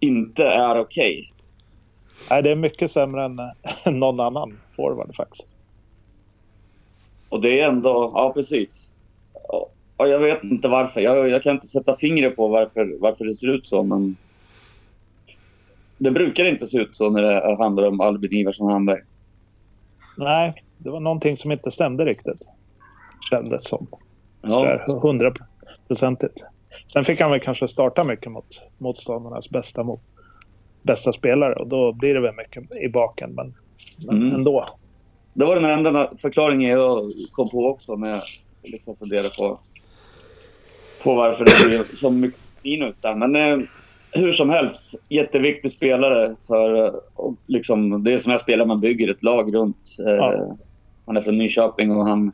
inte 0.00 0.44
är 0.44 0.80
okej. 0.80 1.32
Nej, 2.30 2.42
det 2.42 2.50
är 2.50 2.56
mycket 2.56 2.90
sämre 2.90 3.24
än 3.84 3.98
någon 3.98 4.20
annan 4.20 4.58
forward 4.76 5.16
faktiskt. 5.16 5.56
Och 7.28 7.40
det 7.40 7.60
är 7.60 7.68
ändå, 7.68 8.10
ja 8.14 8.32
precis. 8.32 8.90
Och 9.96 10.08
jag 10.08 10.18
vet 10.18 10.44
inte 10.44 10.68
varför. 10.68 11.00
Jag, 11.00 11.28
jag 11.28 11.42
kan 11.42 11.54
inte 11.54 11.66
sätta 11.66 11.96
fingret 11.96 12.36
på 12.36 12.48
varför, 12.48 12.96
varför 13.00 13.24
det 13.24 13.34
ser 13.34 13.48
ut 13.54 13.68
så, 13.68 13.82
men... 13.82 14.16
Det 15.98 16.10
brukar 16.10 16.44
inte 16.44 16.66
se 16.66 16.78
ut 16.78 16.96
så 16.96 17.10
när 17.10 17.22
det 17.22 17.56
handlar 17.56 17.86
om 17.86 18.00
Albin 18.00 18.32
Iversson 18.32 18.72
Hamberg. 18.72 19.00
Nej, 20.16 20.64
det 20.78 20.90
var 20.90 21.00
någonting 21.00 21.36
som 21.36 21.52
inte 21.52 21.70
stämde 21.70 22.04
riktigt. 22.04 22.50
Kändes 23.30 23.68
som. 23.68 23.86
Ja. 24.42 24.86
Hundraprocentigt. 25.02 26.44
Sen 26.86 27.04
fick 27.04 27.20
han 27.20 27.30
väl 27.30 27.40
kanske 27.40 27.68
starta 27.68 28.04
mycket 28.04 28.32
mot 28.32 28.70
motståndarnas 28.78 29.50
bästa, 29.50 29.82
mot, 29.82 30.02
bästa 30.82 31.12
spelare 31.12 31.54
och 31.54 31.66
då 31.66 31.92
blir 31.92 32.14
det 32.14 32.20
väl 32.20 32.34
mycket 32.34 32.76
i 32.76 32.88
baken, 32.88 33.30
men, 33.34 33.54
men 34.06 34.22
mm. 34.22 34.34
ändå. 34.34 34.66
Det 35.34 35.44
var 35.44 35.54
den 35.54 35.64
enda 35.64 36.10
förklaringen 36.16 36.70
jag 36.70 37.08
kom 37.32 37.48
på 37.48 37.66
också 37.66 37.96
när 37.96 38.08
jag 38.08 38.20
liksom 38.62 38.96
funderade 38.96 39.28
på, 39.40 39.58
på 41.02 41.14
varför 41.14 41.44
det 41.44 41.68
blir 41.68 41.96
så 41.96 42.10
mycket 42.10 42.40
minus 42.62 42.98
där. 42.98 43.14
Men 43.14 43.36
eh, 43.36 43.66
hur 44.12 44.32
som 44.32 44.50
helst, 44.50 44.94
jätteviktig 45.08 45.72
spelare 45.72 46.36
för 46.46 46.94
liksom, 47.46 48.04
det 48.04 48.12
är 48.12 48.18
sådana 48.18 48.38
spelare 48.38 48.68
man 48.68 48.80
bygger 48.80 49.10
ett 49.10 49.22
lag 49.22 49.54
runt. 49.54 49.96
Eh, 50.06 50.12
ja. 50.12 50.56
Han 51.06 51.16
är 51.16 51.22
från 51.22 51.38
Nyköping 51.38 51.90
och 51.90 52.06
han 52.06 52.32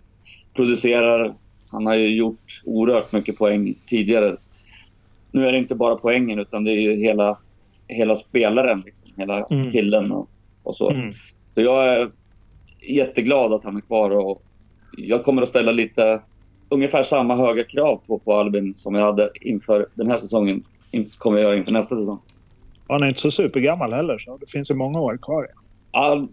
producerar 0.54 1.34
han 1.68 1.86
har 1.86 1.94
ju 1.94 2.16
gjort 2.16 2.62
oerhört 2.64 3.12
mycket 3.12 3.38
poäng 3.38 3.74
tidigare. 3.86 4.36
Nu 5.30 5.46
är 5.46 5.52
det 5.52 5.58
inte 5.58 5.74
bara 5.74 5.96
poängen 5.96 6.38
utan 6.38 6.64
det 6.64 6.70
är 6.70 6.80
ju 6.80 6.94
hela, 6.94 7.38
hela 7.88 8.16
spelaren, 8.16 8.82
liksom, 8.84 9.08
hela 9.16 9.44
mm. 9.44 9.70
killen 9.70 10.12
och, 10.12 10.28
och 10.62 10.76
så. 10.76 10.90
Mm. 10.90 11.12
Så 11.54 11.60
jag 11.60 11.88
är 11.88 12.10
jätteglad 12.80 13.52
att 13.52 13.64
han 13.64 13.76
är 13.76 13.80
kvar 13.80 14.10
och 14.10 14.42
jag 14.96 15.24
kommer 15.24 15.42
att 15.42 15.48
ställa 15.48 15.72
lite 15.72 16.20
ungefär 16.68 17.02
samma 17.02 17.36
höga 17.36 17.64
krav 17.64 18.00
på, 18.06 18.18
på 18.18 18.34
Albin 18.34 18.74
som 18.74 18.94
jag 18.94 19.02
hade 19.02 19.30
inför 19.40 19.86
den 19.94 20.10
här 20.10 20.18
säsongen. 20.18 20.62
kommer 21.18 21.38
jag 21.38 21.44
göra 21.44 21.56
inför 21.56 21.72
nästa 21.72 21.96
säsong. 21.96 22.18
Han 22.88 23.02
är 23.02 23.06
inte 23.06 23.20
så 23.20 23.30
supergammal 23.30 23.92
heller 23.92 24.18
så 24.18 24.36
det 24.36 24.50
finns 24.50 24.70
ju 24.70 24.74
många 24.74 25.00
år 25.00 25.18
kvar. 25.22 25.46
Ja, 25.92 26.28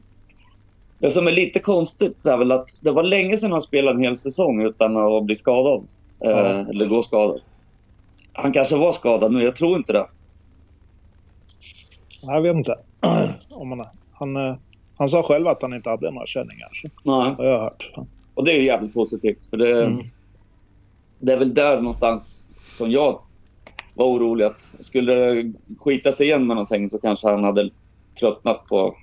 det 0.99 1.11
som 1.11 1.27
är 1.27 1.31
lite 1.31 1.59
konstigt 1.59 2.25
är 2.25 2.37
väl 2.37 2.51
att 2.51 2.77
det 2.79 2.91
var 2.91 3.03
länge 3.03 3.37
sedan 3.37 3.51
han 3.51 3.61
spelade 3.61 3.97
en 3.97 4.03
hel 4.03 4.17
säsong 4.17 4.61
utan 4.61 4.97
att 4.97 5.23
bli 5.23 5.35
skadad. 5.35 5.87
Mm. 6.19 6.69
eller 6.69 6.85
gå 6.85 7.03
skadad. 7.03 7.41
Han 8.33 8.53
kanske 8.53 8.75
var 8.75 8.91
skadad 8.91 9.31
nu, 9.31 9.43
jag 9.43 9.55
tror 9.55 9.77
inte 9.77 9.93
det. 9.93 10.05
Jag 12.27 12.41
vet 12.41 12.55
inte. 12.55 12.77
Om 13.57 13.71
han, 13.71 13.87
han, 14.11 14.35
eh, 14.35 14.55
han 14.95 15.09
sa 15.09 15.23
själv 15.23 15.47
att 15.47 15.61
han 15.61 15.73
inte 15.73 15.89
hade 15.89 16.11
några 16.11 16.27
känningar. 16.27 16.69
Nej. 17.03 17.35
Det 17.37 17.43
har 17.43 17.49
jag 17.49 17.59
hört. 17.59 17.91
Och 18.33 18.43
det 18.43 18.51
är 18.51 18.61
jävligt 18.61 18.93
positivt. 18.93 19.45
För 19.49 19.57
det, 19.57 19.85
mm. 19.85 20.03
det 21.19 21.33
är 21.33 21.37
väl 21.37 21.53
där 21.53 21.75
någonstans 21.75 22.47
som 22.77 22.91
jag 22.91 23.19
var 23.93 24.05
orolig 24.05 24.45
att 24.45 24.75
skulle 24.79 25.13
det 25.13 25.53
skita 25.79 26.11
sig 26.11 26.27
igen 26.27 26.47
med 26.47 26.55
någonting 26.55 26.89
så 26.89 26.99
kanske 26.99 27.29
han 27.29 27.43
hade 27.43 27.69
tröttnat 28.19 28.67
på, 28.67 28.95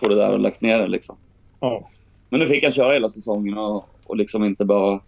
på 0.00 0.08
det 0.08 0.14
där 0.14 0.32
och 0.32 0.38
lagt 0.38 0.60
ner 0.60 0.78
det 0.78 0.88
liksom. 0.88 1.16
Ja. 1.60 1.88
Men 2.28 2.40
nu 2.40 2.46
fick 2.46 2.62
han 2.62 2.72
köra 2.72 2.92
hela 2.92 3.08
säsongen 3.08 3.58
och, 3.58 3.88
och 4.06 4.16
liksom 4.16 4.44
inte 4.44 4.64
bara 4.64 5.00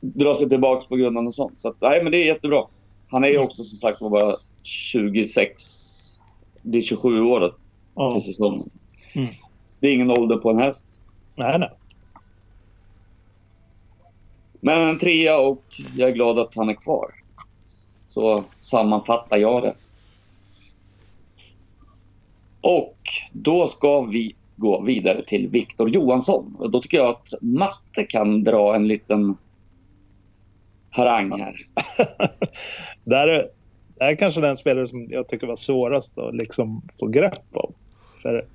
dra 0.00 0.34
sig 0.34 0.48
tillbaka 0.48 0.86
på 0.88 0.96
grund 0.96 1.18
av 1.18 1.24
något 1.24 1.34
sånt. 1.34 1.58
Så 1.58 1.68
att, 1.68 1.76
nej, 1.80 2.02
men 2.02 2.12
det 2.12 2.18
är 2.18 2.26
jättebra. 2.26 2.64
Han 3.08 3.24
är 3.24 3.28
ju 3.28 3.38
också 3.38 3.64
som 3.64 3.78
sagt 3.78 4.10
bara 4.10 4.34
26, 4.62 6.18
det 6.62 6.78
är 6.78 6.82
27 6.82 7.20
år 7.20 7.54
ja. 7.94 8.12
till 8.12 8.22
säsongen. 8.22 8.70
Mm. 9.12 9.34
Det 9.80 9.88
är 9.88 9.94
ingen 9.94 10.10
ålder 10.10 10.36
på 10.36 10.50
en 10.50 10.58
häst. 10.58 10.90
Nej, 11.36 11.58
nej. 11.58 11.70
Men 14.60 14.88
en 14.88 14.98
trea 14.98 15.38
och 15.38 15.64
jag 15.96 16.08
är 16.08 16.14
glad 16.14 16.38
att 16.38 16.54
han 16.54 16.68
är 16.68 16.74
kvar. 16.74 17.14
Så 17.98 18.44
sammanfattar 18.58 19.36
jag 19.36 19.62
det. 19.62 19.74
Och 22.60 22.96
då 23.32 23.66
ska 23.66 24.00
vi 24.00 24.34
gå 24.56 24.80
vidare 24.82 25.22
till 25.22 25.48
Viktor 25.48 25.90
Johansson. 25.90 26.56
Och 26.58 26.70
då 26.70 26.80
tycker 26.80 26.96
jag 26.96 27.08
att 27.08 27.34
Matte 27.42 28.04
kan 28.08 28.44
dra 28.44 28.74
en 28.74 28.88
liten 28.88 29.36
harang 30.90 31.40
här. 31.40 31.56
det, 33.04 33.16
här 33.16 33.28
är, 33.28 33.48
det 33.98 34.04
här 34.04 34.12
är 34.12 34.16
kanske 34.16 34.40
den 34.40 34.56
spelare 34.56 34.86
som 34.86 35.06
jag 35.08 35.28
tycker 35.28 35.46
var 35.46 35.56
svårast 35.56 36.18
att 36.18 36.34
liksom 36.34 36.82
få 36.98 37.06
grepp 37.06 37.42
om. 37.52 37.72
För 38.22 38.46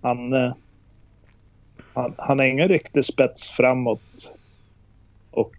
han, 0.00 0.32
eh, 0.32 0.52
han, 1.94 2.14
han 2.18 2.38
har 2.38 2.46
ingen 2.46 2.68
riktig 2.68 3.04
spets 3.04 3.50
framåt. 3.50 4.34
Och 5.30 5.56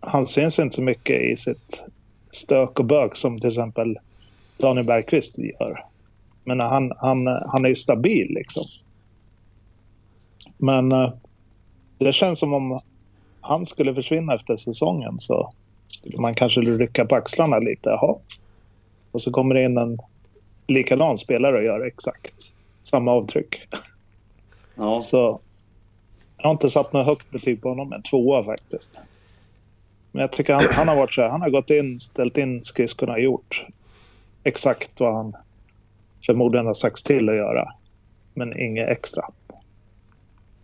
han 0.00 0.26
syns 0.26 0.58
inte 0.58 0.76
så 0.76 0.82
mycket 0.82 1.22
i 1.22 1.36
sitt 1.36 1.84
stök 2.30 2.78
och 2.78 2.84
bök 2.84 3.16
som 3.16 3.38
till 3.38 3.48
exempel 3.48 3.96
Daniel 4.58 4.86
Bergqvist 4.86 5.38
gör. 5.38 5.84
Men 6.44 6.60
han, 6.60 6.92
han, 6.96 7.26
han 7.26 7.64
är 7.64 7.68
ju 7.68 7.74
stabil 7.74 8.26
liksom. 8.30 8.64
Men 10.58 10.92
eh, 10.92 11.12
det 11.98 12.12
känns 12.12 12.38
som 12.38 12.54
om 12.54 12.80
han 13.40 13.66
skulle 13.66 13.94
försvinna 13.94 14.34
efter 14.34 14.56
säsongen 14.56 15.18
så 15.18 15.50
skulle 15.92 16.22
man 16.22 16.34
kanske 16.34 16.60
rycka 16.60 17.04
på 17.04 17.14
axlarna 17.14 17.58
lite. 17.58 17.90
Jaha. 17.90 18.16
Och 19.12 19.22
så 19.22 19.30
kommer 19.30 19.54
det 19.54 19.64
in 19.64 19.78
en 19.78 19.98
likadan 20.66 21.18
spelare 21.18 21.56
och 21.56 21.64
gör 21.64 21.86
exakt 21.86 22.54
samma 22.82 23.12
avtryck. 23.12 23.68
Ja. 24.74 25.00
Så 25.00 25.40
jag 26.36 26.44
har 26.44 26.50
inte 26.50 26.70
satt 26.70 26.92
något 26.92 27.06
högt 27.06 27.30
betyg 27.30 27.62
på 27.62 27.68
honom, 27.68 27.92
en 27.92 28.02
tvåa 28.02 28.42
faktiskt. 28.42 28.98
Men 30.12 30.20
jag 30.20 30.32
tycker 30.32 30.54
han, 30.54 30.64
han 30.72 30.88
har 30.88 30.96
varit 30.96 31.14
så 31.14 31.22
här, 31.22 31.28
han 31.28 31.42
har 31.42 31.50
gått 31.50 31.70
in, 31.70 32.00
ställt 32.00 32.38
in 32.38 32.62
skridskorna 32.64 33.12
och 33.12 33.20
gjort 33.20 33.66
exakt 34.44 35.00
vad 35.00 35.14
han 35.14 35.36
förmodligen 36.26 36.66
har 36.66 36.74
sagts 36.74 37.02
till 37.02 37.28
att 37.28 37.36
göra. 37.36 37.72
Men 38.34 38.60
inget 38.60 38.88
extra. 38.88 39.24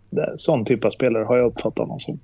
Det, 0.09 0.33
sån 0.35 0.65
typ 0.65 0.85
av 0.85 0.89
spelare 0.89 1.23
har 1.23 1.37
jag 1.37 1.45
uppfattat 1.45 1.79
honom 1.79 1.99
som. 1.99 2.19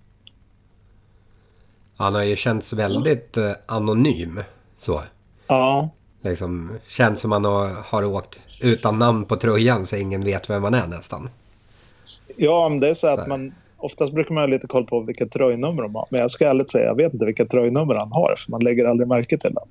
Han 1.97 2.15
har 2.15 2.23
ju 2.23 2.35
känts 2.35 2.73
väldigt 2.73 3.37
eh, 3.37 3.51
anonym. 3.65 4.39
Så. 4.77 5.01
Ja. 5.47 5.89
Liksom, 6.21 6.71
känns 6.87 7.19
som 7.19 7.29
man 7.29 7.45
har, 7.45 7.67
har 7.85 8.03
åkt 8.03 8.39
utan 8.61 8.99
namn 8.99 9.25
på 9.25 9.35
tröjan 9.35 9.85
så 9.85 9.95
ingen 9.95 10.23
vet 10.23 10.49
vem 10.49 10.61
man 10.61 10.73
är 10.73 10.87
nästan. 10.87 11.29
Ja, 12.35 12.69
men 12.69 12.79
det 12.79 12.89
är 12.89 12.93
så 12.93 13.07
att 13.07 13.15
Så 13.15 13.21
här. 13.21 13.27
man... 13.27 13.53
Oftast 13.77 14.13
brukar 14.13 14.33
man 14.35 14.41
ha 14.41 14.47
lite 14.47 14.67
koll 14.67 14.85
på 14.85 14.99
vilka 15.01 15.25
tröjnummer 15.25 15.81
de 15.83 15.95
har. 15.95 16.07
Men 16.09 16.21
jag 16.21 16.31
ska 16.31 16.49
ärligt 16.49 16.69
säga, 16.71 16.85
jag 16.85 16.95
vet 16.95 17.13
inte 17.13 17.25
vilka 17.25 17.45
tröjnummer 17.45 17.95
han 17.95 18.11
har. 18.11 18.35
För 18.37 18.51
man 18.51 18.61
lägger 18.63 18.85
aldrig 18.85 19.07
märke 19.07 19.37
till 19.37 19.53
dem. 19.53 19.67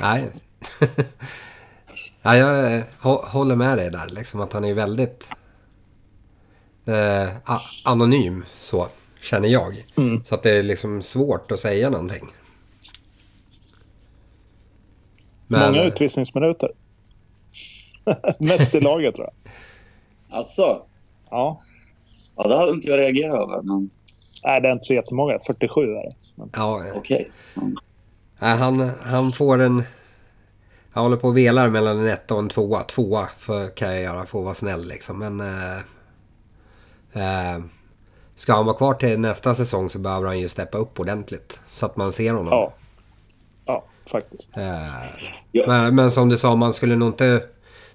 Nej. 0.00 0.28
ja, 2.22 2.36
jag 2.36 2.74
eh, 2.76 2.82
hå- 3.02 3.26
håller 3.26 3.56
med 3.56 3.78
dig 3.78 3.90
där. 3.90 4.06
Liksom 4.08 4.40
att 4.40 4.52
han 4.52 4.64
är 4.64 4.74
väldigt 4.74 5.28
eh, 6.86 7.28
anonym 7.84 8.44
så, 8.60 8.88
känner 9.26 9.48
jag. 9.48 9.84
Mm. 9.96 10.24
Så 10.24 10.34
att 10.34 10.42
det 10.42 10.50
är 10.50 10.62
liksom 10.62 11.02
svårt 11.02 11.50
att 11.52 11.60
säga 11.60 11.90
någonting. 11.90 12.26
Många 15.46 15.82
utvisningsminuter. 15.82 16.70
Mest 18.38 18.74
i 18.74 18.80
laget 18.80 19.14
tror 19.14 19.26
jag. 19.26 19.52
Alltså, 20.38 20.82
Ja. 21.30 21.62
ja, 22.36 22.48
det 22.48 22.56
hade 22.56 22.72
inte 22.72 22.88
jag 22.88 22.98
reagerat 22.98 23.40
över, 23.40 23.62
men 23.62 23.90
Nej, 24.44 24.60
det 24.60 24.68
är 24.68 24.72
inte 24.72 24.84
så 24.84 24.94
jättemånga. 24.94 25.38
47 25.46 25.80
är 25.82 25.86
det. 26.02 26.12
Men, 26.34 26.50
Ja, 26.54 26.84
okej. 26.94 27.30
nej, 28.38 28.56
han, 28.56 28.90
han 29.02 29.32
får 29.32 29.58
en... 29.58 29.82
Jag 30.94 31.02
håller 31.02 31.16
på 31.16 31.28
och 31.28 31.36
velar 31.36 31.68
mellan 31.68 31.98
en 31.98 32.06
etta 32.06 32.34
och 32.34 32.40
en 32.40 32.48
tvåa. 32.48 32.82
Tvåa 32.82 33.28
för, 33.38 33.68
kan 33.76 33.92
jag 33.92 34.02
göra 34.02 34.26
för 34.26 34.38
att 34.38 34.44
vara 34.44 34.54
snäll 34.54 34.88
liksom. 34.88 35.18
Men... 35.18 35.40
Eh, 35.40 35.76
eh, 37.12 37.58
ska 38.36 38.52
han 38.54 38.66
vara 38.66 38.76
kvar 38.76 38.94
till 38.94 39.20
nästa 39.20 39.54
säsong 39.54 39.90
så 39.90 39.98
behöver 39.98 40.26
han 40.26 40.38
ju 40.38 40.48
steppa 40.48 40.78
upp 40.78 41.00
ordentligt. 41.00 41.60
Så 41.68 41.86
att 41.86 41.96
man 41.96 42.12
ser 42.12 42.32
honom. 42.32 42.48
ja. 42.50 42.72
Ja, 43.64 43.84
faktiskt. 44.10 44.56
Eh, 44.56 44.86
Ja. 45.52 45.64
men, 45.66 45.94
men 45.94 46.10
som 46.10 46.28
du 46.28 46.38
sa, 46.38 46.56
man 46.56 46.74
skulle 46.74 46.96
nog 46.96 47.08
inte 47.08 47.46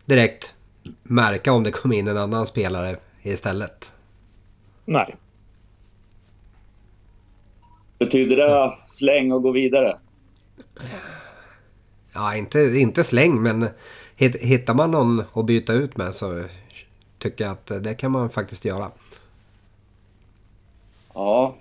direkt 0.05 0.55
märka 1.03 1.53
om 1.53 1.63
det 1.63 1.71
kom 1.71 1.93
in 1.93 2.07
en 2.07 2.17
annan 2.17 2.47
spelare 2.47 2.97
istället. 3.21 3.93
Nej. 4.85 5.15
Betyder 7.99 8.35
det 8.35 8.73
släng 8.87 9.31
och 9.31 9.43
gå 9.43 9.51
vidare? 9.51 9.97
Ja, 12.13 12.35
inte, 12.35 12.59
inte 12.59 13.03
släng, 13.03 13.41
men 13.41 13.67
hit- 14.15 14.41
hittar 14.41 14.73
man 14.73 14.91
någon 14.91 15.23
att 15.33 15.45
byta 15.45 15.73
ut 15.73 15.97
med 15.97 16.15
så 16.15 16.43
tycker 17.19 17.43
jag 17.43 17.51
att 17.51 17.83
det 17.83 17.93
kan 17.93 18.11
man 18.11 18.29
faktiskt 18.29 18.65
göra. 18.65 18.91
Ja. 21.13 21.55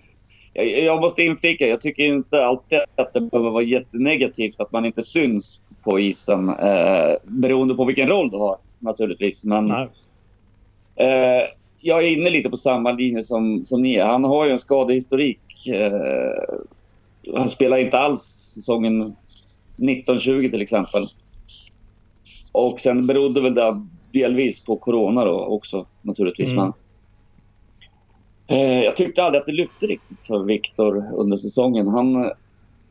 Jag, 0.53 1.01
måste 1.01 1.23
inflika, 1.23 1.67
jag 1.67 1.81
tycker 1.81 2.03
inte 2.03 2.45
alltid 2.45 2.79
att 2.97 3.15
det 3.15 3.21
behöver 3.21 3.51
vara 3.51 3.63
jättenegativt 3.63 4.61
att 4.61 4.73
man 4.73 4.85
inte 4.85 5.03
syns 5.03 5.63
på 5.83 6.01
isen. 6.01 6.49
Eh, 6.49 7.15
beroende 7.25 7.75
på 7.75 7.85
vilken 7.85 8.09
roll 8.09 8.31
du 8.31 8.37
har 8.37 8.57
naturligtvis. 8.79 9.45
Men 9.45 9.71
eh, 9.71 11.43
jag 11.81 12.05
är 12.05 12.09
inne 12.09 12.31
lite 12.31 12.51
på 12.51 12.57
samma 12.57 12.93
linje 12.93 13.23
som, 13.23 13.65
som 13.65 13.83
ni 13.83 13.95
är. 13.95 14.05
Han 14.05 14.25
har 14.25 14.45
ju 14.45 14.51
en 14.51 14.59
skadehistorik. 14.59 15.67
Eh, 15.67 16.57
han 17.35 17.49
spelar 17.49 17.77
inte 17.77 17.99
alls 17.99 18.23
säsongen 18.55 19.01
1920 19.01 20.51
till 20.51 20.63
exempel. 20.63 21.03
Och 22.53 22.81
sen 22.81 23.07
berodde 23.07 23.41
väl 23.41 23.55
det 23.55 23.87
delvis 24.13 24.65
på 24.65 24.77
corona 24.77 25.25
då 25.25 25.45
också 25.45 25.87
naturligtvis. 26.03 26.51
Mm. 26.51 26.65
Men, 26.65 26.73
eh, 28.51 28.85
jag 28.85 28.97
tyckte 28.97 29.23
aldrig 29.23 29.41
att 29.41 29.47
det 29.47 29.53
lyfte 29.53 29.87
riktigt 29.87 30.27
för 30.27 30.39
Viktor 30.39 31.05
under 31.15 31.37
säsongen. 31.37 31.89
Han 31.89 32.31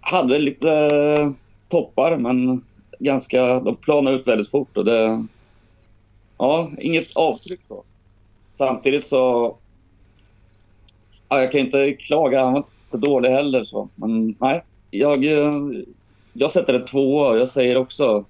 hade 0.01 0.39
lite 0.39 0.71
eh, 0.71 1.31
toppar 1.69 2.17
men 2.17 2.65
ganska, 2.99 3.59
de 3.59 3.75
planade 3.75 4.15
ut 4.15 4.27
väldigt 4.27 4.49
fort. 4.49 4.77
Och 4.77 4.85
det, 4.85 5.25
ja, 6.37 6.71
inget 6.77 7.17
avtryck 7.17 7.61
då. 7.67 7.83
Samtidigt 8.57 9.07
så... 9.07 9.55
Ja, 11.29 11.41
jag 11.41 11.51
kan 11.51 11.61
inte 11.61 11.93
klaga. 11.93 12.43
Han 12.43 12.53
var 12.53 12.63
inte 12.85 13.07
dålig 13.07 13.29
heller. 13.29 13.63
Så. 13.63 13.89
Men 13.95 14.35
nej, 14.39 14.63
jag, 14.91 15.23
jag 16.33 16.51
sätter 16.51 16.73
det 16.73 16.87
tvåa 16.87 17.29
och 17.29 17.37
jag 17.37 17.49
säger 17.49 17.77
också 17.77 18.25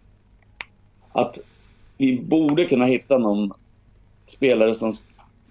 att 1.12 1.38
vi 1.98 2.22
borde 2.22 2.66
kunna 2.66 2.86
hitta 2.86 3.18
någon 3.18 3.54
spelare 4.28 4.76
som, 4.76 4.94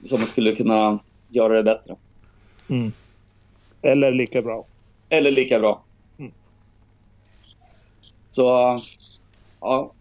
som 0.08 0.18
skulle 0.18 0.54
kunna 0.54 0.98
göra 1.28 1.56
det 1.56 1.62
bättre. 1.62 1.96
Mm. 2.70 2.92
Eller 3.82 4.12
lika 4.12 4.42
bra. 4.42 4.64
Eller 5.08 5.30
lika 5.30 5.58
bra. 5.58 5.82
Mm. 6.18 6.32
Så, 8.30 8.76
ja. 9.60 9.92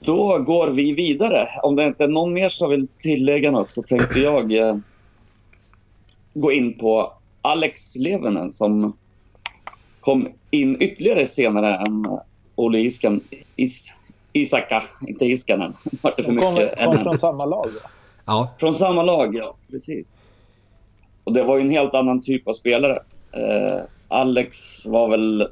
Då 0.00 0.38
går 0.38 0.68
vi 0.68 0.92
vidare. 0.92 1.48
Om 1.62 1.76
det 1.76 1.86
inte 1.86 2.04
är 2.04 2.08
någon 2.08 2.32
mer 2.32 2.48
som 2.48 2.70
vill 2.70 2.88
tillägga 2.98 3.50
något 3.50 3.72
så 3.72 3.82
tänkte 3.82 4.20
jag 4.20 4.52
eh, 4.52 4.76
gå 6.34 6.52
in 6.52 6.78
på 6.78 7.12
Alex 7.42 7.96
Levenen 7.96 8.52
som 8.52 8.96
kom 10.00 10.28
in 10.50 10.82
ytterligare 10.82 11.26
senare 11.26 11.74
än 11.74 12.18
Olle 12.54 12.78
Iskan, 12.78 13.20
Is, 13.56 13.92
Isaka, 14.32 14.82
inte 15.06 15.24
Iskanen. 15.24 15.74
Vart 16.02 16.16
det 16.16 16.22
för 16.24 16.32
mycket? 16.32 16.78
kom 16.78 16.94
NN. 16.94 17.02
från 17.02 17.18
samma 17.18 17.44
lag. 17.44 17.68
Ja, 18.24 18.48
Från 18.58 18.74
samma 18.74 19.02
lag, 19.02 19.36
ja. 19.36 19.54
Precis. 19.70 20.18
Och 21.24 21.32
det 21.32 21.42
var 21.42 21.56
ju 21.56 21.62
en 21.62 21.70
helt 21.70 21.94
annan 21.94 22.22
typ 22.22 22.48
av 22.48 22.54
spelare. 22.54 22.98
Eh, 23.32 23.80
Alex 24.08 24.86
var 24.86 25.08
väl, 25.08 25.48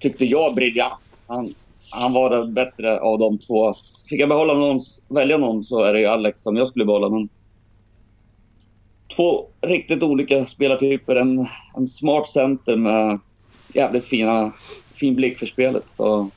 tyckte 0.00 0.24
jag, 0.24 0.54
briljant. 0.54 1.08
Han, 1.26 1.48
han 1.90 2.12
var 2.12 2.30
den 2.30 2.54
bättre 2.54 3.00
av 3.00 3.18
de 3.18 3.38
två. 3.38 3.72
Fick 4.08 4.20
jag 4.20 4.28
behålla 4.28 4.54
någon, 4.54 4.80
välja 5.08 5.38
någon 5.38 5.64
så 5.64 5.82
är 5.82 5.92
det 5.92 6.00
ju 6.00 6.06
Alex 6.06 6.42
som 6.42 6.56
jag 6.56 6.68
skulle 6.68 6.84
behålla. 6.84 7.08
Men 7.08 7.28
två 9.16 9.46
riktigt 9.60 10.02
olika 10.02 10.46
spelartyper. 10.46 11.16
En, 11.16 11.46
en 11.76 11.86
smart 11.86 12.28
center 12.28 12.76
med 12.76 13.18
jävligt 13.74 14.04
fina, 14.04 14.52
fin 14.94 15.14
blick 15.14 15.38
för 15.38 15.46
spelet. 15.46 15.84
Så 15.96 16.30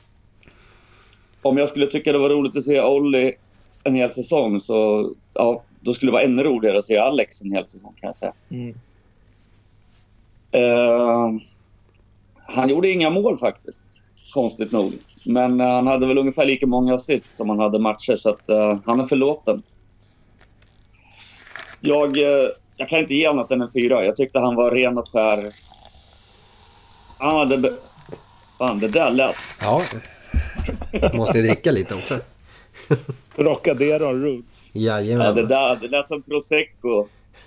om 1.42 1.58
jag 1.58 1.68
skulle 1.68 1.86
tycka 1.86 2.12
det 2.12 2.18
var 2.18 2.30
roligt 2.30 2.56
att 2.56 2.64
se 2.64 2.80
Olli 2.80 3.34
en 3.84 3.94
hel 3.94 4.10
säsong 4.10 4.60
så 4.60 5.10
ja, 5.34 5.62
då 5.80 5.94
skulle 5.94 6.10
det 6.10 6.12
vara 6.12 6.22
ännu 6.22 6.42
roligare 6.42 6.78
att 6.78 6.84
se 6.84 6.98
Alex 6.98 7.42
en 7.42 7.52
hel 7.52 7.66
säsong 7.66 7.94
kan 8.00 8.06
jag 8.06 8.16
säga. 8.16 8.32
Mm. 8.50 8.74
Eh, 10.52 11.30
han 12.46 12.68
gjorde 12.68 12.90
inga 12.90 13.10
mål 13.10 13.38
faktiskt, 13.38 13.80
konstigt 14.34 14.72
nog. 14.72 14.92
Men 15.26 15.60
eh, 15.60 15.66
han 15.66 15.86
hade 15.86 16.06
väl 16.06 16.18
ungefär 16.18 16.44
lika 16.44 16.66
många 16.66 16.94
assist 16.94 17.36
som 17.36 17.48
han 17.48 17.58
hade 17.58 17.78
matcher 17.78 18.16
så 18.16 18.30
att 18.30 18.48
eh, 18.48 18.78
han 18.86 19.00
är 19.00 19.06
förlåten. 19.06 19.62
Jag, 21.80 22.16
jag 22.76 22.88
kan 22.88 22.98
inte 22.98 23.14
ge 23.14 23.26
annat 23.26 23.50
än 23.50 23.62
en 23.62 23.72
fyra. 23.72 24.04
Jag 24.04 24.16
tyckte 24.16 24.38
han 24.38 24.54
var 24.54 24.70
ren 24.70 24.98
och 24.98 25.08
skär. 25.08 25.50
Han 27.18 27.36
hade... 27.36 27.72
Fan, 28.58 28.78
det 28.78 28.88
där 28.88 29.10
lät... 29.10 29.36
ja. 29.60 29.82
Måste 31.14 31.38
ju 31.38 31.44
dricka 31.46 31.70
lite 31.70 31.94
också. 31.94 32.18
Trocadero 33.36 34.12
Roots. 34.12 34.70
Ja, 34.72 34.94
det 34.96 35.02
Jajamän. 35.02 35.48
där 35.48 35.76
det 35.80 35.88
lät 35.88 36.08
som 36.08 36.22
prosecco. 36.22 37.06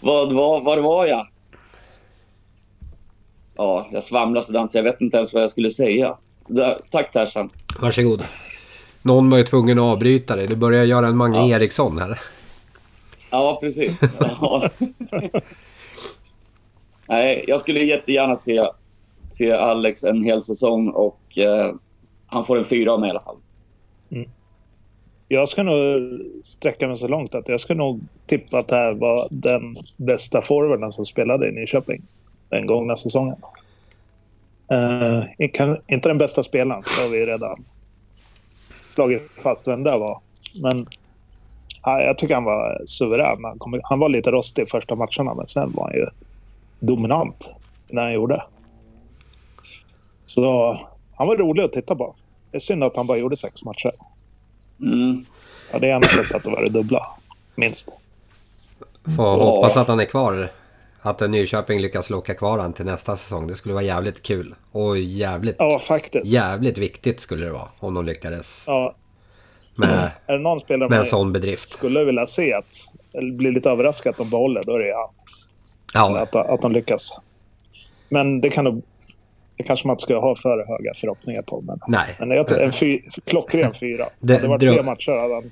vad, 0.00 0.32
vad, 0.32 0.64
var 0.64 0.78
var 0.78 1.06
jag? 1.06 1.28
Ja, 3.56 3.88
jag 3.92 4.02
svamlar 4.04 4.42
sådant 4.42 4.72
så 4.72 4.78
jag 4.78 4.82
vet 4.82 5.00
inte 5.00 5.16
ens 5.16 5.32
vad 5.32 5.42
jag 5.42 5.50
skulle 5.50 5.70
säga. 5.70 6.16
Där, 6.46 6.78
tack 6.90 7.12
Tarzan. 7.12 7.50
Varsågod. 7.80 8.22
Någon 9.02 9.30
var 9.30 9.38
ju 9.38 9.44
tvungen 9.44 9.78
att 9.78 9.84
avbryta 9.84 10.36
dig. 10.36 10.46
Du 10.46 10.56
börjar 10.56 10.84
göra 10.84 11.06
en 11.06 11.16
Mange 11.16 11.38
Ja. 11.38 11.56
Eriksson 11.56 11.98
här. 11.98 12.20
Ja, 13.30 13.58
precis. 13.60 14.00
Ja. 14.20 14.70
Nej, 17.08 17.44
jag 17.46 17.60
skulle 17.60 17.80
jättegärna 17.84 18.36
se, 18.36 18.64
se 19.30 19.52
Alex 19.52 20.04
en 20.04 20.24
hel 20.24 20.42
säsong 20.42 20.88
och 20.88 21.38
eh, 21.38 21.74
han 22.26 22.46
får 22.46 22.58
en 22.58 22.64
fyra 22.64 22.92
av 22.92 23.00
mig 23.00 23.08
i 23.08 23.10
alla 23.10 23.20
fall. 23.20 23.36
Mm. 24.10 24.28
Jag 25.28 25.48
ska 25.48 25.62
nog 25.62 25.76
sträcka 26.42 26.88
mig 26.88 26.96
så 26.96 27.08
långt 27.08 27.34
att 27.34 27.48
jag 27.48 27.60
ska 27.60 27.74
nog 27.74 28.00
tippa 28.26 28.58
att 28.58 28.68
det 28.68 28.76
här 28.76 28.92
var 28.92 29.28
den 29.30 29.76
bästa 29.96 30.42
forwarden 30.42 30.92
som 30.92 31.06
spelade 31.06 31.48
i 31.48 31.52
Nyköping 31.52 32.02
den 32.48 32.66
gångna 32.66 32.96
säsongen. 32.96 33.36
Uh, 34.72 35.48
kan, 35.52 35.76
inte 35.86 36.08
den 36.08 36.18
bästa 36.18 36.42
spelaren, 36.42 36.82
det 36.82 37.02
har 37.02 37.18
vi 37.18 37.32
redan 37.32 37.64
slagit 38.80 39.30
fast 39.42 39.68
vem 39.68 39.82
det 39.82 39.98
var. 39.98 40.20
Men 40.62 40.86
ja, 41.82 42.02
jag 42.02 42.18
tycker 42.18 42.34
han 42.34 42.44
var 42.44 42.82
suverän. 42.86 43.44
Han, 43.44 43.58
kom, 43.58 43.80
han 43.82 43.98
var 43.98 44.08
lite 44.08 44.30
rostig 44.30 44.68
första 44.68 44.94
matcherna, 44.94 45.34
men 45.34 45.46
sen 45.46 45.72
var 45.74 45.84
han 45.84 45.94
ju 45.94 46.06
dominant 46.80 47.50
när 47.88 48.02
han 48.02 48.12
gjorde. 48.12 48.42
Så 50.34 50.72
han 51.16 51.26
var 51.28 51.36
rolig 51.36 51.62
att 51.62 51.72
titta 51.72 51.96
på. 51.96 52.14
Det 52.50 52.56
är 52.56 52.60
synd 52.60 52.84
att 52.84 52.96
han 52.96 53.06
bara 53.06 53.18
gjorde 53.18 53.36
sex 53.36 53.64
matcher. 53.64 53.90
Mm. 54.80 55.24
Ja, 55.72 55.78
det 55.78 55.86
är 55.86 55.90
gärna 55.90 56.02
sett 56.06 56.34
att 56.34 56.44
det 56.44 56.50
var 56.50 56.62
det 56.62 56.68
dubbla. 56.68 57.06
Minst. 57.54 57.88
Får 59.16 59.24
Ja. 59.26 59.44
hoppas 59.44 59.76
att 59.76 59.88
han 59.88 60.00
är 60.00 60.04
kvar 60.04 60.48
Att 61.02 61.30
Nyköping 61.30 61.80
lyckas 61.80 62.10
locka 62.10 62.34
kvar 62.34 62.58
han 62.58 62.72
till 62.72 62.84
nästa 62.84 63.16
säsong. 63.16 63.46
Det 63.46 63.54
skulle 63.56 63.74
vara 63.74 63.84
jävligt 63.84 64.22
kul. 64.22 64.54
Och 64.72 64.98
jävligt, 64.98 65.56
Ja, 65.58 65.78
faktiskt. 65.78 66.26
jävligt 66.26 66.78
viktigt 66.78 67.20
skulle 67.20 67.44
det 67.46 67.52
vara. 67.52 67.68
Om 67.78 67.94
de 67.94 68.04
lyckades 68.06 68.64
Ja, 68.66 68.94
med, 69.76 70.10
är 70.26 70.32
det 70.32 70.38
någon 70.42 70.60
spelare 70.60 70.88
med 70.88 70.98
en 70.98 71.04
sån 71.06 71.32
bedrift. 71.32 71.68
skulle 71.68 72.04
vilja 72.04 72.26
se 72.26 72.54
att, 72.54 72.66
eller 73.12 73.32
blir 73.32 73.52
lite 73.52 73.70
överraskad 73.70 74.10
att 74.10 74.16
de 74.18 74.30
behåller, 74.30 74.62
då 74.62 74.74
är 74.74 74.78
det 74.78 74.94
han. 74.94 76.12
Ja, 76.12 76.18
Att, 76.20 76.36
att 76.36 76.62
de 76.62 76.72
lyckas. 76.72 77.12
Men 78.08 78.40
det 78.40 78.50
kan 78.50 78.64
nog... 78.64 78.82
Det 79.60 79.66
kanske 79.66 79.86
man 79.86 79.94
inte 79.94 80.02
ska 80.02 80.20
ha 80.20 80.36
för 80.36 80.64
höga 80.68 80.94
förhoppningar 80.94 81.42
på. 81.42 81.60
Men, 81.60 81.78
nej. 81.88 82.16
men 82.18 82.30
jag, 82.30 82.62
en 82.62 82.72
fy, 82.72 83.00
klockren 83.30 83.74
fyra. 83.74 84.04
Det- 84.20 84.34
Det, 84.34 84.40
det 84.42 84.48
var 84.48 84.58
dröm- 84.58 84.74
tre 84.74 84.82
matcher 84.82 85.12
hade 85.20 85.34
han 85.34 85.50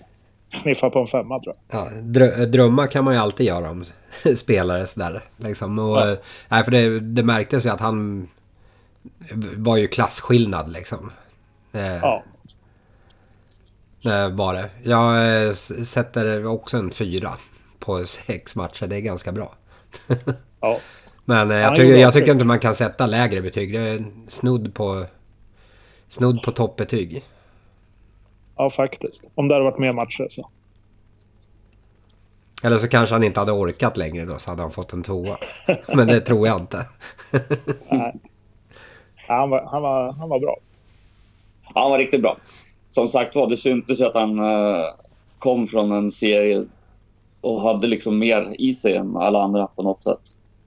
sniffat 0.62 0.92
på 0.92 0.98
en 0.98 1.06
femma 1.06 1.40
tror 1.42 1.54
jag. 1.70 1.80
Ja, 1.80 1.88
drö- 1.92 2.46
drömmar 2.46 2.86
kan 2.86 3.04
man 3.04 3.14
ju 3.14 3.20
alltid 3.20 3.46
göra 3.46 3.70
om 3.70 3.84
spelare 4.36 4.86
sådär. 4.86 5.22
Liksom. 5.36 5.78
Och, 5.78 5.96
Ja. 5.98 6.10
eh, 6.12 6.18
nej, 6.48 6.64
för 6.64 6.70
det, 6.70 7.00
det 7.00 7.22
märktes 7.22 7.66
ju 7.66 7.70
att 7.70 7.80
han 7.80 8.28
var 9.56 9.76
ju 9.76 9.88
klasskillnad 9.88 10.72
liksom. 10.72 11.10
Eh, 11.72 11.80
Ja, 11.96 12.22
Det 14.02 14.28
var 14.28 14.54
det. 14.54 14.70
Jag 14.82 15.44
eh, 15.46 15.52
sätter 15.84 16.46
också 16.46 16.76
en 16.76 16.90
fyra 16.90 17.30
på 17.78 18.06
sex 18.06 18.56
matcher. 18.56 18.86
Det 18.86 18.96
är 18.96 19.00
ganska 19.00 19.32
bra. 19.32 19.54
ja. 20.60 20.78
Men 21.28 21.50
eh, 21.50 21.56
jag, 21.56 21.76
tycker, 21.76 21.96
jag 21.96 22.12
tycker 22.12 22.32
inte 22.32 22.44
man 22.44 22.58
kan 22.58 22.74
sätta 22.74 23.06
lägre 23.06 23.42
betyg. 23.42 23.72
Det 23.72 23.78
är 23.78 24.04
snudd 24.28 24.74
på, 24.74 25.04
snudd 26.08 26.42
på 26.42 26.50
toppbetyg. 26.50 27.24
ja, 28.56 28.70
faktiskt. 28.70 29.30
Om 29.34 29.48
det 29.48 29.54
hade 29.54 29.64
varit 29.64 29.78
mer 29.78 29.92
matcher 29.92 30.26
så. 30.30 30.48
Eller 32.64 32.78
så 32.78 32.88
kanske 32.88 33.14
han 33.14 33.24
inte 33.24 33.40
hade 33.40 33.52
orkat 33.52 33.96
längre 33.96 34.24
då 34.24 34.38
så 34.38 34.50
hade 34.50 34.62
han 34.62 34.70
fått 34.70 34.92
en 34.92 35.02
tvåa. 35.02 35.36
Men 35.94 36.06
det 36.06 36.20
tror 36.20 36.46
jag 36.46 36.60
inte. 36.60 36.86
Nej. 37.90 38.14
Han, 39.28 39.50
var, 39.50 39.68
han, 39.70 39.82
var, 39.82 40.12
han 40.12 40.28
var 40.28 40.40
bra. 40.40 40.56
Ja, 41.74 41.80
han 41.82 41.90
var 41.90 41.98
riktigt 41.98 42.22
bra. 42.22 42.36
Som 42.88 43.08
sagt 43.08 43.34
var, 43.34 43.50
det 43.50 43.56
syntes 43.56 44.00
ju 44.00 44.04
att 44.04 44.14
han 44.14 44.38
eh, 44.38 44.84
kom 45.38 45.68
från 45.68 45.92
en 45.92 46.12
serie 46.12 46.64
och 47.40 47.62
hade 47.62 47.86
liksom 47.86 48.18
mer 48.18 48.54
i 48.58 48.74
sig 48.74 48.96
än 48.96 49.16
alla 49.16 49.42
andra 49.42 49.66
på 49.66 49.82
något 49.82 50.02
sätt. 50.02 50.20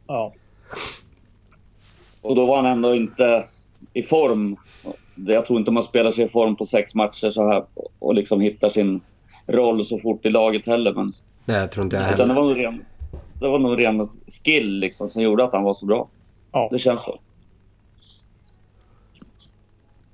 Ja, 0.07 0.33
Och 2.21 2.35
då 2.35 2.45
var 2.45 2.55
han 2.55 2.65
ändå 2.65 2.95
inte 2.95 3.45
i 3.93 4.03
form. 4.03 4.55
Jag 5.15 5.45
tror 5.45 5.59
inte 5.59 5.71
man 5.71 5.83
spelar 5.83 6.11
sig 6.11 6.25
i 6.25 6.29
form 6.29 6.55
på 6.55 6.65
sex 6.65 6.95
matcher 6.95 7.31
så 7.31 7.47
här 7.47 7.63
och 7.99 8.13
liksom 8.13 8.41
hittar 8.41 8.69
sin 8.69 9.01
roll 9.47 9.85
så 9.85 9.99
fort 9.99 10.25
i 10.25 10.29
laget 10.29 10.65
heller. 10.67 10.93
Men 10.93 11.11
Nej, 11.45 11.57
jag 11.57 11.71
tror 11.71 11.83
inte 11.83 11.95
jag 11.95 12.05
utan 12.13 12.17
det 12.17 12.23
heller. 12.33 12.35
var 12.41 12.49
nog 12.49 12.57
ren, 12.59 12.85
det 13.39 13.47
var 13.47 13.59
nog 13.59 13.79
ren 13.79 14.07
skill 14.43 14.79
liksom 14.79 15.07
som 15.09 15.21
gjorde 15.21 15.43
att 15.43 15.53
han 15.53 15.63
var 15.63 15.73
så 15.73 15.85
bra. 15.85 16.07
ja. 16.51 16.69
Det 16.71 16.79
känns 16.79 17.01
så. 17.03 17.19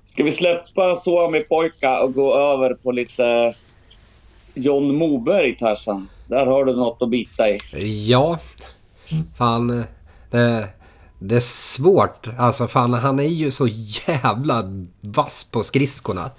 Ska 0.04 0.24
vi 0.24 0.32
släppa 0.32 0.96
Suomi-pojka 0.96 2.00
och 2.02 2.14
gå 2.14 2.34
över 2.34 2.74
på 2.74 2.92
lite 2.92 3.54
John 4.54 4.96
Moberg, 4.96 5.56
Tarzan? 5.56 6.08
Där 6.28 6.46
har 6.46 6.64
du 6.64 6.76
något 6.76 7.02
att 7.02 7.08
bita 7.10 7.48
i. 7.50 7.58
Ja. 8.10 8.38
Fan. 9.36 9.84
Det, 10.30 10.68
det 11.18 11.36
är 11.36 11.40
svårt. 11.40 12.28
Alltså 12.38 12.68
fan 12.68 12.94
han 12.94 13.20
är 13.20 13.28
ju 13.28 13.50
så 13.50 13.66
jävla 14.06 14.64
vass 15.00 15.44
på 15.44 15.64
skridskorna. 15.64 16.30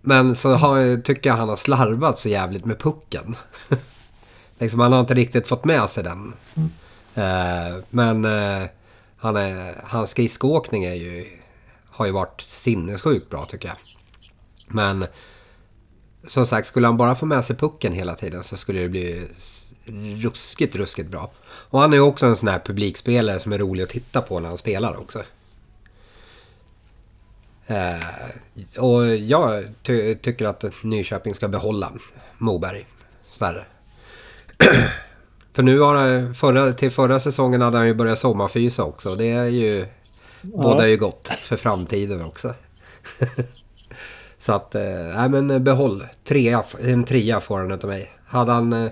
Men 0.00 0.36
så 0.36 0.54
har, 0.54 1.02
tycker 1.02 1.30
jag 1.30 1.36
han 1.36 1.48
har 1.48 1.56
slarvat 1.56 2.18
så 2.18 2.28
jävligt 2.28 2.64
med 2.64 2.78
pucken. 2.78 3.36
liksom 4.58 4.80
han 4.80 4.92
har 4.92 5.00
inte 5.00 5.14
riktigt 5.14 5.48
fått 5.48 5.64
med 5.64 5.90
sig 5.90 6.04
den. 6.04 6.32
Eh, 7.14 7.84
men 7.90 8.24
eh, 8.24 8.68
han 9.16 9.36
är, 9.36 9.84
hans 9.84 10.10
skridskoåkning 10.10 10.84
är 10.84 10.94
ju, 10.94 11.26
har 11.90 12.06
ju 12.06 12.12
varit 12.12 12.40
sinnessjukt 12.40 13.30
bra 13.30 13.44
tycker 13.44 13.68
jag. 13.68 13.76
Men 14.68 15.06
som 16.26 16.46
sagt, 16.46 16.68
skulle 16.68 16.86
han 16.86 16.96
bara 16.96 17.14
få 17.14 17.26
med 17.26 17.44
sig 17.44 17.56
pucken 17.56 17.92
hela 17.92 18.14
tiden 18.14 18.42
så 18.42 18.56
skulle 18.56 18.80
det 18.80 18.88
bli 18.88 19.28
ruskigt, 20.16 20.76
ruskigt 20.76 21.10
bra. 21.10 21.30
Och 21.44 21.80
han 21.80 21.92
är 21.92 22.00
också 22.00 22.26
en 22.26 22.36
sån 22.36 22.48
här 22.48 22.58
publikspelare 22.58 23.40
som 23.40 23.52
är 23.52 23.58
rolig 23.58 23.82
att 23.82 23.88
titta 23.88 24.20
på 24.20 24.40
när 24.40 24.48
han 24.48 24.58
spelar 24.58 24.96
också. 25.00 25.22
Eh, 27.66 28.80
och 28.82 29.16
jag 29.16 29.64
ty- 29.82 30.14
tycker 30.14 30.46
att 30.46 30.64
Nyköping 30.84 31.34
ska 31.34 31.48
behålla 31.48 31.92
Moberg. 32.38 32.86
Sådär. 33.28 33.68
För 35.52 35.62
nu 35.62 35.80
har 35.80 36.32
förra, 36.34 36.72
till 36.72 36.90
förra 36.90 37.20
säsongen 37.20 37.60
hade 37.60 37.76
han 37.78 37.86
ju 37.86 37.94
börjat 37.94 38.18
sommarfysa 38.18 38.84
också. 38.84 39.14
Det 39.14 39.30
är 39.30 39.44
ju... 39.44 39.86
Båda 40.42 40.84
är 40.84 40.88
ju 40.88 40.96
gott 40.96 41.28
för 41.28 41.56
framtiden 41.56 42.24
också. 42.24 42.54
Så 44.38 44.52
att, 44.52 44.74
eh, 44.74 44.82
nej 45.16 45.28
men 45.28 45.64
behåll. 45.64 46.06
Trea, 46.24 46.64
en 46.80 47.04
trea 47.04 47.40
får 47.40 47.58
han 47.58 47.70
utav 47.70 47.90
mig. 47.90 48.10
Hade 48.26 48.52
han 48.52 48.72
eh, 48.72 48.90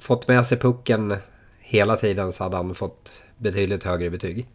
fått 0.00 0.28
med 0.28 0.46
sig 0.46 0.58
pucken 0.58 1.16
hela 1.60 1.96
tiden 1.96 2.32
så 2.32 2.44
hade 2.44 2.56
han 2.56 2.74
fått 2.74 3.22
betydligt 3.38 3.84
högre 3.84 4.10
betyg. 4.10 4.46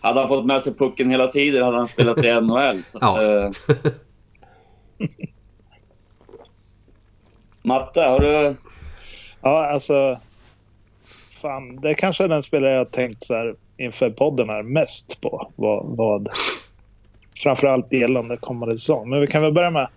Hade 0.00 0.20
han 0.20 0.28
fått 0.28 0.46
med 0.46 0.62
sig 0.62 0.74
pucken 0.74 1.10
hela 1.10 1.26
tiden 1.26 1.64
hade 1.64 1.76
han 1.76 1.88
spelat 1.88 2.24
i 2.24 2.40
NHL. 2.40 2.82
Så, 2.86 2.98
Ja. 3.00 3.22
eh. 3.22 3.50
Matte, 7.62 8.00
har 8.00 8.20
du... 8.20 8.54
Ja, 9.40 9.66
alltså... 9.66 10.18
Fan, 11.42 11.76
det 11.80 11.94
kanske 11.94 12.24
är 12.24 12.28
den 12.28 12.42
spelare 12.42 12.72
jag 12.74 12.90
tänkt 12.90 13.22
så 13.22 13.34
här 13.34 13.54
inför 13.76 14.10
podden 14.10 14.48
här 14.48 14.62
mest 14.62 15.20
på. 15.20 15.50
Vad, 15.56 15.96
vad 15.96 16.28
framförallt 17.36 17.92
gällande 17.92 18.36
kommande 18.36 18.78
säsong. 18.78 19.10
Men 19.10 19.20
vi 19.20 19.26
kan 19.26 19.42
väl 19.42 19.52
börja 19.52 19.70
med... 19.70 19.88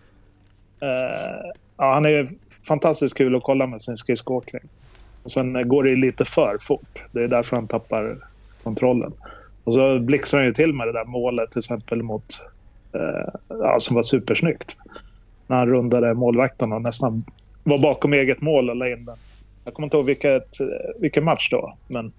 Eh, 0.80 1.52
ja, 1.78 1.94
han 1.94 2.06
är 2.06 2.10
ju 2.10 2.30
fantastiskt 2.68 3.18
kul 3.18 3.36
att 3.36 3.44
kolla 3.44 3.68
med 3.68 3.82
sin 3.82 3.98
skridskoåkning. 3.98 4.62
Och 5.24 5.32
sen 5.32 5.56
eh, 5.56 5.62
går 5.64 5.84
det 5.84 5.96
lite 5.96 6.26
för 6.26 6.58
fort. 6.62 7.04
Det 7.12 7.24
är 7.24 7.28
därför 7.28 7.56
han 7.56 7.68
tappar 7.68 8.18
kontrollen. 8.64 9.14
Och 9.64 9.74
så 9.74 10.00
blixtrar 10.00 10.40
han 10.40 10.48
ju 10.48 10.54
till 10.54 10.74
med 10.74 10.88
det 10.88 10.94
där 10.94 11.06
målet 11.06 11.52
till 11.52 11.60
exempel 11.60 12.04
mot... 12.04 12.26
Eh, 12.94 13.34
ja, 13.48 13.80
som 13.80 13.96
var 13.96 14.04
supersnyggt. 14.04 14.76
När 15.48 15.58
han 15.58 15.68
rundade 15.68 16.14
målvakten 16.14 16.74
och 16.74 16.82
nästan 16.82 17.24
var 17.64 17.78
bakom 17.78 18.14
eget 18.14 18.42
mål 18.42 18.70
och 18.70 18.76
la 18.76 18.90
in 18.90 19.06
den. 19.06 19.18
Jag 19.66 19.74
kommer 19.74 19.86
inte 19.86 19.98
ihåg 19.98 20.06
vilket, 20.06 20.60
eh, 20.60 20.68
vilken 21.00 21.24
match 21.24 21.50
då, 21.52 21.78
men 21.88 22.12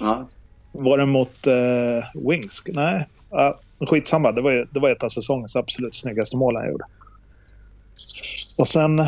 Ja. 0.00 0.28
var 0.72 0.98
det 0.98 1.06
mot 1.06 1.46
eh, 1.46 2.28
Wings? 2.28 2.62
Nej, 2.66 3.06
ja, 3.30 3.58
skitsamma. 3.80 4.32
Det 4.32 4.40
var, 4.40 4.50
ju, 4.50 4.66
det 4.70 4.80
var 4.80 4.90
ett 4.90 5.02
av 5.02 5.08
säsongens 5.08 5.56
absolut 5.56 5.94
snyggaste 5.94 6.36
mål 6.36 6.56
han 6.56 6.68
gjorde. 6.68 6.84
Och 8.58 8.68
sen 8.68 8.98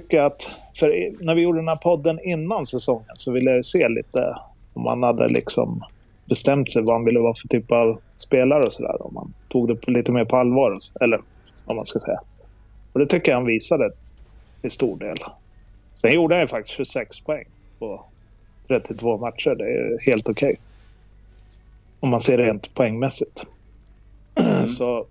tycker 0.00 0.20
att, 0.20 0.50
för 0.76 1.14
när 1.24 1.34
vi 1.34 1.42
gjorde 1.42 1.58
den 1.58 1.68
här 1.68 1.76
podden 1.76 2.20
innan 2.24 2.66
säsongen 2.66 3.06
så 3.14 3.32
ville 3.32 3.50
jag 3.50 3.64
se 3.64 3.88
lite 3.88 4.36
om 4.74 4.86
han 4.86 5.02
hade 5.02 5.28
liksom 5.28 5.84
bestämt 6.24 6.72
sig 6.72 6.82
vad 6.82 6.94
han 6.94 7.04
ville 7.04 7.20
vara 7.20 7.34
för 7.34 7.48
typ 7.48 7.72
av 7.72 8.00
spelare 8.16 8.64
och 8.64 8.72
sådär. 8.72 9.06
Om 9.06 9.14
man 9.14 9.34
tog 9.48 9.68
det 9.68 9.74
på 9.74 9.90
lite 9.90 10.12
mer 10.12 10.24
på 10.24 10.36
allvar, 10.36 10.70
och 10.70 10.82
så- 10.82 10.98
eller 11.00 11.20
vad 11.66 11.76
man 11.76 11.86
ska 11.86 11.98
säga. 11.98 12.20
Och 12.92 13.00
det 13.00 13.06
tycker 13.06 13.32
jag 13.32 13.38
han 13.38 13.46
visade 13.46 13.90
till 14.60 14.70
stor 14.70 14.96
del. 14.98 15.16
Sen 15.94 16.12
gjorde 16.14 16.34
han 16.34 16.42
ju 16.42 16.48
faktiskt 16.48 16.76
26 16.76 17.20
poäng 17.20 17.44
på 17.78 18.04
32 18.68 19.18
matcher. 19.18 19.54
Det 19.54 19.64
är 19.64 20.10
helt 20.10 20.28
okej. 20.28 20.56
Om 22.00 22.10
man 22.10 22.20
ser 22.20 22.38
rent 22.38 22.74
poängmässigt. 22.74 23.46
Så 24.78 25.06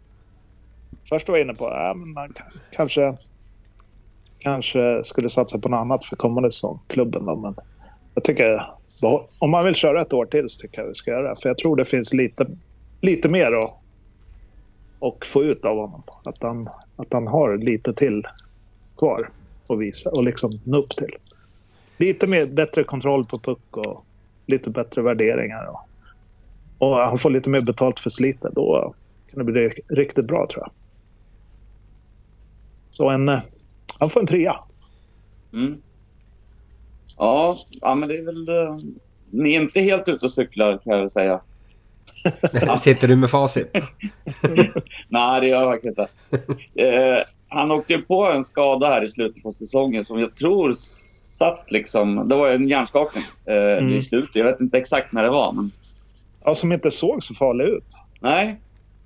först 1.09 1.29
var 1.29 1.35
jag 1.37 1.45
inne 1.45 1.53
på 1.53 1.67
att 1.67 1.97
men 1.97 2.13
man 2.13 2.29
kanske, 2.71 3.17
kanske 4.45 5.03
skulle 5.03 5.29
satsa 5.29 5.59
på 5.59 5.69
något 5.69 5.77
annat 5.77 6.05
för 6.05 6.15
kommande 6.15 6.51
säsong. 6.51 6.79
Klubben 6.87 7.25
då. 7.25 7.35
Men 7.35 7.55
jag 8.13 8.23
tycker 8.23 8.71
om 9.39 9.49
man 9.49 9.65
vill 9.65 9.75
köra 9.75 10.01
ett 10.01 10.13
år 10.13 10.25
till 10.25 10.49
så 10.49 10.61
tycker 10.61 10.81
jag 10.81 10.87
vi 10.87 10.95
ska 10.95 11.11
göra 11.11 11.29
det. 11.29 11.41
För 11.41 11.49
jag 11.49 11.57
tror 11.57 11.75
det 11.75 11.85
finns 11.85 12.13
lite, 12.13 12.47
lite 13.01 13.29
mer 13.29 13.51
att 13.51 13.81
att 14.99 15.25
få 15.25 15.43
ut 15.43 15.65
av 15.65 15.77
honom. 15.77 16.03
Att 16.25 16.43
han, 16.43 16.69
att 16.95 17.13
han 17.13 17.27
har 17.27 17.57
lite 17.57 17.93
till 17.93 18.23
kvar 18.97 19.29
att 19.67 19.79
visa 19.79 20.09
och 20.09 20.23
liksom 20.23 20.59
nå 20.63 20.77
upp 20.77 20.89
till. 20.89 21.15
Lite 21.97 22.27
mer, 22.27 22.45
bättre 22.45 22.83
kontroll 22.83 23.25
på 23.25 23.39
puck 23.39 23.77
och 23.77 24.05
lite 24.45 24.69
bättre 24.69 25.01
värderingar. 25.01 25.65
Och, 25.65 25.79
och 26.87 26.95
han 26.95 27.17
får 27.17 27.29
lite 27.29 27.49
mer 27.49 27.61
betalt 27.61 27.99
för 27.99 28.09
slitet. 28.09 28.51
Då 28.55 28.93
kan 29.31 29.45
det 29.45 29.51
bli 29.51 29.69
riktigt 29.87 30.27
bra 30.27 30.47
tror 30.47 30.63
jag. 30.63 30.71
Så 32.91 33.09
en, 33.09 33.29
han 33.99 34.09
får 34.09 34.19
en 34.19 34.27
trea. 34.27 34.55
Mm. 35.53 35.81
Ja, 37.17 37.55
ja, 37.81 37.95
men 37.95 38.09
det 38.09 38.15
är 38.17 38.25
väl... 38.25 38.49
eh, 38.49 38.75
Ni 39.29 39.55
är 39.55 39.61
inte 39.61 39.81
helt 39.81 40.07
ute 40.07 40.25
och 40.25 40.31
cyklar 40.31 40.71
kan 40.83 40.93
jag 40.93 40.99
väl 40.99 41.09
säga. 41.09 41.41
Sitter 42.77 43.07
du 43.07 43.15
med 43.15 43.29
facit? 43.29 43.71
Nej, 45.09 45.41
det 45.41 45.47
gör 45.47 45.61
jag 45.61 45.71
faktiskt 45.73 45.87
inte. 45.87 46.07
Eh, 46.87 47.23
han 47.47 47.71
åkte 47.71 47.93
ju 47.93 48.01
på 48.01 48.25
en 48.31 48.43
skada 48.43 48.87
här 48.89 49.03
i 49.03 49.07
slutet 49.07 49.43
på 49.43 49.51
säsongen 49.51 50.05
som 50.05 50.19
jag 50.19 50.35
tror 50.35 50.73
satt 51.37 51.71
liksom... 51.71 52.29
Det 52.29 52.35
var 52.35 52.49
en 52.49 52.67
hjärnskakning 52.67 53.23
eh, 53.45 53.77
Mm. 53.77 53.93
i 53.93 54.01
slutet. 54.01 54.35
Jag 54.35 54.45
vet 54.45 54.59
inte 54.61 54.77
exakt 54.77 55.11
när 55.13 55.23
det 55.23 55.29
var, 55.29 55.51
men... 55.53 55.71
Ja, 56.43 56.55
som 56.55 56.71
inte 56.71 56.91
såg 56.91 57.23
så 57.23 57.33
farlig 57.33 57.65
ut. 57.65 57.85
Nej, 58.19 58.59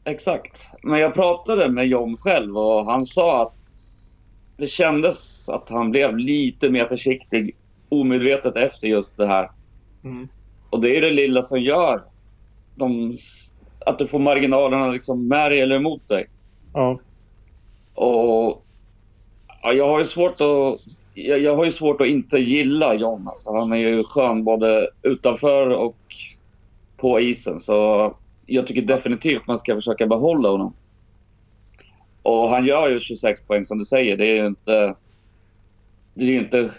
exakt. 0.04 0.66
Men 0.84 1.00
jag 1.00 1.14
pratade 1.14 1.70
med 1.70 1.88
John 1.88 2.18
själv 2.18 2.58
och 2.58 2.86
han 2.86 3.06
sa 3.06 3.42
att 3.44 3.54
det 4.60 4.68
kändes 4.68 5.50
att 5.50 5.70
han 5.70 5.92
blev 5.92 6.18
lite 6.18 6.70
mer 6.70 6.86
försiktig 6.86 7.56
omedvetet 7.90 8.56
efter 8.56 8.88
just 8.88 9.18
det 9.18 9.28
här. 9.28 9.52
Mm. 10.04 10.28
Och 10.70 10.82
det 10.82 10.98
är 10.98 11.02
det 11.02 11.12
lilla 11.12 11.42
som 11.42 11.62
gör 11.62 12.04
de, 12.76 13.18
att 13.86 14.00
du 14.00 14.08
får 14.08 14.20
marginalerna 14.20 14.88
liksom 14.88 15.28
med 15.28 15.52
dig 15.52 15.62
eller 15.62 15.76
emot 15.76 16.08
dig. 16.08 16.28
Ja. 16.74 17.00
Och 17.94 18.66
ja, 19.62 19.74
jag 19.74 19.88
har 19.88 20.00
ju 20.00 20.06
svårt 20.06 20.32
att 20.32 20.82
jag, 21.14 21.40
jag 21.40 21.56
har 21.56 21.66
ju 21.66 21.72
svårt 21.72 22.02
att 22.02 22.08
inte 22.08 22.38
gilla 22.38 22.94
John. 22.94 23.28
Alltså, 23.28 23.54
han 23.54 23.74
är 23.74 23.78
ju 23.78 24.04
skön 24.04 24.44
både 24.44 24.90
utanför 25.02 25.70
och 25.70 25.98
på 26.98 27.20
isen. 27.20 27.60
Så 27.60 28.14
jag 28.46 28.68
tycker 28.68 28.82
definitivt 28.82 29.48
man 29.48 29.60
ska 29.60 29.76
försöka 29.76 30.08
behålla 30.08 30.50
honom. 30.50 30.74
Och 32.22 32.50
han 32.50 32.66
gör 32.66 32.90
ju 32.90 33.00
26 33.00 33.42
poäng 33.48 33.66
som 33.66 33.78
du 33.78 33.86
säger. 33.86 34.18
Det 34.18 34.28
är 34.28 34.36
ju 34.36 34.48
inte, 34.48 34.96
det 36.14 36.24
är 36.24 36.28
ju 36.28 36.40
inte 36.40 36.70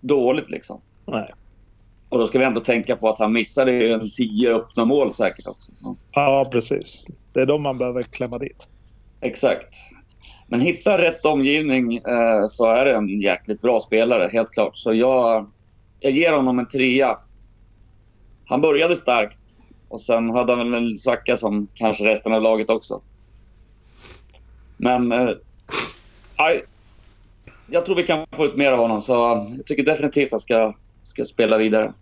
dåligt 0.00 0.50
liksom. 0.50 0.80
Nej. 1.06 1.28
Och 2.08 2.18
då 2.18 2.26
ska 2.26 2.38
vi 2.38 2.44
ändå 2.44 2.60
tänka 2.60 2.96
på 2.96 3.08
att 3.08 3.18
han 3.18 3.32
missade 3.32 3.72
ju 3.72 3.92
en 3.92 4.10
10 4.10 4.54
öppna 4.54 4.84
mål 4.84 5.14
säkert 5.14 5.46
också. 5.46 5.72
Så. 5.74 5.96
Ja, 6.12 6.48
precis. 6.52 7.06
Det 7.32 7.40
är 7.40 7.46
de 7.46 7.62
man 7.62 7.78
behöver 7.78 8.02
klämma 8.02 8.38
dit. 8.38 8.68
Exakt. 9.20 9.74
Men 10.46 10.60
hitta 10.60 10.98
rätt 10.98 11.24
omgivning 11.24 11.96
eh, 11.96 12.46
så 12.46 12.66
är 12.66 12.84
det 12.84 12.94
en 12.94 13.20
jäkligt 13.20 13.60
bra 13.60 13.80
spelare, 13.80 14.30
helt 14.32 14.50
klart. 14.50 14.76
Så 14.76 14.94
jag, 14.94 15.50
jag 16.00 16.12
ger 16.12 16.32
honom 16.32 16.58
en 16.58 16.68
trea. 16.68 17.18
Han 18.44 18.60
började 18.60 18.96
starkt 18.96 19.38
och 19.88 20.00
sen 20.00 20.30
hade 20.30 20.54
han 20.54 20.70
väl 20.70 20.82
en 20.82 20.98
svacka 20.98 21.36
som 21.36 21.68
kanske 21.74 22.04
resten 22.04 22.32
av 22.32 22.42
laget 22.42 22.70
också. 22.70 23.00
Men 24.78 25.12
eh, 25.12 25.30
jag 27.66 27.86
tror 27.86 27.96
vi 27.96 28.06
kan 28.06 28.26
få 28.32 28.44
ut 28.44 28.56
mer 28.56 28.72
av 28.72 28.78
honom 28.78 29.02
så 29.02 29.12
jag 29.12 29.66
tycker 29.66 29.82
definitivt 29.82 30.26
att 30.26 30.32
han 30.32 30.40
ska, 30.40 30.74
ska 31.02 31.24
spela 31.24 31.58
vidare. 31.58 31.92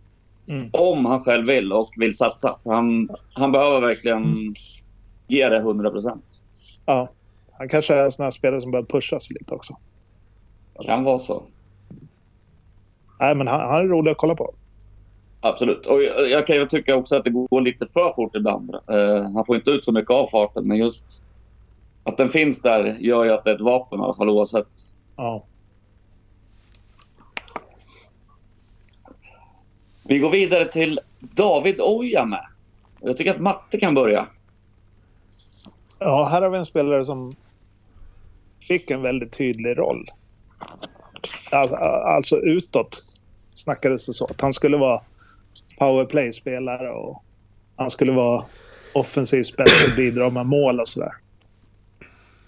Mm. 0.49 0.69
Om 0.73 1.05
han 1.05 1.25
själv 1.25 1.47
vill 1.47 1.73
och 1.73 1.91
vill 1.97 2.17
satsa. 2.17 2.57
Han, 2.65 3.09
han 3.35 3.53
behöver 3.53 3.81
verkligen 3.81 4.55
ge 5.27 5.49
det 5.49 5.57
100 5.57 5.91
procent. 5.91 6.25
Ja. 6.87 7.09
Han 7.53 7.69
kanske 7.69 7.95
är 7.95 8.05
en 8.05 8.13
sån 8.13 8.25
här 8.25 8.31
spelare 8.31 8.61
som 8.61 8.71
behöver 8.71 8.89
pushas 8.89 9.31
lite 9.31 9.55
också. 9.55 9.77
Kan 10.85 11.05
vara 11.05 11.19
så. 11.19 11.43
Nej, 13.21 13.35
men 13.35 13.47
han, 13.47 13.61
han 13.61 13.85
är 13.85 13.89
rolig 13.89 14.11
att 14.11 14.17
kolla 14.17 14.35
på. 14.35 14.55
Absolut. 15.41 15.87
Och 15.87 16.03
jag, 16.03 16.31
jag 16.31 16.47
kan 16.47 16.57
ju 16.57 16.67
tycka 16.67 16.97
också 16.97 17.17
att 17.17 17.25
det 17.25 17.31
går 17.31 17.61
lite 17.61 17.87
för 17.87 18.13
fort 18.13 18.37
ibland. 18.37 18.75
Eh, 18.75 19.31
han 19.35 19.45
får 19.45 19.57
inte 19.57 19.71
ut 19.71 19.85
så 19.85 19.93
mycket 19.93 20.11
av 20.11 20.27
farten, 20.27 20.69
men 20.69 20.77
just 20.77 21.23
att 22.07 22.17
den 22.17 22.31
finns 22.31 22.63
där 22.63 22.97
gör 23.01 23.25
ju 23.25 23.31
att 23.31 23.45
det 23.45 23.51
är 23.51 23.55
ett 23.55 23.61
vapen 23.61 24.01
i 24.01 24.03
alla 24.03 24.15
fall 24.15 24.31
oavsett. 24.31 24.67
Ja. 25.17 25.45
Vi 30.03 30.19
går 30.19 30.31
vidare 30.31 30.73
till 30.73 31.01
David 31.19 31.81
Ojamäe. 31.81 32.47
Jag 33.01 33.17
tycker 33.17 33.31
att 33.31 33.41
Matte 33.41 33.81
kan 33.81 33.95
börja. 33.95 34.27
Ja, 35.99 36.29
här 36.31 36.43
har 36.43 36.51
vi 36.51 36.59
en 36.59 36.67
spelare 36.67 37.05
som 37.05 37.33
fick 38.61 38.91
en 38.91 39.03
väldigt 39.03 39.33
tydlig 39.33 39.79
roll. 39.79 40.11
Alltså, 41.53 41.77
alltså 41.77 42.37
utåt 42.37 43.03
snackades 43.55 44.07
det 44.07 44.13
så. 44.13 44.25
Att 44.25 44.41
han 44.41 44.53
skulle 44.53 44.77
vara 44.77 45.03
powerplay-spelare 45.79 46.91
och 46.91 47.25
han 47.77 47.91
skulle 47.91 48.13
vara 48.13 48.45
offensiv 48.95 49.45
spets 49.45 49.87
och 49.87 49.97
bidra 49.97 50.31
med 50.31 50.47
mål 50.47 50.81
och 50.81 50.89
sådär. 50.89 51.13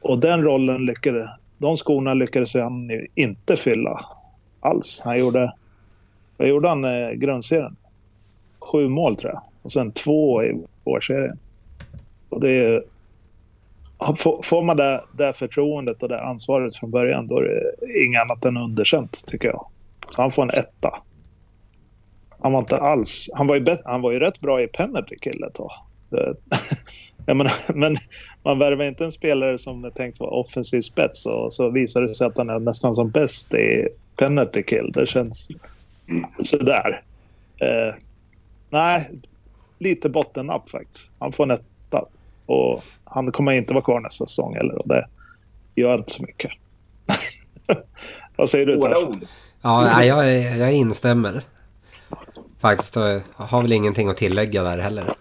Och 0.01 0.19
den 0.19 0.43
rollen 0.43 0.87
lyckades... 0.87 1.31
De 1.59 1.77
skorna 1.77 2.15
lyckades 2.15 2.55
han 2.55 2.89
ju 2.89 3.07
inte 3.15 3.57
fylla 3.57 4.07
alls. 4.61 5.01
Han 5.05 5.19
gjorde... 5.19 5.53
Vad 6.37 6.49
gjorde 6.49 6.69
han 6.69 6.85
i 6.85 7.17
grundserien? 7.17 7.77
Sju 8.61 8.89
mål 8.89 9.17
tror 9.17 9.33
jag. 9.33 9.43
Och 9.63 9.73
sen 9.73 9.93
två 9.93 10.45
i 10.45 10.65
vårserien. 10.85 11.39
Och 12.29 12.41
det 12.41 12.51
är 12.51 12.83
Får 14.17 14.43
får 14.43 14.63
man 14.63 14.77
det, 14.77 15.05
det 15.13 15.33
förtroendet 15.33 16.03
och 16.03 16.09
det 16.09 16.21
ansvaret 16.21 16.77
från 16.77 16.91
början 16.91 17.27
då 17.27 17.39
är 17.39 17.43
det 17.43 18.05
inget 18.05 18.23
annat 18.23 18.45
än 18.45 18.57
underkänt 18.57 19.27
tycker 19.27 19.49
jag. 19.49 19.67
Så 20.11 20.23
han 20.23 20.31
får 20.31 20.43
en 20.43 20.51
etta. 20.51 21.03
Han 22.41 22.53
var 22.53 22.61
inte 22.61 22.77
alls... 22.77 23.31
Han 23.35 23.47
var 23.47 23.55
ju, 23.55 23.61
bet, 23.61 23.81
han 23.85 24.03
var 24.03 24.13
ju 24.13 24.19
rätt 24.19 24.41
bra 24.41 24.63
i 24.63 24.67
penalty 24.67 25.17
kill 25.17 25.45
ett 25.45 25.55
tag. 25.55 25.71
Menar, 27.37 27.53
men 27.75 27.97
man 28.43 28.59
värvar 28.59 28.85
inte 28.85 29.05
en 29.05 29.13
spelare 29.13 29.59
som 29.59 29.85
är 29.85 29.91
tänkt 29.91 30.21
vara 30.21 30.31
offensiv 30.31 30.81
spets 30.81 31.27
och 31.27 31.53
så 31.53 31.71
visar 31.71 32.03
det 32.03 32.15
sig 32.15 32.27
att 32.27 32.37
han 32.37 32.51
är 32.51 32.59
nästan 32.59 32.95
som 32.95 33.11
bäst 33.11 33.55
i 33.55 33.89
penalty 34.17 34.63
kill. 34.63 34.93
Det 34.95 35.07
känns 35.07 35.49
sådär. 36.45 37.03
Eh, 37.61 37.95
nej, 38.71 39.11
lite 39.79 40.09
botten-up 40.09 40.71
faktiskt. 40.71 41.11
Han 41.19 41.33
får 41.33 41.45
en 41.45 41.51
etta. 41.51 42.05
Och 42.47 42.85
han 43.05 43.33
kommer 43.33 43.53
inte 43.53 43.75
vara 43.75 43.85
kvar 43.85 44.01
nästa 44.01 44.27
säsong 44.27 44.55
heller 44.55 44.75
och 44.75 44.89
det 44.89 45.07
gör 45.75 45.95
inte 45.95 46.13
så 46.13 46.23
mycket. 46.23 46.51
Vad 48.37 48.51
säger 48.51 48.67
du 48.67 48.77
Hårda. 48.77 49.13
Ja, 49.63 50.05
jag, 50.05 50.41
jag 50.59 50.73
instämmer. 50.73 51.43
Faktiskt, 52.61 52.97
jag 52.97 53.23
har 53.35 53.63
väl 53.63 53.73
ingenting 53.73 54.09
att 54.09 54.17
tillägga 54.17 54.63
där 54.63 54.79
heller. 54.79 55.15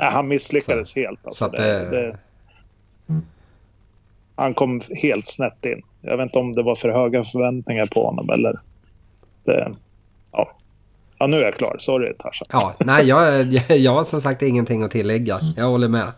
Nej, 0.00 0.10
han 0.10 0.28
misslyckades 0.28 0.94
helt. 0.96 1.26
Alltså. 1.26 1.44
så 1.44 1.50
att 1.50 1.56
det, 1.56 1.90
det- 1.90 2.16
det, 3.06 3.20
han 4.34 4.54
kom 4.54 4.80
helt 5.02 5.26
snett 5.26 5.64
in. 5.64 5.82
Jag 6.00 6.16
vet 6.16 6.24
inte 6.24 6.38
om 6.38 6.52
det 6.52 6.62
var 6.62 6.74
för 6.74 6.88
höga 6.88 7.24
förväntningar 7.24 7.86
på 7.86 8.06
honom 8.06 8.30
eller... 8.30 8.58
Det, 9.44 9.72
ja. 10.32 10.50
ja, 11.18 11.26
nu 11.26 11.36
är 11.36 11.42
jag 11.42 11.54
klar. 11.54 11.76
Sorry 11.78 12.14
Tarzan. 12.18 12.48
Ja, 12.52 12.74
nej, 12.80 13.06
jag, 13.06 13.42
jag, 13.52 13.64
jag 13.78 13.92
har 13.92 14.04
som 14.04 14.20
sagt 14.20 14.42
ingenting 14.42 14.82
att 14.82 14.90
tillägga. 14.90 15.38
Jag 15.56 15.64
håller 15.70 15.88
med. 15.88 16.08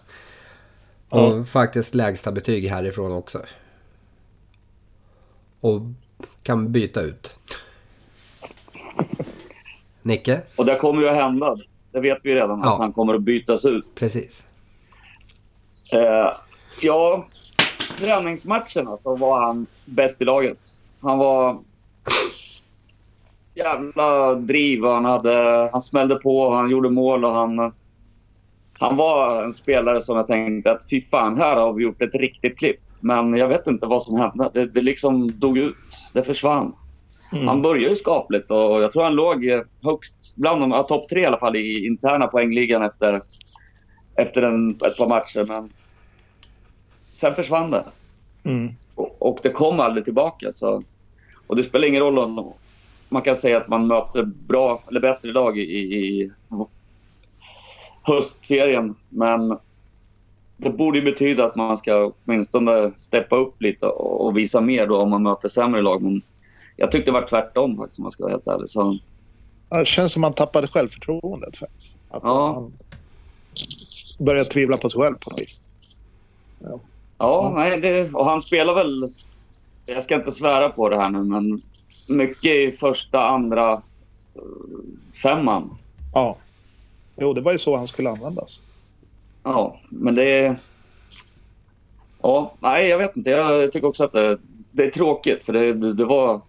Och 1.08 1.48
faktiskt 1.48 1.94
lägsta 1.94 2.32
betyg 2.32 2.68
härifrån 2.70 3.12
också. 3.12 3.38
Och 5.60 5.80
kan 6.42 6.72
byta 6.72 7.00
ut. 7.00 7.38
Nicke? 10.02 10.40
Och 10.58 10.64
det 10.66 10.76
kommer 10.76 11.02
ju 11.02 11.08
att 11.08 11.16
hända. 11.16 11.58
Det 11.92 12.00
vet 12.00 12.18
vi 12.22 12.34
redan, 12.34 12.60
Ja. 12.64 12.72
att 12.72 12.78
han 12.78 12.92
kommer 12.92 13.14
att 13.14 13.22
bytas 13.22 13.64
ut. 13.64 13.84
Precis. 13.94 14.46
Eh, 15.94 16.32
ja, 16.82 17.26
träningsmatcherna 17.98 18.98
så 19.02 19.16
var 19.16 19.40
han 19.42 19.66
bäst 19.84 20.22
i 20.22 20.24
laget. 20.24 20.58
Han 21.00 21.18
var 21.18 21.58
jävla 23.54 24.34
driv. 24.34 24.84
Han, 24.84 25.04
hade, 25.04 25.68
han 25.72 25.82
smällde 25.82 26.14
på, 26.14 26.54
han 26.54 26.70
gjorde 26.70 26.90
mål 26.90 27.24
och 27.24 27.32
han... 27.32 27.72
Han 28.78 28.96
var 28.96 29.44
en 29.44 29.52
spelare 29.52 30.00
som 30.02 30.16
jag 30.16 30.26
tänkte 30.26 30.70
att 30.72 30.90
fy 30.90 31.00
fan, 31.02 31.36
här 31.36 31.56
har 31.56 31.72
vi 31.72 31.82
gjort 31.84 32.02
ett 32.02 32.14
riktigt 32.14 32.58
klipp. 32.58 32.80
Men 33.00 33.34
jag 33.34 33.48
vet 33.48 33.66
inte 33.66 33.86
vad 33.86 34.02
som 34.02 34.16
hände. 34.16 34.50
Det, 34.54 34.66
det 34.66 34.80
liksom 34.80 35.38
dog 35.38 35.58
ut. 35.58 35.74
Det 36.12 36.22
försvann. 36.22 36.72
Mm. 37.32 37.48
Han 37.48 37.62
började 37.62 37.88
ju 37.88 37.96
skapligt 37.96 38.50
och 38.50 38.82
jag 38.82 38.92
tror 38.92 39.02
han 39.02 39.14
låg 39.14 39.44
eh, 39.44 39.62
högst, 39.82 40.32
bland 40.36 40.60
de 40.60 40.84
topp 40.88 41.08
tre 41.08 41.20
i 41.20 41.26
alla 41.26 41.38
fall 41.38 41.56
i 41.56 41.86
interna 41.86 42.26
poängligan 42.26 42.82
efter, 42.82 43.20
efter 44.16 44.42
en, 44.42 44.70
ett 44.70 44.98
par 44.98 45.08
matcher. 45.08 45.44
Men 45.48 45.70
sen 47.12 47.34
försvann 47.34 47.70
det. 47.70 47.84
Mm. 48.44 48.72
Och, 48.94 49.16
och 49.18 49.38
det 49.42 49.50
kom 49.50 49.80
aldrig 49.80 50.04
tillbaka. 50.04 50.52
Så, 50.52 50.82
och 51.46 51.56
det 51.56 51.62
spelar 51.62 51.88
ingen 51.88 52.02
roll 52.02 52.18
om 52.18 52.52
man 53.08 53.22
kan 53.22 53.36
säga 53.36 53.56
att 53.56 53.68
man 53.68 53.86
möter 53.86 54.22
bra 54.22 54.82
eller 54.88 55.00
bättre 55.00 55.32
lag 55.32 55.58
i, 55.58 55.62
i 55.62 56.32
höstserien. 58.02 58.94
Men 59.08 59.58
det 60.56 60.70
borde 60.70 61.02
betyda 61.02 61.44
att 61.44 61.56
man 61.56 61.76
ska 61.76 62.12
åtminstone 62.24 62.92
steppa 62.96 63.36
upp 63.36 63.62
lite 63.62 63.86
och, 63.86 64.26
och 64.26 64.36
visa 64.36 64.60
mer 64.60 64.86
då 64.86 64.96
om 64.96 65.10
man 65.10 65.22
möter 65.22 65.48
sämre 65.48 65.82
lag. 65.82 66.02
Men 66.02 66.22
jag 66.76 66.92
tyckte 66.92 67.10
det 67.10 67.20
var 67.20 67.26
tvärtom 67.28 67.76
faktiskt 67.76 67.98
om 67.98 68.02
man 68.02 68.12
ska 68.12 68.22
vara 68.22 68.32
helt 68.32 68.46
ärlig. 68.46 68.68
Så, 68.68 68.98
Ja, 69.68 69.78
Det 69.78 69.86
känns 69.86 70.12
som 70.12 70.24
att 70.24 70.28
han 70.38 70.46
tappade 70.46 70.68
självförtroendet 70.68 71.56
faktiskt. 71.56 71.98
Att 72.10 72.22
Ja. 72.22 72.54
Han 72.54 72.72
började 74.26 74.48
tvivla 74.50 74.76
på 74.76 74.90
sig 74.90 75.00
själv 75.00 75.14
på 75.14 75.30
något 75.30 75.40
vis. 75.40 75.62
ja, 77.18 77.52
nej, 77.56 77.80
det, 77.80 78.12
och 78.14 78.24
han 78.24 78.42
spelar 78.42 78.74
väl... 78.74 79.10
Jag 79.86 80.04
ska 80.04 80.14
inte 80.14 80.32
svära 80.32 80.68
på 80.68 80.88
det 80.88 80.96
här 80.96 81.10
nu, 81.10 81.22
men 81.22 81.58
mycket 82.10 82.44
i 82.50 82.76
första, 82.80 83.20
andra 83.26 83.72
eh, 83.72 83.80
femman. 85.22 85.76
Ja. 86.14 86.36
Jo, 87.16 87.32
det 87.32 87.40
var 87.40 87.52
ju 87.52 87.58
så 87.58 87.76
han 87.76 87.86
skulle 87.88 88.10
användas. 88.10 88.60
Ja, 89.42 89.80
men 89.88 90.14
det. 90.14 90.56
Ja, 92.22 92.52
nej, 92.60 92.88
jag 92.88 92.98
vet 92.98 93.16
inte. 93.16 93.30
Jag 93.30 93.72
tycker 93.72 93.88
också 93.88 94.04
att 94.04 94.12
det, 94.12 94.38
det 94.70 94.84
är 94.84 94.90
tråkigt 94.90 95.44
för 95.44 95.52
det, 95.52 95.92
det 95.92 96.04
var... 96.04 96.40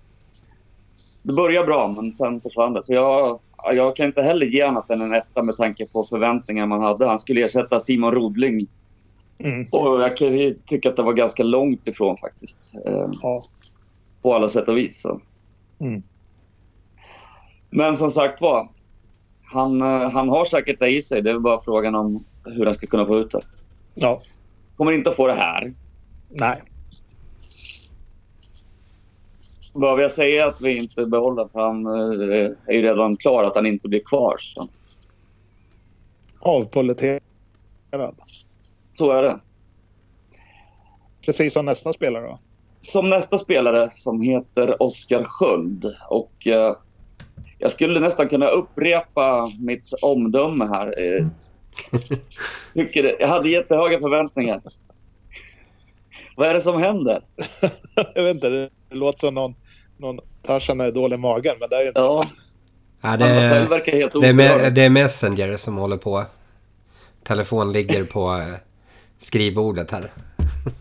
det 1.24 1.34
började 1.36 1.66
bra, 1.66 1.94
men 1.96 2.12
sen 2.14 2.42
försvann 2.42 2.74
det. 2.74 2.84
Så 2.84 2.94
jag, 2.94 3.40
jag 3.74 3.96
kan 3.96 4.06
inte 4.06 4.22
heller 4.22 4.46
ge 4.46 4.62
annat 4.62 4.90
än 4.90 5.02
en 5.02 5.14
etta 5.14 5.44
med 5.44 5.58
tanke 5.58 5.88
på 5.88 6.04
förväntningar 6.04 6.66
man 6.66 6.82
hade. 6.82 7.06
Han 7.06 7.20
skulle 7.20 7.46
ersätta 7.46 7.80
Simon 7.80 8.12
Rodling. 8.12 8.68
Mm. 9.40 9.66
Och 9.72 10.02
jag 10.02 10.18
kan 10.18 10.56
tycka 10.66 10.90
att 10.90 10.96
det 10.96 11.04
var 11.04 11.14
ganska 11.14 11.44
långt 11.44 11.88
ifrån 11.88 12.18
faktiskt. 12.18 12.74
Eh, 12.86 13.10
Ja. 13.22 13.42
på 14.22 14.34
alla 14.36 14.48
sätt 14.48 14.68
och 14.68 14.78
vis. 14.78 15.06
Mm. 15.80 16.04
Men 17.70 17.96
som 17.96 18.12
sagt 18.12 18.42
var, 18.42 18.70
han, 19.54 19.82
eh, 19.82 20.10
han 20.10 20.30
har 20.30 20.46
säkert 20.46 20.80
det 20.80 20.88
i 20.90 21.02
sig. 21.02 21.22
Det 21.22 21.30
är 21.32 21.40
bara 21.40 21.60
frågan 21.60 21.96
om 21.96 22.24
hur 22.46 22.66
han 22.66 22.74
ska 22.76 22.88
kunna 22.88 23.06
få 23.06 23.18
ut 23.18 23.32
det. 23.32 23.42
ja. 23.96 24.18
Kommer 24.78 24.92
inte 24.92 25.10
att 25.10 25.16
få 25.16 25.28
det 25.28 25.34
här. 25.34 25.74
Nej. 26.30 26.62
Behöver 29.76 30.02
jag 30.02 30.14
säga 30.14 30.48
att 30.48 30.62
vi 30.62 30.78
inte 30.78 31.06
behåller 31.06 31.48
för 31.48 31.60
han 31.60 31.86
eh, 31.86 32.52
är 32.68 32.74
ju 32.74 32.82
redan 32.82 33.16
klar 33.16 33.44
att 33.44 33.56
han 33.56 33.66
inte 33.66 33.88
blir 33.88 34.04
kvar. 34.06 34.36
Så, 34.38 34.68
Avpoliterad. 36.40 37.22
så 38.98 39.12
är 39.12 39.24
det. 39.24 39.40
Precis 41.26 41.54
som 41.54 41.66
nästa 41.66 41.94
spelare 41.94 42.26
då. 42.26 42.40
Som 42.82 43.10
nästa 43.10 43.38
spelare 43.38 43.90
som 43.92 44.22
heter 44.22 44.84
Oskar 44.84 45.24
Sköld. 45.24 45.96
Och 46.10 46.48
eh, 46.48 46.76
jag 47.58 47.72
skulle 47.72 48.00
nästan 48.00 48.30
kunna 48.30 48.48
upprepa 48.48 49.48
mitt 49.60 49.94
omdöme 50.02 50.66
här. 50.66 51.00
Eh, 51.00 51.28
tycker 52.74 53.16
jag 53.20 53.28
hade 53.28 53.50
jättehöga 53.50 54.00
förväntningar. 54.00 54.62
Vad 56.36 56.48
är 56.48 56.54
det 56.54 56.62
som 56.62 56.82
händer? 56.82 57.24
jag 58.16 58.24
vet 58.24 58.36
inte, 58.36 58.70
det 58.94 59.00
låter 59.00 59.20
som 59.20 59.34
någon, 59.34 59.56
någon 59.98 60.20
Tarzan 60.42 60.82
är 60.82 60.92
dålig 60.92 61.16
i 61.16 61.20
magen, 61.20 61.56
men 61.60 61.70
det 61.70 61.76
är 61.76 61.82
ju 61.82 61.88
inte... 61.88 62.00
Ja, 62.00 62.24
Ja, 63.06 63.18
det, 63.18 63.26
verkar 63.70 63.92
helt 63.92 64.14
det, 64.22 64.28
är 64.28 64.34
me, 64.34 64.56
oberörd. 64.56 64.74
det 64.74 64.82
är 64.82 64.90
Messenger 64.90 65.58
som 65.58 65.78
håller 65.78 65.98
på. 65.98 66.26
Telefon 67.24 67.72
ligger 67.72 68.04
på 68.04 68.38
eh, 68.38 68.56
skrivbordet 69.18 69.92
här. 69.92 70.12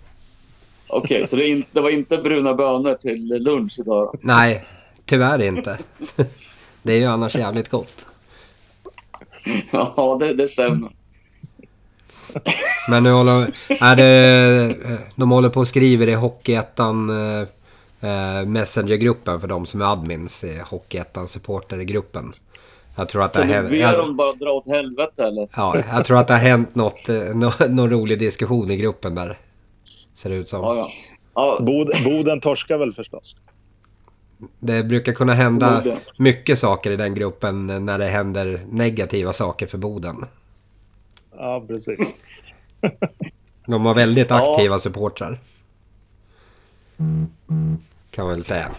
Okej, 0.87 1.27
så 1.27 1.37
det, 1.37 1.45
är 1.45 1.49
inte, 1.49 1.69
det 1.73 1.81
var 1.81 1.91
inte 1.91 2.19
bruna 2.19 2.55
bönor 2.55 2.95
till 2.95 3.27
lunch 3.29 3.79
idag 3.79 4.11
då? 4.13 4.19
Nej, 4.21 4.65
tyvärr 5.05 5.43
inte. 5.43 5.79
Det 6.83 6.93
är 6.93 6.99
ju 6.99 7.07
annars 7.07 7.35
jävligt 7.35 7.69
gott. 7.69 8.07
Ja, 9.73 10.17
det, 10.21 10.35
det 10.35 10.49
stämmer. 10.49 10.93
Men 12.89 13.03
nu 13.03 13.11
håller, 13.11 13.55
är 13.81 13.97
det, 13.97 14.77
de 15.17 15.31
håller 15.31 15.49
på 15.49 15.61
och 15.61 15.69
skriver 15.69 16.07
i 16.07 16.15
Hockeyettan 16.15 17.11
eh, 18.03 18.47
Messengergruppen 18.47 19.41
för 19.41 19.49
de 19.49 19.67
som 19.67 19.81
är 19.81 19.93
admins 19.93 20.45
i 20.45 20.59
Hockeyettan 20.59 21.29
supportergruppen. 21.29 22.33
Jag 22.97 23.09
tror 23.09 23.23
att 23.23 23.33
det 23.33 23.39
har 23.39 23.47
hänt, 23.47 23.73
jag, 23.77 23.99
dem 23.99 24.17
bara 24.17 24.33
dra 24.33 24.51
åt 24.51 24.67
helvete 24.69 25.25
eller? 25.25 25.49
ja, 25.57 25.77
jag 25.93 26.05
tror 26.05 26.19
att 26.19 26.29
det 26.29 26.35
har 26.35 26.41
hänt 26.41 26.75
något, 26.75 27.09
eh, 27.09 27.35
nå, 27.35 27.53
någon 27.69 27.91
rolig 27.91 28.19
diskussion 28.19 28.71
i 28.71 28.77
gruppen 28.77 29.15
där. 29.15 29.39
Ser 30.15 30.31
det 30.31 30.37
ut 30.37 30.49
som. 30.49 30.61
Ja, 30.61 30.75
ja. 30.77 30.87
ja 31.35 31.65
Bod, 31.65 31.91
Boden 32.05 32.41
torskar 32.41 32.79
väl 32.79 32.93
förstås. 32.93 33.37
Det 34.61 34.83
brukar 34.85 35.13
kunna 35.13 35.35
hända 35.35 35.69
Förmodligen. 35.69 35.99
mycket 36.17 36.59
saker 36.59 36.91
i 36.91 36.97
den 36.97 37.15
gruppen 37.15 37.67
när 37.87 37.99
det 37.99 38.05
händer 38.07 38.61
negativa 38.71 39.33
saker 39.33 39.67
för 39.67 39.79
Boden. 39.79 40.25
Ja, 41.37 41.65
precis. 41.69 42.15
De 43.67 43.85
var 43.85 43.95
väldigt 43.95 44.31
Ja. 44.31 44.53
aktiva 44.53 44.79
supportrar. 44.79 45.39
Kan 48.13 48.25
man 48.25 48.35
väl 48.35 48.45
säga. 48.45 48.71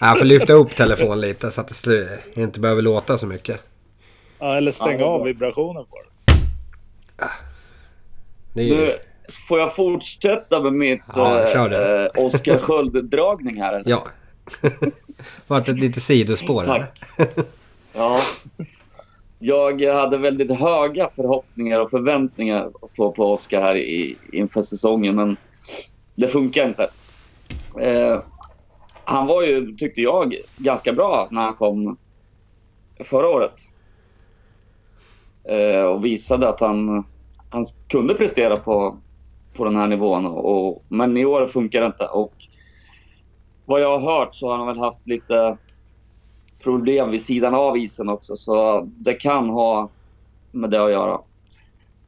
Jag 0.00 0.18
får 0.18 0.24
lyfta 0.24 0.52
upp 0.52 0.76
telefonen 0.76 1.20
lite 1.20 1.50
så 1.50 1.60
att 1.60 1.68
det 1.68 1.74
slu- 1.74 2.18
inte 2.34 2.60
behöver 2.60 2.82
låta 2.82 3.18
så 3.18 3.26
mycket. 3.26 3.60
Ja, 4.38 4.54
eller 4.56 4.72
stänga 4.72 5.04
av 5.04 5.18
bra. 5.18 5.24
vibrationen 5.24 5.84
på. 5.84 5.96
Det 8.54 8.60
är 8.62 8.66
ju... 8.66 8.76
Nu, 8.76 8.98
får 9.48 9.58
jag 9.60 9.76
fortsätta 9.76 10.60
med 10.60 10.72
mitt 10.72 11.00
Ja, 11.14 11.42
eh, 11.42 11.62
eh, 11.62 12.08
Oskar 12.26 12.58
Sköld-dragning 12.58 13.62
här? 13.62 13.74
eller? 13.74 13.90
Ja. 13.90 14.06
Vart 15.46 15.68
ett 15.68 15.78
litet 15.78 16.02
sidospår. 16.02 16.64
Tack. 16.64 17.02
Ja. 17.92 18.18
Jag 19.38 19.82
hade 19.82 20.18
väldigt 20.18 20.58
höga 20.58 21.08
förhoppningar 21.16 21.80
och 21.80 21.90
förväntningar 21.90 22.70
på, 22.96 23.12
på 23.12 23.32
Oskar 23.32 23.60
här 23.62 23.76
i, 23.76 24.16
inför 24.32 24.62
säsongen, 24.62 25.14
men 25.16 25.36
det 26.14 26.28
funkar 26.28 26.66
inte. 26.68 26.88
Eh, 27.80 28.20
han 29.04 29.26
var 29.26 29.42
ju, 29.42 29.76
tyckte 29.76 30.00
jag, 30.00 30.36
ganska 30.56 30.92
bra 30.92 31.28
när 31.30 31.42
han 31.42 31.54
kom 31.54 31.96
förra 33.04 33.28
året. 33.28 33.54
Eh, 35.44 35.82
och 35.82 36.04
visade 36.04 36.48
att 36.48 36.60
han, 36.60 37.04
han 37.50 37.66
kunde 37.88 38.14
prestera 38.14 38.56
på, 38.56 38.96
på 39.56 39.64
den 39.64 39.76
här 39.76 39.88
nivån. 39.88 40.26
Och, 40.26 40.84
men 40.88 41.16
i 41.16 41.24
år 41.24 41.46
funkar 41.46 41.80
det 41.80 41.86
inte. 41.86 42.06
Och 42.06 42.32
vad 43.64 43.80
jag 43.80 43.98
har 43.98 44.18
hört 44.18 44.34
så 44.34 44.50
har 44.50 44.58
han 44.58 44.66
väl 44.66 44.78
haft 44.78 45.06
lite 45.06 45.56
problem 46.62 47.10
vid 47.10 47.24
sidan 47.24 47.54
av 47.54 47.78
isen 47.78 48.08
också. 48.08 48.36
Så 48.36 48.82
det 48.84 49.14
kan 49.14 49.50
ha 49.50 49.88
med 50.50 50.70
det 50.70 50.84
att 50.84 50.90
göra. 50.90 51.20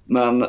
Men 0.05 0.47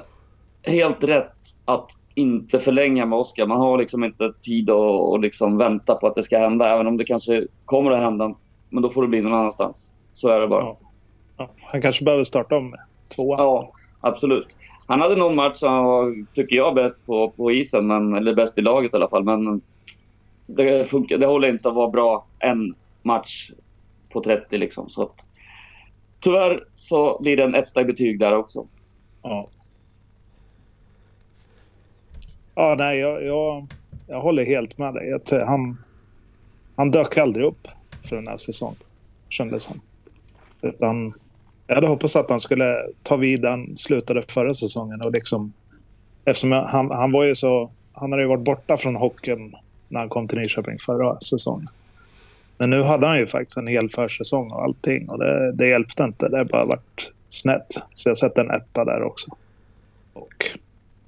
helt 0.63 1.03
rätt 1.03 1.35
att 1.65 1.91
inte 2.15 2.59
förlänga 2.59 3.05
med 3.05 3.19
Oskar. 3.19 3.45
Man 3.45 3.59
har 3.59 3.77
liksom 3.77 4.03
inte 4.03 4.33
tid 4.41 4.69
att 4.69 4.75
och 4.75 5.19
liksom 5.19 5.57
vänta 5.57 5.95
på 5.95 6.07
att 6.07 6.15
det 6.15 6.23
ska 6.23 6.37
hända. 6.37 6.69
Även 6.69 6.87
om 6.87 6.97
det 6.97 7.05
kanske 7.05 7.47
kommer 7.65 7.91
att 7.91 8.01
hända. 8.01 8.35
Men 8.69 8.83
då 8.83 8.89
får 8.89 9.01
det 9.01 9.07
bli 9.07 9.21
någon 9.21 9.33
annanstans. 9.33 10.01
Så 10.13 10.27
är 10.27 10.39
det 10.39 10.47
bara. 10.47 10.63
Ja. 10.63 10.77
Ja, 11.37 11.49
han 11.61 11.81
kanske 11.81 12.05
behöver 12.05 12.23
starta 12.23 12.57
om 12.57 12.69
med 12.69 12.79
tvåan. 13.15 13.39
Ja, 13.39 13.71
absolut. 14.01 14.47
Han 14.87 15.01
hade 15.01 15.15
någon 15.15 15.35
match 15.35 15.57
som 15.57 15.73
han 15.73 15.85
var, 15.85 16.33
tycker 16.33 16.55
jag, 16.55 16.75
bäst 16.75 17.05
på, 17.05 17.29
på 17.29 17.51
isen. 17.51 17.87
Men, 17.87 18.13
eller 18.13 18.33
bäst 18.33 18.57
i 18.57 18.61
laget 18.61 18.93
i 18.93 18.95
alla 18.95 19.09
fall. 19.09 19.23
Men 19.23 19.61
det, 20.45 20.89
funkar, 20.89 21.17
det 21.17 21.25
håller 21.25 21.49
inte 21.49 21.67
att 21.67 21.75
vara 21.75 21.89
bra 21.89 22.27
en 22.39 22.75
match 23.01 23.49
på 24.09 24.23
30 24.23 24.57
liksom. 24.57 24.89
Så 24.89 25.01
att, 25.03 25.15
tyvärr 26.19 26.63
så 26.75 27.19
blir 27.21 27.37
det 27.37 27.43
en 27.43 27.55
etta 27.55 27.81
i 27.81 27.85
betyg 27.85 28.19
där 28.19 28.35
också. 28.37 28.67
Ja. 29.23 29.45
Ja, 32.55 32.75
nej, 32.77 32.99
jag, 32.99 33.23
jag, 33.23 33.67
jag 34.07 34.21
håller 34.21 34.45
helt 34.45 34.77
med 34.77 34.93
dig. 34.93 35.13
Att 35.13 35.31
eh, 35.31 35.45
han, 35.45 35.77
han 36.75 36.91
dök 36.91 37.17
aldrig 37.17 37.45
upp 37.45 37.67
för 38.09 38.15
den 38.15 38.27
här 38.27 38.37
säsongen, 38.37 38.77
kändes 39.29 39.67
han. 39.67 39.81
Utan 40.61 41.13
jag 41.67 41.75
hade 41.75 41.87
hoppats 41.87 42.15
att 42.15 42.29
han 42.29 42.39
skulle 42.39 42.75
ta 43.03 43.15
vid 43.15 43.41
där 43.41 43.49
han 43.49 43.77
slutade 43.77 44.21
förra 44.21 44.53
säsongen. 44.53 45.01
Och 45.01 45.11
liksom, 45.11 45.53
eftersom 46.25 46.51
jag- 46.51 46.65
han, 46.67 46.91
han 46.91 47.11
var 47.11 47.23
ju 47.23 47.35
så... 47.35 47.71
Han 47.93 48.11
hade 48.11 48.23
ju 48.23 48.29
varit 48.29 48.43
borta 48.45 48.77
från 48.77 48.95
hockeyn 48.95 49.55
när 49.87 49.99
han 49.99 50.09
kom 50.09 50.27
till 50.27 50.37
Nyköping 50.39 50.77
förra 50.79 51.19
säsongen. 51.19 51.67
Men 52.57 52.69
nu 52.69 52.83
hade 52.83 53.07
han 53.07 53.17
ju 53.17 53.27
faktiskt 53.27 53.57
en 53.57 53.67
hel 53.67 53.89
försäsong 53.89 54.51
och 54.51 54.63
allting. 54.63 55.09
Och 55.09 55.19
det, 55.19 55.51
det 55.51 55.67
hjälpte 55.67 56.03
inte. 56.03 56.27
Det 56.29 56.37
har 56.37 56.45
bara 56.45 56.65
varit 56.65 57.11
snett. 57.29 57.73
Så 57.93 58.09
jag 58.09 58.17
sätter 58.17 58.43
en 58.45 58.51
etta 58.51 58.85
där 58.85 59.03
också. 59.03 59.31
Och 60.13 60.45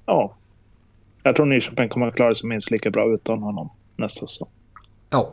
ja, 0.06 0.34
jag 1.28 1.36
tror 1.36 1.46
Nyköping 1.46 1.88
kommer 1.88 2.06
att 2.06 2.14
klara 2.14 2.34
sig 2.34 2.48
minst 2.48 2.70
lika 2.70 2.90
bra 2.90 3.12
utan 3.12 3.42
honom 3.42 3.70
nästa 3.96 4.26
säsong. 4.26 4.48
Ja. 5.10 5.32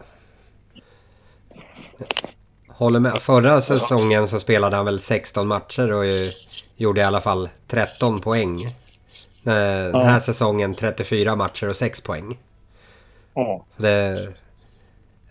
Håller 2.67 2.99
med. 2.99 3.17
Förra 3.21 3.61
säsongen 3.61 4.27
så 4.27 4.39
spelade 4.39 4.75
han 4.75 4.85
väl 4.85 4.99
16 4.99 5.47
matcher 5.47 5.91
och 5.93 6.05
gjorde 6.77 7.01
i 7.01 7.03
alla 7.03 7.21
fall 7.21 7.49
13 7.67 8.19
poäng. 8.21 8.55
Eh, 8.65 8.71
Den 9.45 9.95
här 9.95 10.13
Ja. 10.13 10.19
säsongen 10.19 10.73
34 10.73 11.35
matcher 11.35 11.69
och 11.69 11.75
6 11.75 12.01
poäng. 12.01 12.37
Ja, 13.33 13.65
Det, 13.77 14.15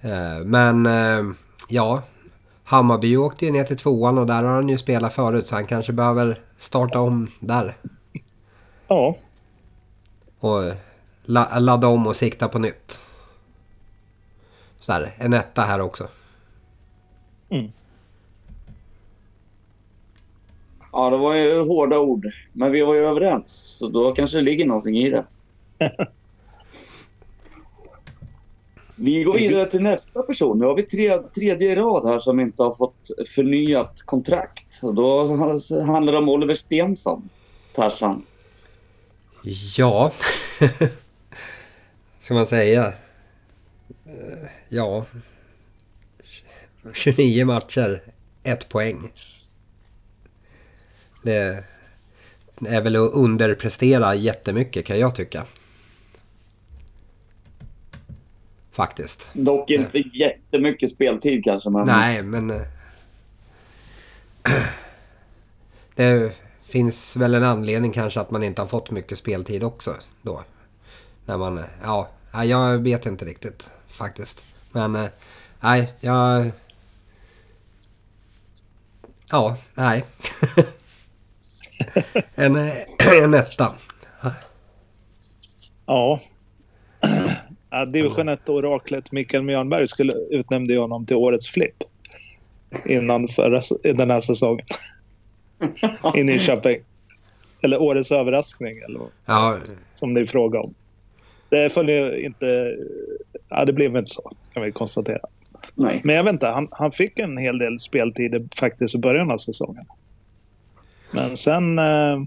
eh, 0.00 0.38
men 0.44 0.86
eh, 0.86 1.24
ja, 1.68 2.02
Hammarby 2.64 3.16
åkte 3.16 3.46
ju 3.46 3.52
ner 3.52 3.64
till 3.64 3.76
tvåan 3.76 4.18
och 4.18 4.26
där 4.26 4.42
har 4.42 4.54
han 4.54 4.68
ju 4.68 4.78
spelat 4.78 5.12
förut 5.14 5.46
så 5.46 5.54
han 5.54 5.66
kanske 5.66 5.92
behöver 5.92 6.40
starta 6.58 7.00
om 7.00 7.26
där. 7.40 7.76
ja, 8.88 9.16
Och 10.44 10.72
la, 11.22 11.58
ladda 11.58 11.88
om 11.88 12.06
och 12.06 12.16
sikta 12.16 12.48
på 12.48 12.58
nytt. 12.58 12.98
Så 14.78 14.92
där, 14.92 15.14
en 15.18 15.32
etta 15.32 15.62
här 15.62 15.80
också. 15.80 16.08
Ja, 20.92 21.10
det 21.10 21.16
var 21.16 21.34
ju 21.34 21.60
hårda 21.60 21.98
ord. 21.98 22.26
Men 22.52 22.72
vi 22.72 22.82
var 22.82 22.94
ju 22.94 23.00
överens. 23.00 23.76
Så 23.78 23.88
då 23.88 24.12
kanske 24.12 24.36
det 24.36 24.42
ligger 24.42 24.66
någonting 24.66 24.98
i 24.98 25.10
det. 25.10 25.24
Vi 28.96 29.24
går 29.24 29.34
vidare 29.34 29.66
till 29.66 29.82
nästa 29.82 30.22
person. 30.22 30.58
Nu 30.58 30.64
har 30.66 30.74
vi 30.74 30.82
tre, 30.82 31.18
tredje 31.18 31.72
i 31.72 31.76
rad 31.76 32.06
här 32.06 32.18
som 32.18 32.40
inte 32.40 32.62
har 32.62 32.74
fått 32.74 33.10
förnyat 33.34 34.02
kontrakt. 34.02 34.82
Då 34.82 35.26
handlar 35.86 36.12
det 36.12 36.18
om 36.18 36.28
Oliver 36.28 36.54
Stensson. 36.54 37.28
Tarzan. 37.74 38.22
Ja. 39.76 40.12
Ska 42.18 42.34
man 42.34 42.46
säga. 42.46 42.92
Eh, 44.06 44.48
Ja. 44.68 45.06
29 46.94 47.44
matcher, 47.44 48.02
ett 48.42 48.68
poäng. 48.68 49.10
Det 51.22 51.64
är 52.66 52.80
väl 52.80 52.96
att 52.96 53.12
underprestera 53.12 54.14
jättemycket 54.14 54.86
kan 54.86 54.98
jag 54.98 55.14
tycka. 55.14 55.44
Faktiskt. 58.72 59.30
Dock 59.34 59.70
inte 59.70 59.98
jättemycket 59.98 60.90
speltid 60.90 61.44
kanske. 61.44 61.70
Men... 61.70 61.86
Nej, 61.86 62.22
men... 62.22 62.48
Det 65.94 66.32
finns 66.74 67.16
väl 67.16 67.34
en 67.34 67.44
anledning 67.44 67.92
kanske 67.92 68.20
att 68.20 68.30
man 68.30 68.42
inte 68.42 68.62
har 68.62 68.66
fått 68.66 68.90
mycket 68.90 69.18
speltid 69.18 69.64
också 69.64 69.94
då. 70.22 70.44
När 71.26 71.38
man... 71.38 71.64
Ja, 71.82 72.10
jag 72.44 72.78
vet 72.78 73.06
inte 73.06 73.24
riktigt 73.24 73.70
faktiskt. 73.86 74.44
Men 74.72 74.96
eh, 74.96 75.06
nej, 75.60 75.92
jag... 76.00 76.50
Ja, 79.30 79.56
nej. 79.74 80.04
en, 82.34 82.56
eh, 82.56 82.72
en 83.22 83.34
etta. 83.34 83.68
Ja. 85.86 86.20
ja 87.70 87.86
Division 87.86 88.28
1-oraklet 88.28 89.12
Mikael 89.12 89.42
Mjörnberg 89.42 89.88
skulle 89.88 90.12
utnämnde 90.30 90.74
jag 90.74 90.80
honom 90.80 91.06
till 91.06 91.16
årets 91.16 91.48
flipp. 91.48 91.82
Innan 92.84 93.28
förra, 93.28 93.60
den 93.82 94.10
här 94.10 94.20
säsongen. 94.20 94.66
I 96.14 96.22
Nyköping. 96.22 96.76
Eller 97.60 97.82
årets 97.82 98.12
överraskning 98.12 98.78
eller 98.78 98.98
vad 98.98 99.08
Ja, 99.26 99.58
som 99.94 100.14
det 100.14 100.20
är 100.20 100.26
fråga 100.26 100.60
om. 100.60 100.74
Det 101.48 101.72
följer 101.72 102.24
inte... 102.24 102.76
Ja, 103.48 103.64
det 103.64 103.72
blev 103.72 103.96
inte 103.96 104.10
så 104.10 104.30
kan 104.52 104.62
vi 104.62 104.72
konstatera. 104.72 105.20
Nej. 105.74 106.00
Men 106.04 106.16
jag 106.16 106.24
vet 106.24 106.32
inte, 106.32 106.46
han, 106.46 106.68
han 106.70 106.92
fick 106.92 107.18
en 107.18 107.38
hel 107.38 107.58
del 107.58 107.78
speltid 107.78 108.48
faktiskt 108.60 108.94
i 108.94 108.98
början 108.98 109.30
av 109.30 109.38
säsongen. 109.38 109.84
Men 111.10 111.36
sen... 111.36 111.78
Eh, 111.78 112.22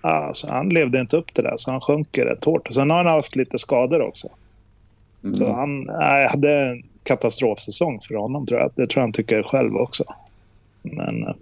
alltså, 0.00 0.48
han 0.48 0.68
levde 0.68 1.00
inte 1.00 1.16
upp 1.16 1.34
till 1.34 1.44
det, 1.44 1.54
så 1.56 1.70
han 1.70 1.80
sjunker 1.80 2.24
rätt 2.26 2.44
hårt. 2.44 2.68
Och 2.68 2.74
sen 2.74 2.90
har 2.90 2.96
han 2.96 3.06
haft 3.06 3.36
lite 3.36 3.58
skador 3.58 4.00
också. 4.00 4.28
Mm. 5.22 5.34
Så 5.34 5.52
han 5.52 5.80
nej, 5.82 6.28
hade 6.28 6.60
en 6.60 6.82
katastrofsäsong 7.02 8.00
för 8.00 8.14
honom, 8.14 8.46
tror 8.46 8.60
jag. 8.60 8.70
Det 8.74 8.86
tror 8.86 9.00
jag 9.00 9.06
han 9.06 9.12
tycker 9.12 9.42
själv 9.42 9.76
också. 9.76 10.04
Men... 10.82 11.22
Eh, 11.22 11.34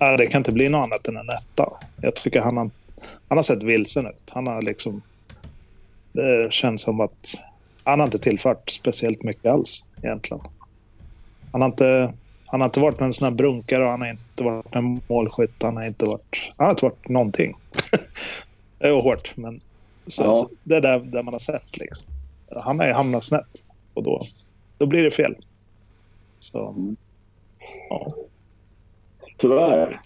nej, 0.00 0.16
det 0.16 0.26
kan 0.26 0.38
inte 0.40 0.52
bli 0.52 0.68
något 0.68 0.86
annat 0.86 1.08
än 1.08 1.16
en 1.16 1.28
etta. 1.28 1.72
Jag 2.02 2.14
tycker 2.14 2.40
han 2.40 2.56
har, 2.56 2.70
han 3.28 3.38
har 3.38 3.42
sett 3.42 3.62
vilsen 3.62 4.06
ut. 4.06 4.30
Han 4.30 4.46
har 4.46 4.62
liksom... 4.62 5.02
Det 6.12 6.52
känns 6.52 6.82
som 6.82 7.00
att 7.00 7.34
han 7.84 8.00
har 8.00 8.06
inte 8.06 8.18
tillfört 8.18 8.70
speciellt 8.70 9.22
mycket 9.22 9.52
alls 9.52 9.84
egentligen. 10.02 10.42
Han 11.52 11.60
har 11.60 11.68
inte, 11.68 12.12
han 12.46 12.60
har 12.60 12.68
inte 12.68 12.80
varit 12.80 13.00
en 13.00 13.12
sån 13.12 13.28
här 13.28 13.34
brunkare 13.34 13.84
och 13.84 13.90
han 13.90 14.00
har 14.00 14.08
inte 14.08 14.44
varit 14.44 14.74
en 14.74 15.00
målskytt. 15.08 15.62
Han 15.62 15.76
har 15.76 15.86
inte 15.86 16.04
varit, 16.04 16.36
han 16.56 16.64
har 16.64 16.70
inte 16.70 16.84
varit 16.84 17.08
någonting. 17.08 17.56
det 18.78 18.88
är 18.88 19.02
hårt, 19.02 19.36
men 19.36 19.60
så, 20.06 20.22
Ja. 20.22 20.36
så 20.36 20.50
det 20.62 20.76
är 20.76 20.80
där, 20.80 20.98
där 20.98 21.22
man 21.22 21.34
har 21.34 21.38
sett. 21.38 21.78
Liksom. 21.78 22.12
Han 22.56 22.78
har 22.78 22.86
ju 22.86 22.92
hamnat 22.92 23.24
snett 23.24 23.66
och 23.94 24.02
då, 24.02 24.20
då 24.78 24.86
blir 24.86 25.02
det 25.02 25.10
fel. 25.10 25.36
Så, 26.40 26.74
ja. 27.88 28.12
Tyvärr. 29.40 30.00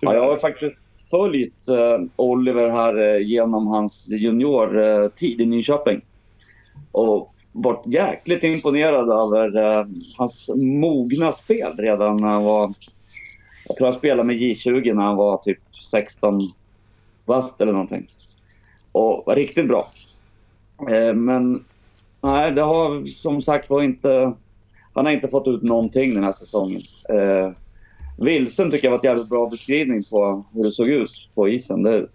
Ja, 0.00 0.14
jag 0.14 0.30
har 0.30 0.38
faktiskt 0.38 0.76
följt 1.10 1.68
eh, 1.68 1.98
Oliver 2.16 2.70
här 2.70 3.14
eh, 3.14 3.26
genom 3.26 3.66
hans 3.66 4.08
juniortid 4.08 5.40
i 5.40 5.46
Nyköping. 5.46 6.00
Och 6.92 7.34
varit 7.52 7.86
jäkligt 7.86 8.44
imponerad 8.44 9.10
över 9.10 9.56
eh, 9.56 9.86
hans 10.18 10.50
mogna 10.56 11.32
spel 11.32 11.72
redan 11.78 12.16
när 12.16 12.28
han 12.28 12.44
var... 12.44 12.74
Jag 13.68 13.76
tror 13.76 13.86
han 13.86 13.94
spelade 13.94 14.26
med 14.26 14.36
J20 14.36 14.94
när 14.94 15.02
han 15.02 15.16
var 15.16 15.36
typ 15.36 15.58
16 15.90 16.50
bast 17.24 17.60
eller 17.60 17.72
någonting. 17.72 18.06
Och 18.92 19.22
var 19.26 19.36
riktigt 19.36 19.68
bra. 19.68 19.88
Eh, 20.90 21.14
men 21.14 21.64
nej, 22.20 22.52
det 22.52 22.62
har 22.62 23.04
som 23.04 23.42
sagt 23.42 23.70
var 23.70 23.82
inte... 23.82 24.32
Han 24.94 25.06
har 25.06 25.12
inte 25.12 25.28
fått 25.28 25.48
ut 25.48 25.62
någonting 25.62 26.14
den 26.14 26.24
här 26.24 26.32
säsongen. 26.32 26.80
Vilsen 28.20 28.70
tycker 28.70 28.86
jag 28.86 28.90
var 28.90 28.98
ett 28.98 29.04
jävligt 29.04 29.28
bra 29.28 29.48
beskrivning 29.48 30.02
på 30.10 30.44
hur 30.52 30.62
det 30.62 30.70
såg 30.70 30.88
ut 30.88 31.28
på 31.34 31.48
isen. 31.48 31.82
Det, 31.82 32.06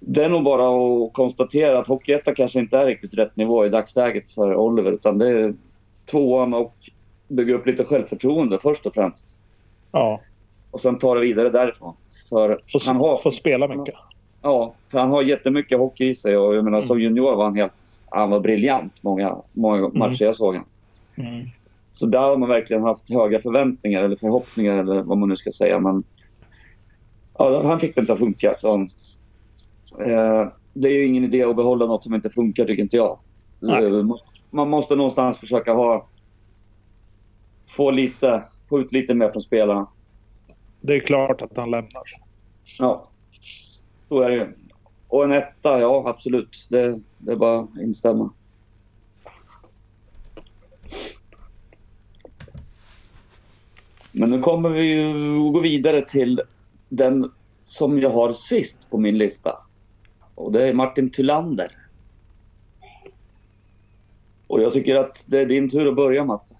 det 0.00 0.24
är 0.24 0.28
nog 0.28 0.44
bara 0.44 0.68
att 0.68 1.12
konstatera 1.12 1.78
att 1.78 1.86
Hockeyetta 1.86 2.34
kanske 2.34 2.60
inte 2.60 2.78
är 2.78 2.86
riktigt 2.86 3.18
rätt 3.18 3.36
nivå 3.36 3.66
i 3.66 3.68
dagsläget 3.68 4.30
för 4.30 4.54
Oliver. 4.56 4.92
Utan 4.92 5.18
det 5.18 5.28
är 5.28 5.54
tvåan 6.10 6.54
och 6.54 6.74
bygga 7.28 7.54
upp 7.54 7.66
lite 7.66 7.84
självförtroende 7.84 8.58
först 8.58 8.86
och 8.86 8.94
främst. 8.94 9.38
ja, 9.92 10.20
Och 10.70 10.80
sen 10.80 10.98
ta 10.98 11.14
det 11.14 11.20
vidare 11.20 11.50
därifrån. 11.50 11.94
För 12.28 12.60
får, 12.72 12.86
han 12.86 12.96
har, 12.96 13.18
får 13.18 13.30
spela 13.30 13.68
mycket. 13.68 13.94
ja, 14.42 14.74
för 14.88 14.98
han 14.98 15.10
har 15.10 15.22
jättemycket 15.22 15.78
hockey 15.78 16.08
i 16.08 16.14
sig. 16.14 16.36
Och 16.36 16.54
jag 16.54 16.64
menar, 16.64 16.80
som 16.80 17.00
junior 17.00 17.36
var 17.36 17.44
han 17.44 17.56
helt... 17.56 17.72
Han 18.10 18.30
var 18.30 18.40
briljant 18.40 19.02
många, 19.02 19.36
många 19.52 19.88
matcher 19.88 20.24
jag 20.24 20.36
såg 20.36 20.54
honom. 20.54 20.68
Mm. 21.16 21.48
Så 21.94 22.06
där 22.06 22.20
har 22.20 22.36
man 22.36 22.48
verkligen 22.48 22.82
haft 22.82 23.10
höga 23.14 23.42
förväntningar 23.42 24.02
eller 24.02 24.16
förhoppningar 24.16 24.78
eller 24.78 25.02
vad 25.02 25.18
man 25.18 25.28
nu 25.28 25.36
ska 25.36 25.50
säga. 25.50 25.78
Men 25.80 26.04
ja, 27.38 27.62
han 27.66 27.80
fick 27.80 27.94
det 27.94 28.00
inte 28.00 28.12
att 28.12 28.18
funka. 28.18 28.52
Så, 28.58 28.80
eh, 30.00 30.48
det 30.72 30.88
är 30.88 30.92
ju 30.92 31.06
ingen 31.06 31.24
idé 31.24 31.42
att 31.42 31.56
behålla 31.56 31.86
något 31.86 32.04
som 32.04 32.14
inte 32.14 32.30
funkar 32.30 32.64
tycker 32.64 32.82
inte 32.82 32.96
jag. 32.96 33.18
Nej. 33.60 33.84
Eh, 33.84 34.04
Man 34.50 34.70
måste 34.70 34.96
någonstans 34.96 35.38
försöka 35.38 35.72
ha 35.72 36.08
få, 37.66 37.90
lite, 37.90 38.44
få 38.68 38.80
ut 38.80 38.92
lite 38.92 39.14
mer 39.14 39.30
från 39.30 39.42
spelarna. 39.42 39.86
Det 40.80 40.94
är 40.94 41.00
klart 41.00 41.42
att 41.42 41.56
han 41.56 41.70
lämnar. 41.70 42.02
Ja, 42.78 43.08
så 44.08 44.20
är 44.20 44.30
det 44.30 44.36
ju. 44.36 44.52
Och 45.08 45.24
en 45.24 45.32
etta, 45.32 45.80
ja 45.80 46.02
absolut. 46.06 46.66
Det, 46.70 46.96
det 47.18 47.32
är 47.32 47.36
bara 47.36 47.60
att 47.60 47.78
instämma. 47.80 48.30
Men 54.16 54.30
nu 54.30 54.40
kommer 54.40 54.68
vi 54.68 54.82
ju 54.82 55.12
gå 55.52 55.60
vidare 55.60 56.02
till 56.02 56.42
den 56.88 57.30
som 57.66 58.00
jag 58.00 58.10
har 58.10 58.32
sist 58.32 58.76
på 58.90 58.98
min 58.98 59.18
lista. 59.18 59.58
Och 60.34 60.52
det 60.52 60.68
är 60.68 60.72
Martin 60.72 61.10
Tylander. 61.10 61.70
Och 64.46 64.62
jag 64.62 64.72
tycker 64.72 64.96
att 64.96 65.24
det 65.26 65.40
är 65.40 65.46
din 65.46 65.68
tur 65.68 65.88
att 65.88 65.96
börja 65.96 66.24
Matte. 66.24 66.54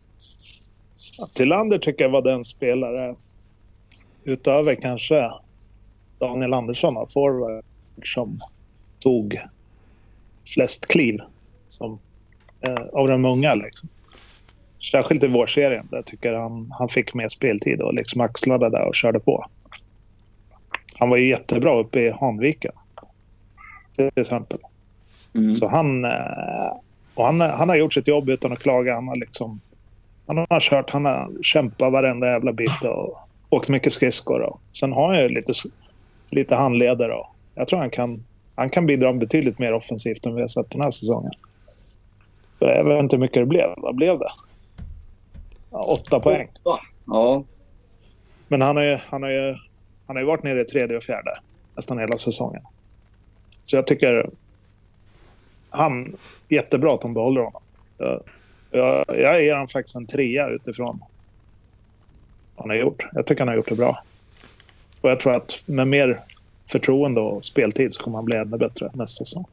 Tillander 1.35 1.79
tycker 1.79 2.05
jag 2.05 2.11
var 2.11 2.23
den 2.23 2.45
spelare 2.45 3.17
utöver 4.25 4.75
kanske 4.75 5.31
Daniel 6.19 6.55
Andersson 6.55 7.09
forward 7.09 7.65
som 8.05 8.39
tog 8.99 9.39
flest 10.55 10.87
kliv 10.87 11.21
som, 11.69 11.99
eh, 12.61 12.83
av 12.93 13.09
de 13.09 13.25
unga. 13.25 13.55
Liksom. 13.55 13.89
Särskilt 14.91 15.25
i 15.25 15.29
vårserien. 15.29 15.89
Där 15.91 16.03
tycker 16.03 16.33
jag 16.33 16.41
han, 16.41 16.75
han 16.79 16.89
fick 16.89 17.15
mer 17.15 17.29
speltid 17.29 17.81
och 17.81 17.95
liksom 17.95 18.21
axlade 18.21 18.71
där 18.71 18.85
och 18.85 18.95
körde 18.95 19.21
på. 19.21 19.47
Han 20.99 21.11
var 21.11 21.17
ju 21.17 21.29
jättebra 21.29 21.81
uppe 21.81 22.01
i 22.01 22.11
Hanviken. 22.11 22.73
Till 23.97 24.11
exempel. 24.17 24.59
Mm. 25.35 25.57
Så 25.57 25.69
han, 25.69 26.05
eh, 26.05 26.77
och 27.15 27.27
han, 27.27 27.41
han 27.41 27.69
har 27.69 27.77
gjort 27.77 27.95
sitt 27.95 28.09
jobb 28.09 28.29
utan 28.29 28.53
att 28.53 28.59
klaga. 28.59 28.95
Han 28.95 29.09
har, 29.09 29.17
liksom, 29.17 29.61
han 30.27 30.39
har 30.39 30.61
kört, 30.61 30.91
han 30.91 31.05
har 31.05 31.31
kämpat 31.43 31.93
varenda 31.93 32.27
jävla 32.27 32.53
bit 32.53 32.83
och 32.83 33.19
åkt 33.51 33.69
mycket 33.69 33.93
skridskor. 33.93 34.41
Och. 34.41 34.61
Sen 34.73 34.93
har 34.93 35.15
ju 35.15 35.29
lite, 35.29 35.53
lite 36.31 36.55
handleder. 36.55 37.11
Och 37.11 37.27
jag 37.55 37.69
tror 37.69 37.79
han 37.79 37.91
kan, 37.91 38.25
han 38.55 38.71
kan 38.71 38.87
bidra 38.87 39.13
betydligt 39.13 39.59
mer 39.59 39.73
offensivt 39.73 40.27
än 40.27 40.35
vi 40.35 40.41
har 40.41 40.49
sett 40.49 40.71
den 40.71 40.81
här 40.81 40.91
säsongen. 40.91 41.33
Jag 42.59 42.85
vet 42.85 43.03
inte 43.03 43.17
hur 43.17 43.21
mycket 43.21 43.43
det 43.43 43.47
blev. 43.47 43.69
Vad 43.77 43.95
blev 43.95 44.19
det? 44.19 44.31
Åtta 45.75 46.21
poäng. 46.21 46.49
Ja, 46.65 46.81
Men 48.49 48.61
han 48.61 48.77
har 48.77 48.85
ju, 48.85 48.99
han 49.07 49.23
har 49.23 49.31
ju, 49.31 49.57
han 50.07 50.17
har 50.17 50.21
ju 50.21 50.27
varit 50.27 50.43
nere 50.43 50.61
i 50.61 50.65
tredje 50.65 50.97
och 50.97 51.03
fjärde 51.03 51.39
nästan 51.77 51.99
hela 51.99 52.19
säsongen. 52.19 52.63
Så 53.65 53.77
jag 53.77 53.87
tycker 53.87 54.31
han 55.71 56.17
jättebra 56.49 56.95
att 56.95 57.01
de 57.01 57.15
behåller 57.15 57.41
honom. 57.41 57.63
Jag, 57.99 58.23
jag, 58.71 59.05
jag 59.09 59.43
ger 59.43 59.53
honom 59.53 59.69
faktiskt 59.69 59.97
en 59.97 60.07
trea 60.07 60.49
utifrån 60.49 60.99
vad 62.57 62.65
han 62.65 62.71
har 62.71 62.77
gjort. 62.77 63.07
Jag 63.13 63.27
tycker 63.27 63.41
han 63.41 63.49
har 63.49 63.57
gjort 63.57 63.69
det 63.69 63.75
bra. 63.77 64.03
Och 65.01 65.11
jag 65.11 65.21
tror 65.21 65.35
att 65.35 65.63
med 65.67 65.89
mer 65.89 66.21
förtroende 66.67 67.21
och 67.21 67.45
speltid 67.45 67.95
så 67.95 68.03
kommer 68.03 68.19
han 68.19 68.25
bli 68.25 68.37
ännu 68.37 68.57
bättre 68.57 68.91
nästa 68.95 69.25
säsong. 69.25 69.45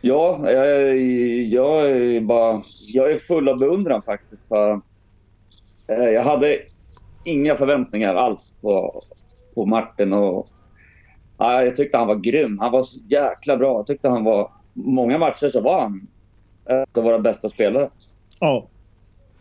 Ja, 0.00 0.50
jag, 0.50 0.96
jag, 1.40 1.90
är 1.90 2.20
bara, 2.20 2.62
jag 2.92 3.12
är 3.12 3.18
full 3.18 3.48
av 3.48 3.58
beundran 3.58 4.02
faktiskt. 4.02 4.48
För, 4.48 4.80
eh, 5.88 6.04
jag 6.04 6.24
hade 6.24 6.58
inga 7.24 7.56
förväntningar 7.56 8.14
alls 8.14 8.54
på, 8.60 9.00
på 9.54 9.66
Martin. 9.66 10.12
Och, 10.12 10.46
ja, 11.38 11.62
jag 11.62 11.76
tyckte 11.76 11.98
han 11.98 12.06
var 12.06 12.16
grym. 12.16 12.58
Han 12.58 12.72
var 12.72 12.82
så 12.82 13.00
jäkla 13.08 13.56
bra. 13.56 13.76
Jag 13.76 13.86
tyckte 13.86 14.08
han 14.08 14.24
var 14.24 14.50
många 14.72 15.18
matcher 15.18 15.48
så 15.48 15.60
var 15.60 15.80
han 15.80 16.06
en 16.64 16.86
av 16.92 17.04
våra 17.04 17.18
bästa 17.18 17.48
spelare. 17.48 17.88
Ja. 18.38 18.66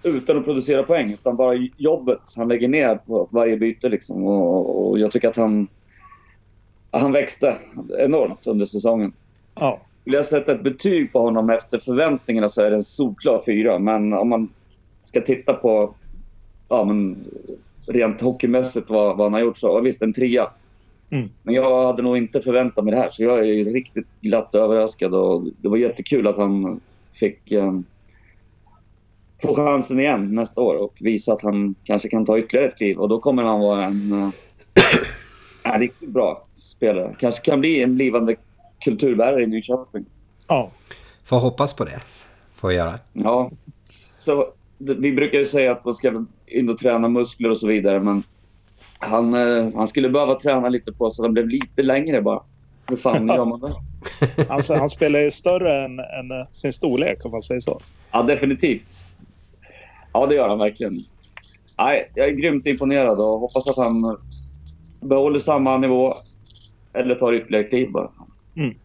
Utan 0.03 0.37
att 0.37 0.45
producera 0.45 0.83
poäng, 0.83 1.11
utan 1.13 1.35
bara 1.35 1.53
jobbet 1.77 2.21
han 2.37 2.47
lägger 2.47 2.67
ner 2.67 2.95
på 2.95 3.27
varje 3.31 3.57
byte. 3.57 3.89
Liksom. 3.89 4.27
Och, 4.27 4.89
och 4.89 4.99
jag 4.99 5.11
tycker 5.11 5.29
att 5.29 5.35
han, 5.35 5.67
han 6.91 7.11
växte 7.11 7.57
enormt 7.99 8.47
under 8.47 8.65
säsongen. 8.65 9.13
Ja. 9.55 9.79
Skulle 10.09 10.17
jag 10.17 10.25
sätta 10.25 10.51
ett 10.51 10.63
betyg 10.63 11.13
på 11.13 11.19
honom 11.19 11.49
efter 11.49 11.79
förväntningarna 11.79 12.49
så 12.49 12.61
är 12.61 12.69
det 12.69 12.75
en 12.75 12.83
solklar 12.83 13.41
fyra. 13.45 13.79
Men 13.79 14.13
om 14.13 14.29
man 14.29 14.49
ska 15.03 15.21
titta 15.21 15.53
på 15.53 15.93
ja, 16.69 16.83
men 16.83 17.15
rent 17.87 18.21
hockeymässigt 18.21 18.89
vad, 18.89 19.17
vad 19.17 19.25
han 19.25 19.33
har 19.33 19.39
gjort 19.39 19.57
så 19.57 19.67
ja, 19.67 19.79
visst 19.79 20.01
en 20.01 20.13
trea. 20.13 20.47
Mm. 21.09 21.29
Men 21.43 21.55
jag 21.55 21.85
hade 21.85 22.01
nog 22.01 22.17
inte 22.17 22.41
förväntat 22.41 22.85
mig 22.85 22.91
det 22.91 22.99
här 22.99 23.09
så 23.09 23.23
jag 23.23 23.49
är 23.49 23.65
riktigt 23.65 24.07
glatt 24.21 24.55
överraskad 24.55 25.13
och 25.13 25.43
det 25.57 25.69
var 25.69 25.77
jättekul 25.77 26.27
att 26.27 26.37
han 26.37 26.79
fick 27.13 27.51
um, 27.51 27.83
få 29.41 29.55
chansen 29.55 29.99
igen 29.99 30.35
nästa 30.35 30.61
år 30.61 30.75
och 30.75 30.93
visa 30.99 31.33
att 31.33 31.41
han 31.41 31.75
kanske 31.83 32.09
kan 32.09 32.25
ta 32.25 32.37
ytterligare 32.37 32.67
ett 32.67 32.77
kliv 32.77 32.97
och 32.97 33.09
då 33.09 33.19
kommer 33.19 33.43
han 33.43 33.59
vara 33.59 33.85
en, 33.85 34.11
uh, 34.13 34.29
en 35.73 35.79
riktigt 35.79 36.09
bra 36.09 36.45
spelare. 36.59 37.15
Kanske 37.19 37.51
kan 37.51 37.59
bli 37.59 37.83
en 37.83 37.95
blivande 37.95 38.35
kulturbärare 38.79 39.43
i 39.43 39.47
Nyköping. 39.47 40.05
Ja. 40.47 40.71
Får 41.23 41.39
hoppas 41.39 41.73
på 41.73 41.85
det. 41.85 41.99
Får 42.55 42.73
göra. 42.73 42.99
Ja. 43.13 43.51
Så, 44.17 44.53
vi 44.77 45.11
brukar 45.11 45.37
ju 45.37 45.45
säga 45.45 45.71
att 45.71 45.85
man 45.85 45.93
ska 45.93 46.25
in 46.47 46.69
och 46.69 46.77
träna 46.77 47.07
muskler 47.07 47.49
och 47.49 47.57
så 47.57 47.67
vidare 47.67 47.99
men 47.99 48.23
han, 48.99 49.33
eh, 49.33 49.75
han 49.75 49.87
skulle 49.87 50.09
behöva 50.09 50.35
träna 50.35 50.69
lite 50.69 50.91
på 50.91 51.11
så 51.11 51.21
att 51.21 51.25
han 51.25 51.33
blev 51.33 51.47
lite 51.47 51.83
längre 51.83 52.21
bara. 52.21 52.43
Hur 52.87 52.95
fan 52.95 53.27
gör 53.35 53.45
man 53.45 53.59
det? 53.59 53.75
Alltså, 54.49 54.73
han 54.73 54.89
spelar 54.89 55.19
ju 55.19 55.31
större 55.31 55.85
än, 55.85 55.99
än 55.99 56.47
sin 56.51 56.73
storlek 56.73 57.25
om 57.25 57.31
man 57.31 57.41
säger 57.41 57.61
så. 57.61 57.79
Ja, 58.11 58.21
definitivt. 58.23 59.05
Ja, 60.13 60.25
det 60.25 60.35
gör 60.35 60.49
han 60.49 60.59
verkligen. 60.59 60.93
Nej, 61.77 62.11
jag 62.15 62.27
är 62.27 62.31
grymt 62.31 62.65
imponerad 62.65 63.19
och 63.19 63.39
hoppas 63.39 63.69
att 63.69 63.77
han 63.85 64.17
behåller 65.01 65.39
samma 65.39 65.77
nivå 65.77 66.15
eller 66.93 67.15
tar 67.15 67.33
ytterligare 67.33 67.63
kliv 67.63 67.91
bara. 67.91 68.09
Mm. 68.59 68.75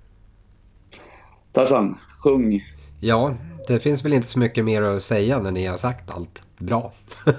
Tarzan, 1.52 1.98
sjung. 2.22 2.64
Ja, 3.00 3.34
det 3.68 3.80
finns 3.80 4.04
väl 4.04 4.12
inte 4.12 4.26
så 4.26 4.38
mycket 4.38 4.64
mer 4.64 4.82
att 4.82 5.02
säga 5.02 5.38
när 5.38 5.50
ni 5.50 5.66
har 5.66 5.76
sagt 5.76 6.10
allt 6.10 6.42
bra. 6.58 6.92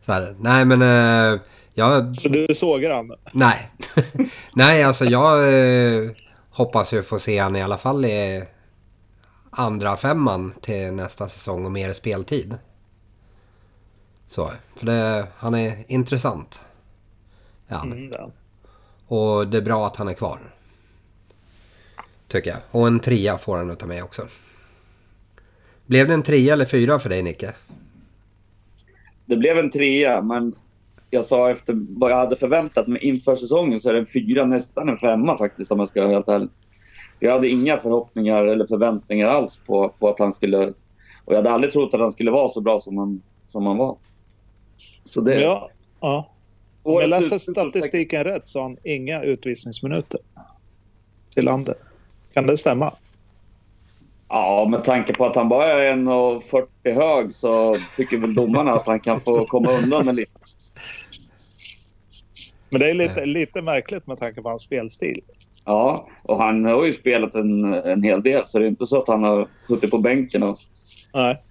så 0.00 0.12
här, 0.12 0.36
nej 0.38 0.64
men... 0.64 0.82
Eh, 0.82 1.40
jag... 1.74 2.16
Så 2.16 2.28
du 2.28 2.46
sågar 2.54 2.94
han? 2.94 3.12
Nej. 3.32 3.70
nej, 4.54 4.82
alltså 4.82 5.04
jag 5.04 5.54
eh, 5.54 6.10
hoppas 6.50 6.92
ju 6.92 7.02
få 7.02 7.18
se 7.18 7.38
han 7.38 7.56
i 7.56 7.62
alla 7.62 7.78
fall 7.78 8.04
i 8.04 8.44
andra 9.50 9.96
femman 9.96 10.52
till 10.60 10.92
nästa 10.92 11.28
säsong 11.28 11.64
och 11.64 11.72
mer 11.72 11.92
speltid. 11.92 12.58
Så, 14.28 14.50
för 14.76 14.86
det, 14.86 15.26
han 15.36 15.54
är 15.54 15.84
intressant. 15.88 16.60
Ja. 17.68 17.82
Mm, 17.82 18.10
ja. 18.12 18.30
Och 19.06 19.46
det 19.46 19.56
är 19.56 19.62
bra 19.62 19.86
att 19.86 19.96
han 19.96 20.08
är 20.08 20.14
kvar. 20.14 20.38
Tycker 22.28 22.50
jag. 22.50 22.60
Och 22.70 22.86
en 22.86 23.00
trea 23.00 23.38
får 23.38 23.56
han 23.56 23.70
utav 23.70 23.88
mig 23.88 24.02
också. 24.02 24.26
Blev 25.86 26.08
det 26.08 26.14
en 26.14 26.22
trea 26.22 26.52
eller 26.52 26.64
fyra 26.64 26.98
för 26.98 27.08
dig 27.08 27.22
Nicke? 27.22 27.54
Det 29.24 29.36
blev 29.36 29.58
en 29.58 29.70
trea, 29.70 30.22
men 30.22 30.54
jag 31.10 31.24
sa 31.24 31.50
efter 31.50 31.74
vad 31.98 32.10
jag 32.10 32.16
hade 32.16 32.36
förväntat 32.36 32.86
mig 32.86 33.04
inför 33.04 33.34
säsongen 33.34 33.80
så 33.80 33.88
är 33.88 33.92
det 33.92 33.98
en 33.98 34.06
fyra, 34.06 34.46
nästan 34.46 34.88
en 34.88 34.98
femma 34.98 35.38
faktiskt 35.38 35.72
om 35.72 35.78
jag 35.78 35.88
ska 35.88 36.02
vara 36.02 36.12
helt 36.12 36.28
ärlig. 36.28 36.48
Jag 37.20 37.32
hade 37.32 37.48
inga 37.48 37.78
förhoppningar 37.78 38.44
eller 38.44 38.66
förväntningar 38.66 39.28
alls 39.28 39.56
på, 39.56 39.88
på 39.98 40.08
att 40.08 40.18
han 40.18 40.32
skulle... 40.32 40.66
Och 41.24 41.32
jag 41.32 41.36
hade 41.36 41.50
aldrig 41.50 41.72
trott 41.72 41.94
att 41.94 42.00
han 42.00 42.12
skulle 42.12 42.30
vara 42.30 42.48
så 42.48 42.60
bra 42.60 42.78
som 42.78 42.98
han, 42.98 43.22
som 43.46 43.66
han 43.66 43.76
var. 43.76 43.96
Så 45.04 45.20
det... 45.20 45.40
Ja, 45.40 45.70
ja. 46.00 46.32
Om 46.82 47.00
jag 47.00 47.10
läser 47.10 47.38
statistiken 47.38 48.24
rätt 48.24 48.48
så 48.48 48.58
har 48.58 48.62
han 48.62 48.76
inga 48.84 49.22
utvisningsminuter 49.22 50.20
till 51.34 51.44
landet. 51.44 51.78
Kan 52.36 52.46
det 52.46 52.56
stämma? 52.56 52.92
Ja, 54.28 54.66
med 54.70 54.84
tanke 54.84 55.14
på 55.14 55.26
att 55.26 55.36
han 55.36 55.48
bara 55.48 55.64
är 55.64 55.92
1,40 55.92 56.94
hög 56.94 57.32
så 57.32 57.76
tycker 57.96 58.16
väl 58.16 58.34
domarna 58.34 58.72
att 58.72 58.88
han 58.88 59.00
kan 59.00 59.20
få 59.20 59.44
komma 59.46 59.72
undan 59.72 60.04
med 60.04 60.14
lite. 60.14 60.30
Men 62.70 62.80
det 62.80 62.90
är 62.90 62.94
lite, 62.94 63.26
lite 63.26 63.62
märkligt 63.62 64.06
med 64.06 64.18
tanke 64.18 64.42
på 64.42 64.48
hans 64.48 64.62
spelstil. 64.62 65.20
Ja, 65.64 66.08
och 66.22 66.42
han 66.42 66.64
har 66.64 66.84
ju 66.84 66.92
spelat 66.92 67.34
en, 67.34 67.74
en 67.74 68.02
hel 68.02 68.22
del 68.22 68.46
så 68.46 68.58
det 68.58 68.64
är 68.64 68.68
inte 68.68 68.86
så 68.86 68.98
att 68.98 69.08
han 69.08 69.24
har 69.24 69.48
suttit 69.54 69.90
på 69.90 69.98
bänken 69.98 70.42
och... 70.42 70.56
Nej. 71.14 71.42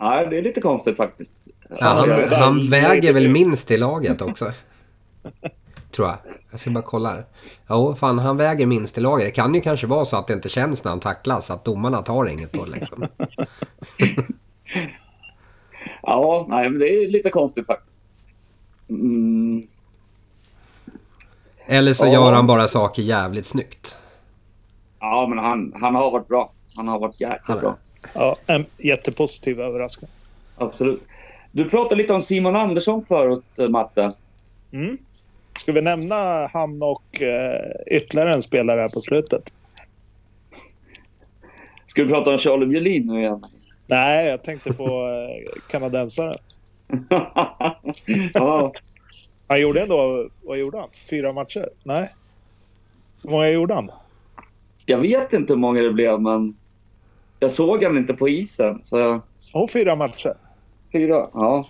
Nej, 0.00 0.26
det 0.30 0.38
är 0.38 0.42
lite 0.42 0.60
konstigt 0.60 0.96
faktiskt. 0.96 1.48
Ja, 1.68 1.86
han, 1.86 2.32
han 2.32 2.70
väger 2.70 3.12
väl 3.12 3.28
minst 3.28 3.70
i 3.70 3.76
laget 3.76 4.22
också. 4.22 4.52
Tror 5.96 6.08
jag. 6.08 6.16
Jag 6.50 6.60
ska 6.60 6.70
bara 6.70 6.82
kolla 6.82 7.08
här. 7.10 7.24
Jo, 7.68 7.94
fan 7.94 8.18
han 8.18 8.36
väger 8.36 8.66
minst 8.66 8.98
i 8.98 9.00
laget. 9.00 9.26
Det 9.26 9.30
kan 9.30 9.54
ju 9.54 9.60
kanske 9.60 9.86
vara 9.86 10.04
så 10.04 10.16
att 10.16 10.26
det 10.26 10.34
inte 10.34 10.48
känns 10.48 10.84
när 10.84 10.90
han 10.90 11.00
tacklas. 11.00 11.50
Att 11.50 11.64
domarna 11.64 12.02
tar 12.02 12.26
inget 12.28 12.52
då 12.52 12.64
liksom. 12.64 13.04
Ja, 16.02 16.46
nej, 16.48 16.70
men 16.70 16.78
det 16.80 16.88
är 16.88 17.08
lite 17.08 17.30
konstigt 17.30 17.66
faktiskt. 17.66 18.08
Mm, 18.88 19.66
Eller 21.66 21.94
så 21.94 22.06
Ja. 22.06 22.12
gör 22.12 22.32
han 22.32 22.46
bara 22.46 22.68
saker 22.68 23.02
jävligt 23.02 23.46
snyggt. 23.46 23.96
ja, 25.00 25.26
men 25.28 25.38
han, 25.38 25.72
han 25.80 25.94
har 25.94 26.10
varit 26.10 26.28
bra. 26.28 26.52
Han 26.76 26.88
har 26.88 26.98
varit 27.00 27.20
jäkligt 27.20 27.60
bra. 27.60 27.76
Ja, 28.14 28.36
en 28.46 28.66
jättepositiv 28.78 29.60
överraskning. 29.60 30.10
Absolut. 30.56 31.06
Du 31.52 31.68
pratade 31.70 32.02
lite 32.02 32.12
om 32.14 32.22
Simon 32.22 32.56
Andersson 32.56 33.02
förut, 33.04 33.58
eh, 33.58 33.68
Matte. 33.68 34.12
Mm. 34.72 34.98
Ska 35.58 35.72
vi 35.72 35.82
nämna 35.82 36.46
han 36.46 36.82
och 36.82 37.22
eh, 37.22 37.70
ytterligare 37.86 38.34
en 38.34 38.42
spelare 38.42 38.80
här 38.80 38.88
på 38.88 39.00
slutet? 39.00 39.52
Ska 41.86 42.02
du 42.02 42.08
prata 42.08 42.30
om 42.30 42.38
Charlie 42.38 42.66
Björlin 42.66 43.06
nu 43.06 43.20
igen? 43.20 43.44
Nej, 43.86 44.26
jag 44.28 44.42
tänkte 44.42 44.72
på 44.72 44.84
eh, 44.84 45.60
kanadensaren. 45.70 46.34
ja, 48.34 48.72
Han 49.48 49.60
gjorde 49.60 49.82
ändå, 49.82 50.28
vad 50.42 50.58
gjorde 50.58 50.78
han? 50.78 50.88
Fyra 51.10 51.32
matcher? 51.32 51.68
Nej. 51.82 52.10
Hur 53.22 53.30
många 53.30 53.48
gjorde 53.50 53.74
han? 53.74 53.90
jag 54.86 54.98
vet 54.98 55.32
inte 55.32 55.52
hur 55.52 55.60
många 55.60 55.82
det 55.82 55.92
blev, 55.92 56.20
men 56.20 56.56
jag 57.40 57.50
såg 57.50 57.84
han 57.84 57.96
inte 57.98 58.14
på 58.14 58.28
isen. 58.28 58.84
Så 58.84 58.98
jag, 58.98 59.20
Och 59.54 59.70
fyra 59.70 59.96
matcher. 59.96 60.34
fyra, 60.92 61.28
ja. 61.34 61.66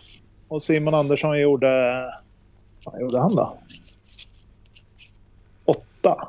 Och 0.48 0.62
Simon 0.62 0.94
Andersson 0.94 1.40
gjorde... 1.40 2.04
Vad 2.84 3.00
gjorde 3.00 3.20
han 3.20 3.36
då? 3.36 3.58
Åtta. 6.04 6.28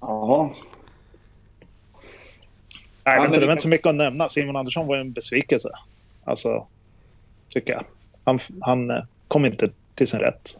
Jaha. 0.00 0.42
Nej, 3.04 3.16
Ja, 3.16 3.22
men 3.22 3.30
det 3.30 3.46
det- 3.46 3.52
inte 3.52 3.62
så 3.62 3.68
mycket 3.68 3.86
att 3.86 3.94
nämna. 3.94 4.28
Simon 4.28 4.56
Andersson 4.56 4.86
var 4.86 4.96
en 4.96 5.12
besvikelse. 5.12 5.68
Alltså, 6.24 6.66
tycker 7.48 7.72
jag. 7.72 7.84
Han, 8.24 8.38
han 8.60 8.90
eh, 8.90 9.04
kom 9.28 9.44
inte 9.44 9.70
till 9.94 10.08
sin 10.08 10.20
rätt. 10.20 10.58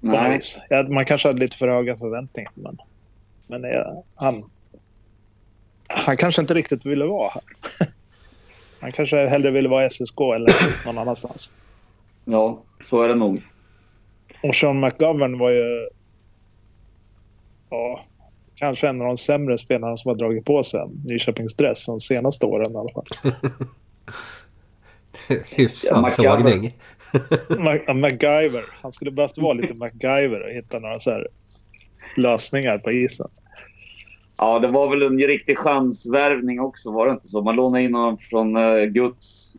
Nej. 0.00 0.40
Ja, 0.68 0.82
man 0.82 1.04
kanske 1.06 1.28
hade 1.28 1.40
lite 1.40 1.56
för 1.56 1.68
höga 1.68 1.96
förväntningar. 1.98 2.50
Men, 2.54 2.78
men 3.46 3.64
eh, 3.64 3.86
han, 4.14 4.50
han 5.88 6.16
kanske 6.16 6.40
inte 6.40 6.54
riktigt 6.54 6.86
ville 6.86 7.04
vara 7.04 7.30
här. 7.30 7.42
Han 8.80 8.92
kanske 8.92 9.28
hellre 9.28 9.50
ville 9.50 9.68
vara 9.68 9.86
i 9.86 9.90
SSK 9.90 10.20
eller 10.20 10.86
någon 10.86 10.98
annanstans. 10.98 11.52
Ja, 12.24 12.62
så 12.84 13.02
är 13.02 13.08
det 13.08 13.14
nog. 13.14 13.42
Och 14.42 14.54
Sean 14.54 14.80
McGovern 14.80 15.38
var 15.38 15.50
ju... 15.50 15.88
Ja, 17.70 18.04
kanske 18.54 18.88
en 18.88 19.00
av 19.00 19.06
de 19.06 19.16
sämre 19.16 19.58
spelarna 19.58 19.96
som 19.96 20.08
har 20.08 20.16
dragit 20.16 20.44
på 20.44 20.64
sig 20.64 20.80
en 20.80 21.02
Nyköpings 21.04 21.56
dress 21.56 21.86
de 21.86 22.00
senaste 22.00 22.46
åren 22.46 22.72
i 22.72 22.76
alla 22.76 22.92
fall. 22.92 23.06
Hyfsad 25.50 26.04
Ja, 26.04 26.10
sågning. 26.10 26.76
Ma- 27.48 27.94
MacGyver. 27.94 28.64
Han 28.82 28.92
skulle 28.92 29.10
behövt 29.10 29.38
vara 29.38 29.52
lite 29.52 29.74
MacGyver 29.74 30.40
och 30.40 30.50
hitta 30.50 30.78
några 30.78 31.00
så 31.00 31.10
här 31.10 31.28
lösningar 32.16 32.78
på 32.78 32.92
isen. 32.92 33.28
Ja, 34.38 34.58
det 34.58 34.68
var 34.68 34.90
väl 34.90 35.02
en 35.02 35.18
riktig 35.18 35.58
chansvärvning 35.58 36.60
också, 36.60 36.90
var 36.90 37.06
det 37.06 37.12
inte 37.12 37.28
så? 37.28 37.42
Man 37.42 37.56
lånade 37.56 37.84
in 37.84 37.94
honom 37.94 38.18
från 38.18 38.56
uh, 38.56 38.84
Guds. 38.84 39.52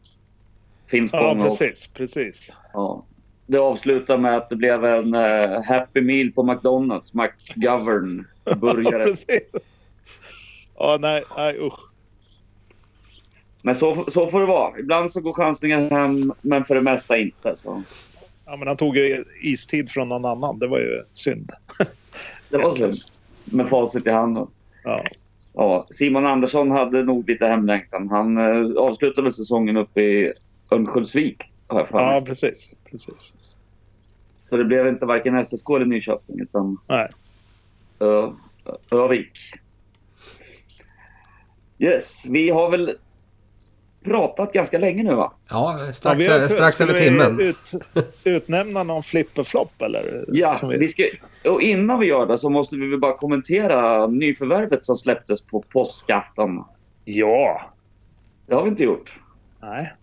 Finspång. 0.87 1.39
Ja, 1.39 1.43
precis. 1.43 1.87
precis. 1.87 2.51
Ja. 2.73 3.05
Det 3.49 3.57
avslutade 3.57 4.19
med 4.21 4.37
att 4.37 4.49
det 4.49 4.55
blev 4.55 4.85
en 4.85 5.13
eh, 5.13 5.61
Happy 5.63 6.01
Meal 6.01 6.31
på 6.31 6.43
McDonalds. 6.43 7.13
McGovern 7.13 8.27
Ja, 8.43 8.55
burgare. 8.55 9.03
precis. 9.03 9.27
Ja, 10.77 10.97
nej, 11.01 11.23
nej 11.37 11.57
usch. 11.59 11.79
men 13.61 13.75
så, 13.75 14.05
så 14.11 14.27
får 14.27 14.39
det 14.39 14.45
vara. 14.45 14.79
Ibland 14.79 15.11
så 15.11 15.21
går 15.21 15.33
chansningen 15.33 15.91
hem, 15.91 16.33
men 16.41 16.65
för 16.65 16.75
det 16.75 16.81
mesta 16.81 17.17
inte. 17.17 17.55
Så. 17.55 17.83
Ja, 18.45 18.55
men 18.55 18.67
han 18.67 18.77
tog 18.77 18.97
ju 18.97 19.25
istid 19.41 19.89
från 19.91 20.09
någon 20.09 20.25
annan. 20.25 20.59
Det 20.59 20.67
var 20.67 20.79
ju 20.79 21.03
synd. 21.13 21.51
Det 22.49 22.57
var 22.57 22.71
synd. 22.71 22.93
med 23.45 23.69
facit 23.69 24.07
i 24.07 24.09
handen. 24.09 24.47
Ja. 24.83 25.03
Ja, 25.53 25.87
Simon 25.91 26.25
Andersson 26.25 26.71
hade 26.71 27.03
nog 27.03 27.29
lite 27.29 27.47
hemlängtan. 27.47 28.09
Han 28.09 28.37
eh, 28.37 28.71
avslutade 28.77 29.33
säsongen 29.33 29.77
uppe 29.77 30.01
i 30.01 30.33
Örnsköldsvik, 30.71 31.43
ja, 31.67 32.23
precis. 32.25 32.73
precis. 32.91 33.33
Så 34.49 34.57
det 34.57 34.65
blev 34.65 34.87
inte 34.87 35.05
varken 35.05 35.45
SSK 35.45 35.69
eller 35.75 35.85
Nyköping, 35.85 36.39
utan 36.41 36.77
Nej. 36.87 37.09
Ö, 37.99 38.27
Övik. 38.91 39.31
Yes, 41.79 42.25
vi 42.29 42.49
har 42.49 42.69
väl 42.71 42.95
pratat 44.03 44.53
ganska 44.53 44.77
länge 44.77 45.03
nu 45.03 45.13
va? 45.15 45.33
Ja, 45.49 45.75
Ja, 45.87 45.93
strax, 45.93 46.19
vi 46.19 46.27
har- 46.27 46.47
strax 46.47 46.81
över 46.81 46.93
vi 46.93 46.99
timmen. 46.99 47.39
Ut, 47.39 47.71
utnämna 48.23 48.83
någon 48.83 49.03
flipperflopp 49.03 49.81
eller? 49.81 50.25
Ja, 50.27 50.55
Som 50.55 50.69
vi 50.69 50.89
ska, 50.89 51.03
och 51.45 51.61
innan 51.61 51.99
vi 51.99 52.05
gör 52.05 52.25
det 52.25 52.37
så 52.37 52.49
måste 52.49 52.75
vi 52.75 52.87
väl 52.87 52.99
bara 52.99 53.17
kommentera 53.17 54.07
nyförvärvet 54.07 54.85
som 54.85 54.95
släpptes 54.95 55.41
på 55.45 55.61
påskafton. 55.61 56.63
Ja. 57.05 57.61
Det 58.47 58.55
har 58.55 58.63
vi 58.63 58.69
inte 58.69 58.83
gjort. 58.83 59.19
Nej. 59.61 59.93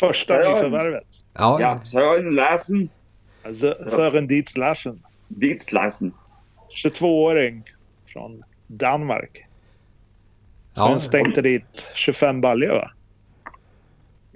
Första 0.00 0.34
Så 0.34 0.40
jag- 0.40 0.52
nyförvärvet. 0.56 1.06
Ja, 1.34 1.60
Ja, 1.60 1.80
Sören 1.84 2.34
Lassen, 2.34 2.88
Sö- 2.88 2.90
Sören 3.52 4.26
Dietz 4.26 4.56
Larsen. 4.56 5.02
Dietz 5.28 5.72
Lassen. 5.72 6.12
22-åring 6.84 7.62
från 8.06 8.42
Danmark. 8.66 9.46
ja. 10.74 10.88
Sen 10.88 11.00
stänkte 11.00 11.42
dit 11.42 11.90
25 11.94 12.40
baljor 12.40 12.74
va? 12.74 12.90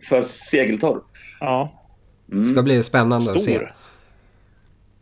För 0.08 0.22
Segeltorp. 0.22 1.04
Ja. 1.40 1.70
Mm. 2.32 2.44
ska 2.44 2.62
bli 2.62 2.82
spännande 2.82 3.30
att 3.30 3.42
se. 3.42 3.54
Stor. 3.54 3.72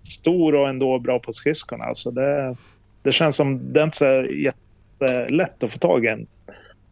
Stor 0.02 0.54
och 0.54 0.68
ändå 0.68 0.98
bra 0.98 1.18
på 1.18 1.32
skridskorna. 1.32 1.84
Alltså 1.84 2.10
det, 2.10 2.56
det 3.02 3.12
känns 3.12 3.36
som 3.36 3.72
det 3.72 3.80
är 3.80 3.84
inte 3.84 3.96
så 3.96 4.26
jättelätt 4.32 5.62
att 5.62 5.72
få 5.72 5.78
tag 5.78 6.04
i 6.04 6.08
en 6.08 6.26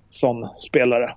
sån 0.09 0.45
spelare. 0.45 1.17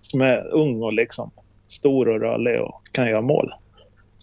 Som 0.00 0.20
är 0.20 0.46
ung 0.46 0.82
och 0.82 0.92
liksom 0.92 1.30
stor 1.68 2.08
och 2.08 2.20
rörlig 2.20 2.60
och 2.60 2.82
kan 2.92 3.06
göra 3.06 3.20
mål. 3.20 3.54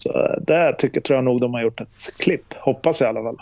Så 0.02 0.40
där 0.42 0.74
tycker, 0.74 1.02
tror 1.02 1.16
jag 1.18 1.24
nog 1.24 1.42
de 1.42 1.54
har 1.54 1.62
gjort 1.62 1.82
ett 1.82 2.18
klipp. 2.18 2.54
Hoppas 2.54 3.02
jag 3.02 3.08
i 3.08 3.10
alla 3.10 3.24
fall. 3.24 3.42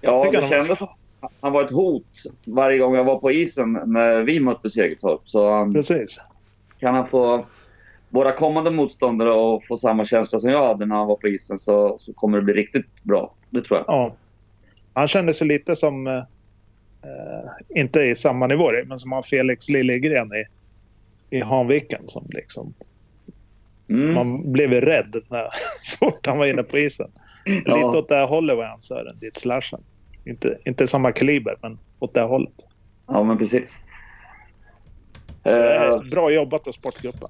Ja, 0.00 0.30
det 0.32 0.48
kändes 0.48 0.78
som 0.78 0.88
han 1.40 1.52
var 1.52 1.64
ett 1.64 1.70
hot 1.70 2.22
varje 2.44 2.78
gång 2.78 2.94
jag 2.94 3.04
var 3.04 3.18
på 3.18 3.32
isen 3.32 3.78
när 3.86 4.22
vi 4.22 4.40
mötte 4.40 4.70
Segeltorp. 4.70 5.20
Så 5.24 5.60
um, 5.60 5.74
Precis. 5.74 6.20
kan 6.78 6.94
han 6.94 7.06
få 7.06 7.44
våra 8.08 8.32
kommande 8.32 8.70
motståndare 8.70 9.56
att 9.56 9.64
få 9.64 9.76
samma 9.76 10.04
känsla 10.04 10.38
som 10.38 10.50
jag 10.50 10.66
hade 10.66 10.86
när 10.86 10.96
han 10.96 11.06
var 11.06 11.16
på 11.16 11.28
isen 11.28 11.58
så, 11.58 11.98
så 11.98 12.12
kommer 12.12 12.38
det 12.38 12.44
bli 12.44 12.54
riktigt 12.54 13.02
bra. 13.02 13.34
Det 13.50 13.62
tror 13.62 13.78
jag. 13.78 13.84
Ja. 13.88 14.14
Han 14.92 15.08
kände 15.08 15.34
sig 15.34 15.46
lite 15.46 15.76
som, 15.76 16.06
eh, 16.06 16.16
eh, 17.02 17.50
inte 17.68 18.00
i 18.00 18.14
samma 18.14 18.46
nivå, 18.46 18.70
men 18.86 18.98
som 18.98 19.12
han 19.12 19.22
Felix 19.22 19.68
Liljegren 19.68 20.30
i, 20.32 20.44
i 21.36 21.40
Hanviken. 21.40 22.02
Som 22.06 22.26
liksom, 22.28 22.74
Mm. 23.94 24.14
man 24.14 24.52
blev 24.52 24.70
rädd 24.70 25.16
när, 25.28 25.48
så 25.82 25.96
fort 26.10 26.26
han 26.26 26.38
var 26.38 26.46
inne 26.46 26.62
på 26.62 26.78
isen. 26.78 27.10
Lite 27.46 27.62
Ja. 27.70 27.98
åt 27.98 28.08
det 28.08 28.14
här 28.14 28.26
hållet 28.26 28.56
var 28.56 28.64
han 28.64 28.82
Sören, 28.82 29.18
dit 29.20 29.36
slashen. 29.36 29.80
Inte, 30.24 30.58
inte 30.64 30.86
samma 30.86 31.12
kaliber, 31.12 31.56
men 31.62 31.78
åt 31.98 32.14
det 32.14 32.20
här 32.20 32.28
hållet. 32.28 32.52
ja, 33.08 33.22
men 33.22 33.38
precis. 33.38 33.80
Så, 35.42 35.48
eh, 35.50 36.02
bra 36.10 36.30
jobbat 36.30 36.68
av 36.68 36.72
sportgruppen. 36.72 37.28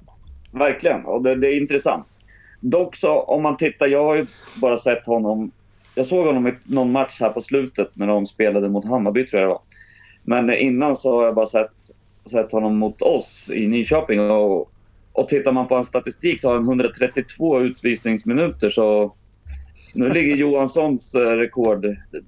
Verkligen, 0.52 1.04
och 1.04 1.22
det, 1.22 1.34
det 1.34 1.48
är 1.48 1.56
intressant. 1.60 2.18
Dock 2.60 2.96
så 2.96 3.20
om 3.20 3.42
man 3.42 3.56
tittar, 3.56 3.86
jag 3.86 4.04
har 4.04 4.14
ju 4.14 4.26
bara 4.60 4.76
sett 4.76 5.06
honom. 5.06 5.50
Jag 5.94 6.06
såg 6.06 6.26
honom 6.26 6.46
i 6.46 6.52
någon 6.64 6.92
match 6.92 7.20
här 7.20 7.30
på 7.30 7.40
slutet 7.40 7.90
när 7.94 8.06
de 8.06 8.26
spelade 8.26 8.68
mot 8.68 8.84
Hammarby 8.84 9.26
tror 9.26 9.40
jag 9.40 9.48
det 9.50 9.52
var. 9.52 9.62
Men 10.22 10.50
innan 10.54 10.96
så 10.96 11.16
har 11.16 11.24
jag 11.24 11.34
bara 11.34 11.46
sett, 11.46 11.70
sett 12.30 12.52
honom 12.52 12.76
mot 12.76 13.02
oss 13.02 13.50
i 13.54 13.66
Nyköping. 13.68 14.20
Och, 14.30 14.71
och 15.12 15.28
tittar 15.28 15.52
man 15.52 15.68
på 15.68 15.74
hans 15.74 15.88
statistik 15.88 16.40
så 16.40 16.48
har 16.48 16.54
han 16.54 16.64
132 16.64 17.60
utvisningsminuter. 17.60 18.68
Så 18.68 19.14
nu 19.94 20.08
ligger 20.08 20.36
Johanssons 20.36 21.14
eh, 21.14 21.20
rekord. 21.20 21.86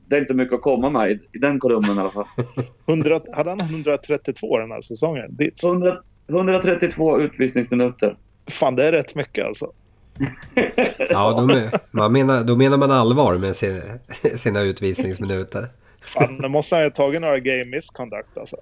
Det 0.09 0.17
är 0.17 0.21
inte 0.21 0.35
mycket 0.35 0.55
att 0.55 0.61
komma 0.61 0.91
med 0.91 1.11
i, 1.11 1.39
den 1.39 1.59
kolumnen 1.59 1.97
i 1.97 2.01
alla 2.01 2.11
fall. 2.11 2.25
100, 2.87 3.21
hade 3.33 3.51
han 3.51 3.61
132 3.61 4.59
den 4.59 4.71
här 4.71 4.81
säsongen? 4.81 5.37
Dit. 5.37 5.65
100, 5.65 5.97
132 6.29 7.21
utvisningsminuter. 7.21 8.17
Fan, 8.47 8.77
det 8.77 8.89
är 8.89 8.93
rätt 8.93 9.15
mycket 9.15 9.47
alltså. 9.47 9.73
Ja, 11.11 11.33
då, 11.33 11.71
man 11.91 12.13
menar, 12.13 12.45
då 12.45 12.57
menar 12.57 12.77
man 12.77 12.91
allvar 12.91 13.35
med 13.35 13.57
sin, 13.57 13.83
sina 14.37 14.61
utvisningsminuter. 14.61 15.69
Fan, 16.01 16.39
nu 16.41 16.49
måste 16.49 16.75
han 16.75 16.83
ju 16.83 16.89
ha 16.89 16.95
tagit 16.95 17.21
några 17.21 17.39
game 17.39 17.65
misconduct 17.65 18.39
alltså. 18.39 18.57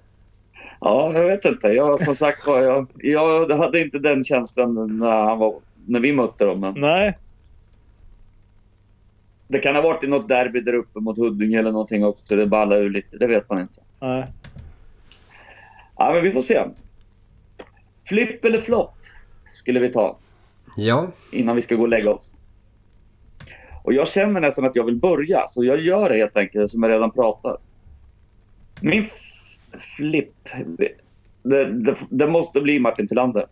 Ja, 0.85 1.13
jag 1.15 1.25
vet 1.25 1.45
inte. 1.45 1.69
Jag, 1.69 2.01
som 2.01 2.15
sagt 2.15 2.47
var, 2.47 2.59
jag, 2.61 2.87
jag 2.97 3.57
hade 3.59 3.81
inte 3.81 3.99
den 3.99 4.25
känslan 4.25 4.99
när, 4.99 5.25
han 5.25 5.39
var, 5.39 5.55
när 5.87 6.01
vi 6.01 6.13
mötte 6.13 6.45
dem. 6.45 6.61
Men 6.61 6.75
Nej, 6.77 7.19
det 9.49 9.59
kan 9.59 9.75
ha 9.75 9.83
varit 9.83 10.05
i 10.05 10.07
något 10.07 10.29
derby 10.29 10.61
där 10.61 10.73
uppe 10.75 11.01
mot 11.01 11.19
Huddinge 11.19 11.59
eller 11.59 11.73
någonting 11.73 12.05
också. 12.05 12.27
så 12.27 12.37
Det 12.37 12.47
ballar 12.47 12.77
ur 12.77 12.91
lite. 12.91 13.17
Det 13.17 13.27
vet 13.27 13.51
man 13.51 13.61
inte. 13.61 13.81
nej. 14.01 14.25
Ja, 15.97 16.13
men 16.15 16.23
vi 16.25 16.33
får 16.33 16.43
se. 16.43 16.63
Flipp 18.09 18.45
eller 18.45 18.59
flopp 18.59 18.95
skulle 19.53 19.81
vi 19.81 19.89
ta 19.93 20.17
Ja, 20.77 21.09
innan 21.33 21.57
vi 21.57 21.63
ska 21.63 21.75
gå 21.75 21.83
och 21.83 21.89
lägga 21.89 22.11
oss. 22.11 22.35
Och 23.85 23.93
jag 23.93 24.09
känner 24.09 24.41
nästan 24.41 24.65
att 24.65 24.77
jag 24.77 24.85
vill 24.85 24.97
börja, 24.97 25.49
så 25.49 25.65
jag 25.65 25.81
gör 25.81 26.09
det 26.11 26.17
helt 26.17 26.37
enkelt 26.37 26.71
som 26.71 26.83
jag 26.83 26.91
redan 26.91 27.11
pratar. 27.11 27.57
Min 28.81 29.07
flipp, 29.97 30.35
det, 31.43 31.65
det, 31.65 31.97
det 32.11 32.27
måste 32.27 32.61
bli 32.61 32.79
Martin 32.79 33.09
Tillander. 33.09 33.47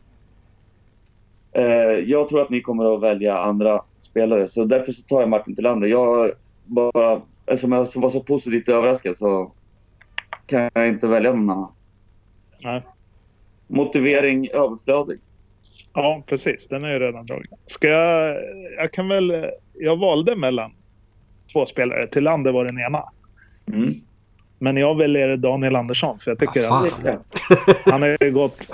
Eh, 1.52 1.64
jag 2.06 2.28
tror 2.28 2.42
att 2.42 2.50
ni 2.50 2.60
kommer 2.60 2.94
att 2.94 3.02
välja 3.02 3.38
andra 3.38 3.80
spelare, 3.98 4.46
så 4.46 4.64
därför 4.64 4.92
så 4.92 5.02
tar 5.02 5.20
jag 5.20 5.28
Martin 5.28 5.56
Tillander. 5.56 5.88
Jag 5.88 6.32
bara, 6.64 7.22
eftersom 7.46 7.72
jag 7.72 7.86
var 7.96 8.10
så 8.10 8.22
positivt 8.22 8.68
överraskad 8.68 9.16
så 9.16 9.52
kan 10.46 10.70
jag 10.74 10.88
inte 10.88 11.06
välja 11.06 11.32
någon 11.32 11.50
annan. 11.50 11.72
nej. 12.64 12.82
Motivering 13.66 14.48
överflödig. 14.48 15.18
Ja, 15.94 16.22
precis. 16.26 16.68
Den 16.68 16.84
är 16.84 16.92
ju 16.92 16.98
redan 16.98 17.26
dragen. 17.26 17.58
Ska 17.66 17.88
jag... 17.88 18.36
Jag 18.76 18.92
kan 18.92 19.08
väl... 19.08 19.50
Jag 19.74 19.96
valde 19.96 20.36
mellan 20.36 20.72
två 21.52 21.66
spelare. 21.66 22.06
Tillander 22.06 22.52
var 22.52 22.64
den 22.64 22.80
ena. 22.80 23.02
Mm. 23.66 23.88
Men 24.62 24.76
jag 24.76 24.96
väljer 24.96 25.36
Daniel 25.36 25.76
Andersson 25.76 26.18
för 26.18 26.30
jag 26.30 26.38
tycker 26.38 26.68
Ah, 26.68 26.86
att 26.86 27.22
han 27.84 28.02
har 28.02 28.16
ju 28.20 28.32
gått... 28.32 28.70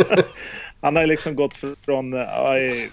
han 0.80 0.96
har 0.96 1.06
liksom 1.06 1.34
gått 1.36 1.56
från 1.84 2.12
ja, 2.12 2.58
i 2.58 2.90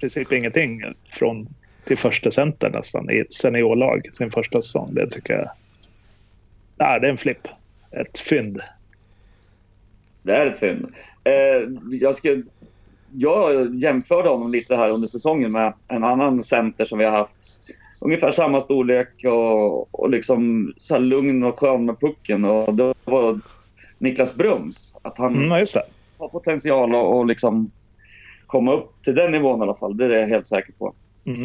princip 0.00 0.32
ingenting 0.32 0.82
från 1.10 1.48
till 1.84 1.98
första 1.98 2.30
center 2.30 2.70
nästan 2.70 3.10
i 3.10 3.18
ett 3.18 3.32
seniorlag 3.32 4.14
sin 4.14 4.30
första 4.30 4.62
säsong. 4.62 4.94
Det 4.94 5.10
tycker 5.10 5.34
jag... 5.34 5.50
Ja, 6.76 6.98
det 6.98 7.06
är 7.06 7.10
en 7.10 7.18
flipp. 7.18 7.48
Ett 7.90 8.18
fynd. 8.18 8.60
Det 10.22 10.36
är 10.36 10.46
ett 10.46 10.58
fynd. 10.58 10.94
Eh, 11.24 11.68
jag, 11.90 12.14
ska, 12.14 12.42
jag 13.12 13.74
jämförde 13.74 14.28
honom 14.28 14.52
lite 14.52 14.76
här 14.76 14.90
under 14.90 15.08
säsongen 15.08 15.52
med 15.52 15.72
en 15.88 16.04
annan 16.04 16.42
center 16.42 16.84
som 16.84 16.98
vi 16.98 17.04
har 17.04 17.12
haft. 17.12 17.70
Ungefär 18.04 18.30
samma 18.30 18.60
storlek 18.60 19.08
och, 19.24 19.94
och 20.00 20.10
liksom 20.10 20.72
så 20.78 20.94
här 20.94 21.00
lugn 21.00 21.42
och 21.44 21.58
skön 21.58 21.84
med 21.84 22.00
pucken. 22.00 22.44
Och 22.44 22.74
det 22.74 22.94
var 23.04 23.40
Niklas 23.98 24.34
Brums. 24.34 24.94
Att 25.02 25.18
han 25.18 25.34
Mm, 25.34 25.50
ja, 25.50 25.58
just 25.58 25.74
det. 25.74 25.82
har 26.18 26.28
potential 26.28 26.94
att 26.94 27.02
och 27.04 27.26
liksom 27.26 27.70
komma 28.46 28.72
upp 28.72 29.02
till 29.04 29.14
den 29.14 29.32
nivån 29.32 29.60
i 29.60 29.62
alla 29.62 29.74
fall. 29.74 29.96
Det 29.96 30.04
är 30.04 30.10
jag 30.20 30.28
helt 30.28 30.46
säker 30.46 30.72
på. 30.72 30.94
Mm. 31.26 31.44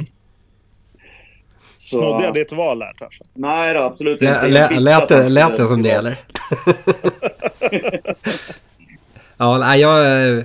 Så- 1.60 2.00
Snodde 2.00 2.24
jag 2.26 2.34
ditt 2.34 2.52
val 2.52 2.82
här 2.82 2.94
kanske? 2.98 3.24
Nej 3.34 3.74
då, 3.74 3.80
absolut 3.82 4.22
inte. 4.22 4.48
Lät, 4.48 5.02
att 5.04 5.08
det, 5.10 5.30
lät 5.30 5.58
det 5.58 5.68
som 5.68 5.84
det 5.84 5.92
eller? 5.92 6.16
ja, 9.38 9.58
nej, 9.58 9.82
jag 9.82 10.28
eh, 10.38 10.44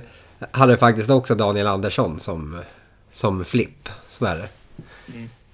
hade 0.51 0.77
faktiskt 0.77 1.09
också 1.09 1.35
Daniel 1.35 1.67
Andersson 1.67 2.19
som, 2.19 2.59
som 3.11 3.45
flipp. 3.45 3.89
Sådär. 4.09 4.47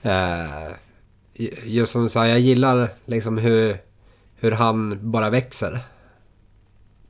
Eh, 0.04 0.72
ju- 1.34 1.56
just 1.64 1.92
som 1.92 2.04
du 2.04 2.10
sa, 2.10 2.28
jag 2.28 2.40
gillar 2.40 2.90
liksom 3.06 3.38
hur, 3.38 3.78
hur 4.36 4.52
han 4.52 5.12
bara 5.12 5.30
växer. 5.30 5.80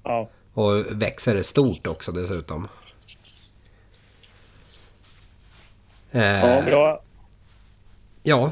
Ja. 0.03 0.29
Och 0.53 0.85
växer 1.01 1.39
stort 1.41 1.87
också 1.87 2.11
dessutom. 2.11 2.67
Eh, 6.11 6.21
Ja, 6.21 6.63
Ja, 6.69 7.01
ja. 8.23 8.51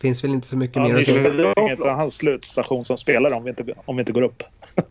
Finns 0.00 0.24
väl 0.24 0.30
inte 0.30 0.46
så 0.46 0.56
mycket 0.56 0.76
ja 0.76 0.82
mer 0.82 0.98
att 0.98 1.04
säga. 1.04 1.22
Nyköping 1.32 1.68
är 1.68 1.72
inte 1.72 1.88
hans 1.90 2.14
slutstation 2.14 2.84
som 2.84 2.96
spelare 2.96 3.34
om 3.34 3.44
vi 3.44 3.50
inte, 3.50 3.74
om 3.84 3.96
vi 3.96 4.00
inte 4.00 4.12
går 4.12 4.22
upp. 4.22 4.42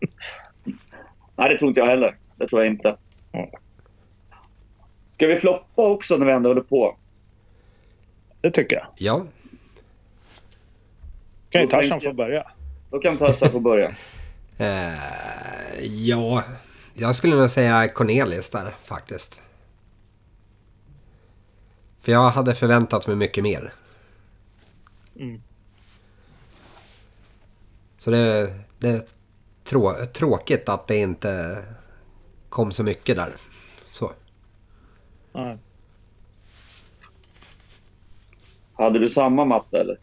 Nej, 1.36 1.48
det 1.48 1.58
tror 1.58 1.68
inte 1.68 1.80
jag 1.80 1.86
heller. 1.86 2.16
Det 2.36 2.48
tror 2.48 2.62
jag 2.64 2.72
inte. 2.72 2.96
Ska 5.10 5.26
vi 5.26 5.36
floppa 5.36 5.82
också 5.82 6.16
när 6.16 6.26
vi 6.26 6.32
ändå 6.32 6.50
håller 6.50 6.60
på? 6.62 6.96
Det 8.42 8.50
tycker 8.50 8.76
jag. 8.76 8.86
Ja. 8.96 9.26
kan 11.50 11.62
ju 11.62 11.68
Tarzan 11.68 12.00
få 12.00 12.12
börja. 12.12 12.50
Då 12.90 12.98
kan 12.98 13.18
Tarzan 13.18 13.50
få 13.50 13.60
börja. 13.60 13.94
Eh, 14.58 15.84
ja, 15.84 16.42
jag 16.94 17.16
skulle 17.16 17.36
nog 17.36 17.50
säga 17.50 17.88
Cornelis 17.88 18.50
där 18.50 18.74
faktiskt. 18.84 19.42
För 22.00 22.12
jag 22.12 22.30
hade 22.30 22.54
förväntat 22.54 23.06
mig 23.06 23.16
mycket 23.16 23.44
mer. 23.44 23.72
Mm. 25.16 25.42
Så 27.98 28.10
det, 28.10 28.54
det 28.78 28.88
är 28.88 29.02
trå, 29.64 30.06
tråkigt 30.12 30.68
att 30.68 30.86
det 30.86 30.96
inte 30.96 31.62
kom 32.48 32.72
så 32.72 32.82
mycket 32.82 33.16
där. 33.16 33.34
Så. 33.88 34.12
Ja. 35.32 35.58
Hade 38.82 38.98
du 38.98 39.08
samma 39.08 39.44
matte 39.44 39.80
eller? 39.80 39.98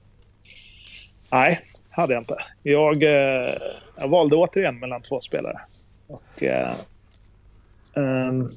Nej, 1.31 1.59
hade 1.89 2.13
jag 2.13 2.21
inte. 2.21 2.37
Jag, 2.63 3.03
eh, 3.03 3.53
jag 3.97 4.07
valde 4.09 4.35
återigen 4.35 4.79
mellan 4.79 5.01
två 5.01 5.21
spelare. 5.21 5.59
Och, 6.07 6.43
eh, 6.43 6.75
ehm, 7.95 8.49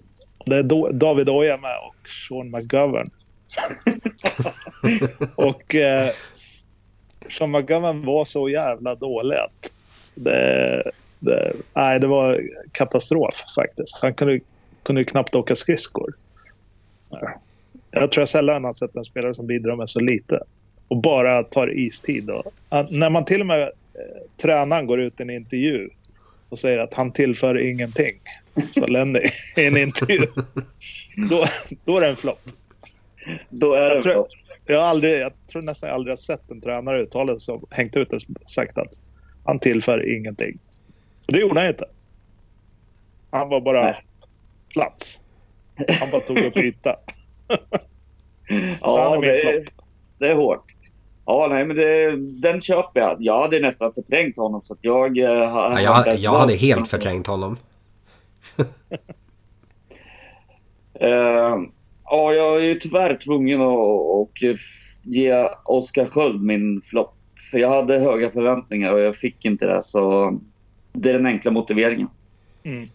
det 0.46 0.56
är 0.56 0.92
David 0.92 1.28
Oja 1.28 1.56
med 1.56 1.76
och 1.78 2.08
Sean 2.28 2.50
McGovern. 2.50 3.10
och 5.36 5.74
eh, 5.74 6.10
Sean 7.30 7.50
McGovern 7.50 8.06
var 8.06 8.24
så 8.24 8.48
jävla 8.48 8.94
dålig 8.94 9.36
att 9.36 9.72
det, 10.14 10.82
det, 11.18 11.52
nej, 11.74 12.00
det 12.00 12.06
var 12.06 12.42
katastrof 12.72 13.44
faktiskt. 13.56 13.98
Han 14.02 14.14
kunde, 14.14 14.40
kunde 14.82 15.04
knappt 15.04 15.34
åka 15.34 15.54
skridskor. 15.54 16.14
Jag 17.94 18.12
tror 18.12 18.20
jag 18.22 18.28
sällan 18.28 18.64
har 18.64 18.72
sett 18.72 18.96
en 18.96 19.04
spelare 19.04 19.34
som 19.34 19.46
bidrar 19.46 19.76
med 19.76 19.88
så 19.88 20.00
lite 20.00 20.40
och 20.88 20.96
bara 21.02 21.42
tar 21.42 21.78
istid. 21.78 22.30
Och, 22.30 22.52
när 22.90 23.10
man 23.10 23.24
till 23.24 23.40
och 23.40 23.46
med 23.46 23.62
eh, 23.62 23.68
tränaren 24.42 24.86
går 24.86 25.00
ut 25.00 25.20
i 25.20 25.22
en 25.22 25.30
intervju 25.30 25.88
och 26.48 26.58
säger 26.58 26.78
att 26.78 26.94
han 26.94 27.12
tillför 27.12 27.58
ingenting, 27.58 28.20
så 28.74 28.86
Lenny 28.86 29.20
i 29.56 29.66
en 29.66 29.76
intervju, 29.76 30.26
då, 31.30 31.44
då 31.84 31.96
är 31.96 32.00
det 32.00 32.08
en 32.08 32.16
flopp. 32.16 32.40
Då 33.50 33.74
är 33.74 33.80
det 33.88 33.94
Jag 33.94 34.02
tror- 34.02 34.14
bra. 34.14 34.26
Jag, 34.66 34.78
har 34.80 34.86
aldrig, 34.86 35.20
jag 35.20 35.32
tror 35.52 35.62
nästan 35.62 35.88
jag 35.88 35.94
aldrig 35.94 36.12
har 36.12 36.16
sett 36.16 36.50
en 36.50 36.60
tränare 36.60 37.02
uttala 37.02 37.32
sig 37.32 37.40
som 37.40 37.66
hängt 37.70 37.96
ut 37.96 38.12
och 38.12 38.20
sagt 38.46 38.78
att 38.78 38.94
han 39.44 39.58
tillför 39.58 40.16
ingenting. 40.16 40.58
Och 41.26 41.32
det 41.32 41.40
gjorde 41.40 41.60
han 41.60 41.68
inte. 41.68 41.84
Han 43.30 43.48
var 43.48 43.60
bara 43.60 43.82
Nej. 43.82 44.02
plats. 44.68 45.20
Han 46.00 46.10
bara 46.10 46.20
tog 46.20 46.38
upp 46.38 46.56
yta. 46.56 46.96
Ja, 48.80 49.20
det 49.20 49.64
det 50.18 50.28
är 50.28 50.34
hårt. 50.34 50.64
Ja, 51.26 51.48
nej, 51.50 51.64
men 51.64 51.76
det, 51.76 52.16
den 52.42 52.60
köper 52.60 53.00
jag. 53.00 53.16
Jag 53.20 53.42
hade 53.42 53.60
nästan 53.60 53.92
förträngt 53.92 54.36
honom 54.36 54.62
så 54.62 54.74
att 54.74 54.78
jag... 54.82 55.18
eh, 55.18 55.24
Ja, 55.24 55.80
jag, 55.80 56.16
jag 56.16 56.32
hade 56.32 56.54
helt 56.54 56.88
förträngt 56.88 57.26
honom. 57.26 57.56
Eh, 60.94 61.56
ja, 62.04 62.32
jag 62.32 62.56
är 62.56 62.62
ju 62.64 62.74
tyvärr 62.74 63.14
tvungen 63.14 63.60
att 63.60 63.78
och 63.88 64.42
ge 65.02 65.48
Oskar 65.64 66.06
Sköld 66.06 66.42
min 66.42 66.82
flopp. 66.82 67.14
För 67.50 67.58
jag 67.58 67.68
hade 67.68 67.98
höga 67.98 68.30
förväntningar 68.30 68.92
och 68.92 69.00
jag 69.00 69.16
fick 69.16 69.44
inte 69.44 69.66
det. 69.66 69.82
Så 69.82 70.32
det 70.92 71.10
är 71.10 71.12
den 71.12 71.26
enkla 71.26 71.50
motiveringen. 71.50 72.08
Mm. 72.62 72.88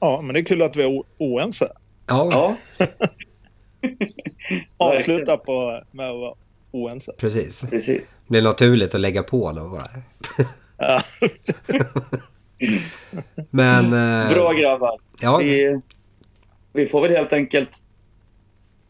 Ja, 0.00 0.20
men 0.22 0.34
det 0.34 0.40
är 0.40 0.44
kul 0.44 0.62
att 0.62 0.76
vi 0.76 0.82
är 0.82 1.02
oense. 1.18 1.72
Ja, 2.06 2.56
Ja, 2.78 2.78
Avsluta 4.78 5.36
på, 5.36 5.82
med 5.90 6.10
att 6.10 6.16
vara 6.16 6.34
oense. 6.70 7.12
precis. 7.18 7.60
precis. 7.70 8.00
Det 8.26 8.30
blir 8.30 8.42
naturligt 8.42 8.94
att 8.94 9.00
lägga 9.00 9.22
på 9.22 9.52
då 9.52 9.68
bara. 9.68 9.88
Ja. 10.78 11.02
Men... 13.50 13.84
eh, 13.92 14.32
Bra 14.34 14.52
grabbar. 14.52 14.98
Ja, 15.20 15.36
Vi, 15.36 15.80
vi 16.72 16.86
får 16.86 17.00
väl 17.00 17.10
helt 17.10 17.32
enkelt 17.32 17.70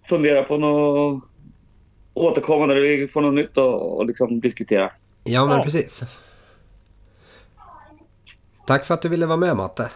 fundera 0.09 0.43
på 0.43 0.59
något 0.59 1.25
återkommande. 2.15 2.75
Vi 2.75 3.09
får 3.09 3.21
något 3.21 3.35
nytt 3.35 3.51
att 3.51 3.59
och 3.83 4.07
liksom 4.07 4.41
diskutera. 4.41 4.91
ja 5.25 5.47
men 5.47 5.57
Ja. 5.59 5.65
precis. 5.65 6.03
Tack 8.67 8.87
för 8.87 8.95
att 8.95 9.03
du 9.03 9.09
ville 9.09 9.27
vara 9.27 9.37
med 9.37 9.57
Matte. 9.57 9.91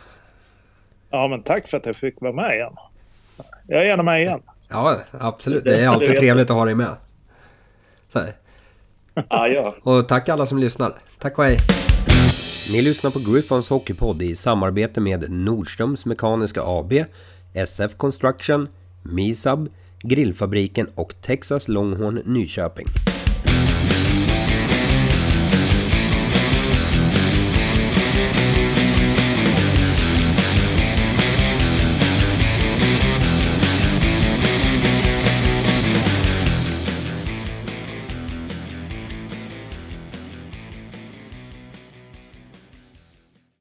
ja, 1.10 1.28
men 1.28 1.42
tack 1.42 1.68
för 1.68 1.76
att 1.76 1.86
jag 1.86 1.97
fick 1.97 2.20
vara 2.20 2.32
med 2.32 2.55
igen. 2.55 2.72
Jag 3.67 3.83
är 3.83 3.87
gärna 3.87 4.03
med 4.03 4.21
igen. 4.21 4.41
Ja, 4.71 4.99
absolut. 5.12 5.65
Det 5.65 5.81
är 5.81 5.89
alltid 5.89 6.17
trevligt 6.17 6.51
att 6.51 6.57
ha 6.57 6.65
dig 6.65 6.75
med. 6.75 6.97
Så 8.12 8.23
ja. 9.31 9.75
Och 9.83 10.09
tack 10.09 10.29
alla 10.29 10.47
som 10.47 10.59
lyssnar. 10.59 10.95
Tack 11.19 11.39
och 11.39 11.45
hej. 11.45 11.59
Ni 12.73 12.83
lyssnar 12.83 13.11
på 13.11 13.19
Griffons 13.33 13.69
Hockeypodd 13.69 14.23
i 14.23 14.37
samarbete 14.37 15.01
med 15.01 15.31
Nordströms 15.31 16.05
Mekaniska 16.05 16.62
AB, 16.65 16.93
SF 17.55 17.97
Construction, 17.97 18.69
Misab, 19.03 19.69
Grillfabriken 20.03 20.87
och 20.95 21.15
Texas 21.23 21.69
Longhorn 21.69 22.23
Nyköping. 22.25 22.87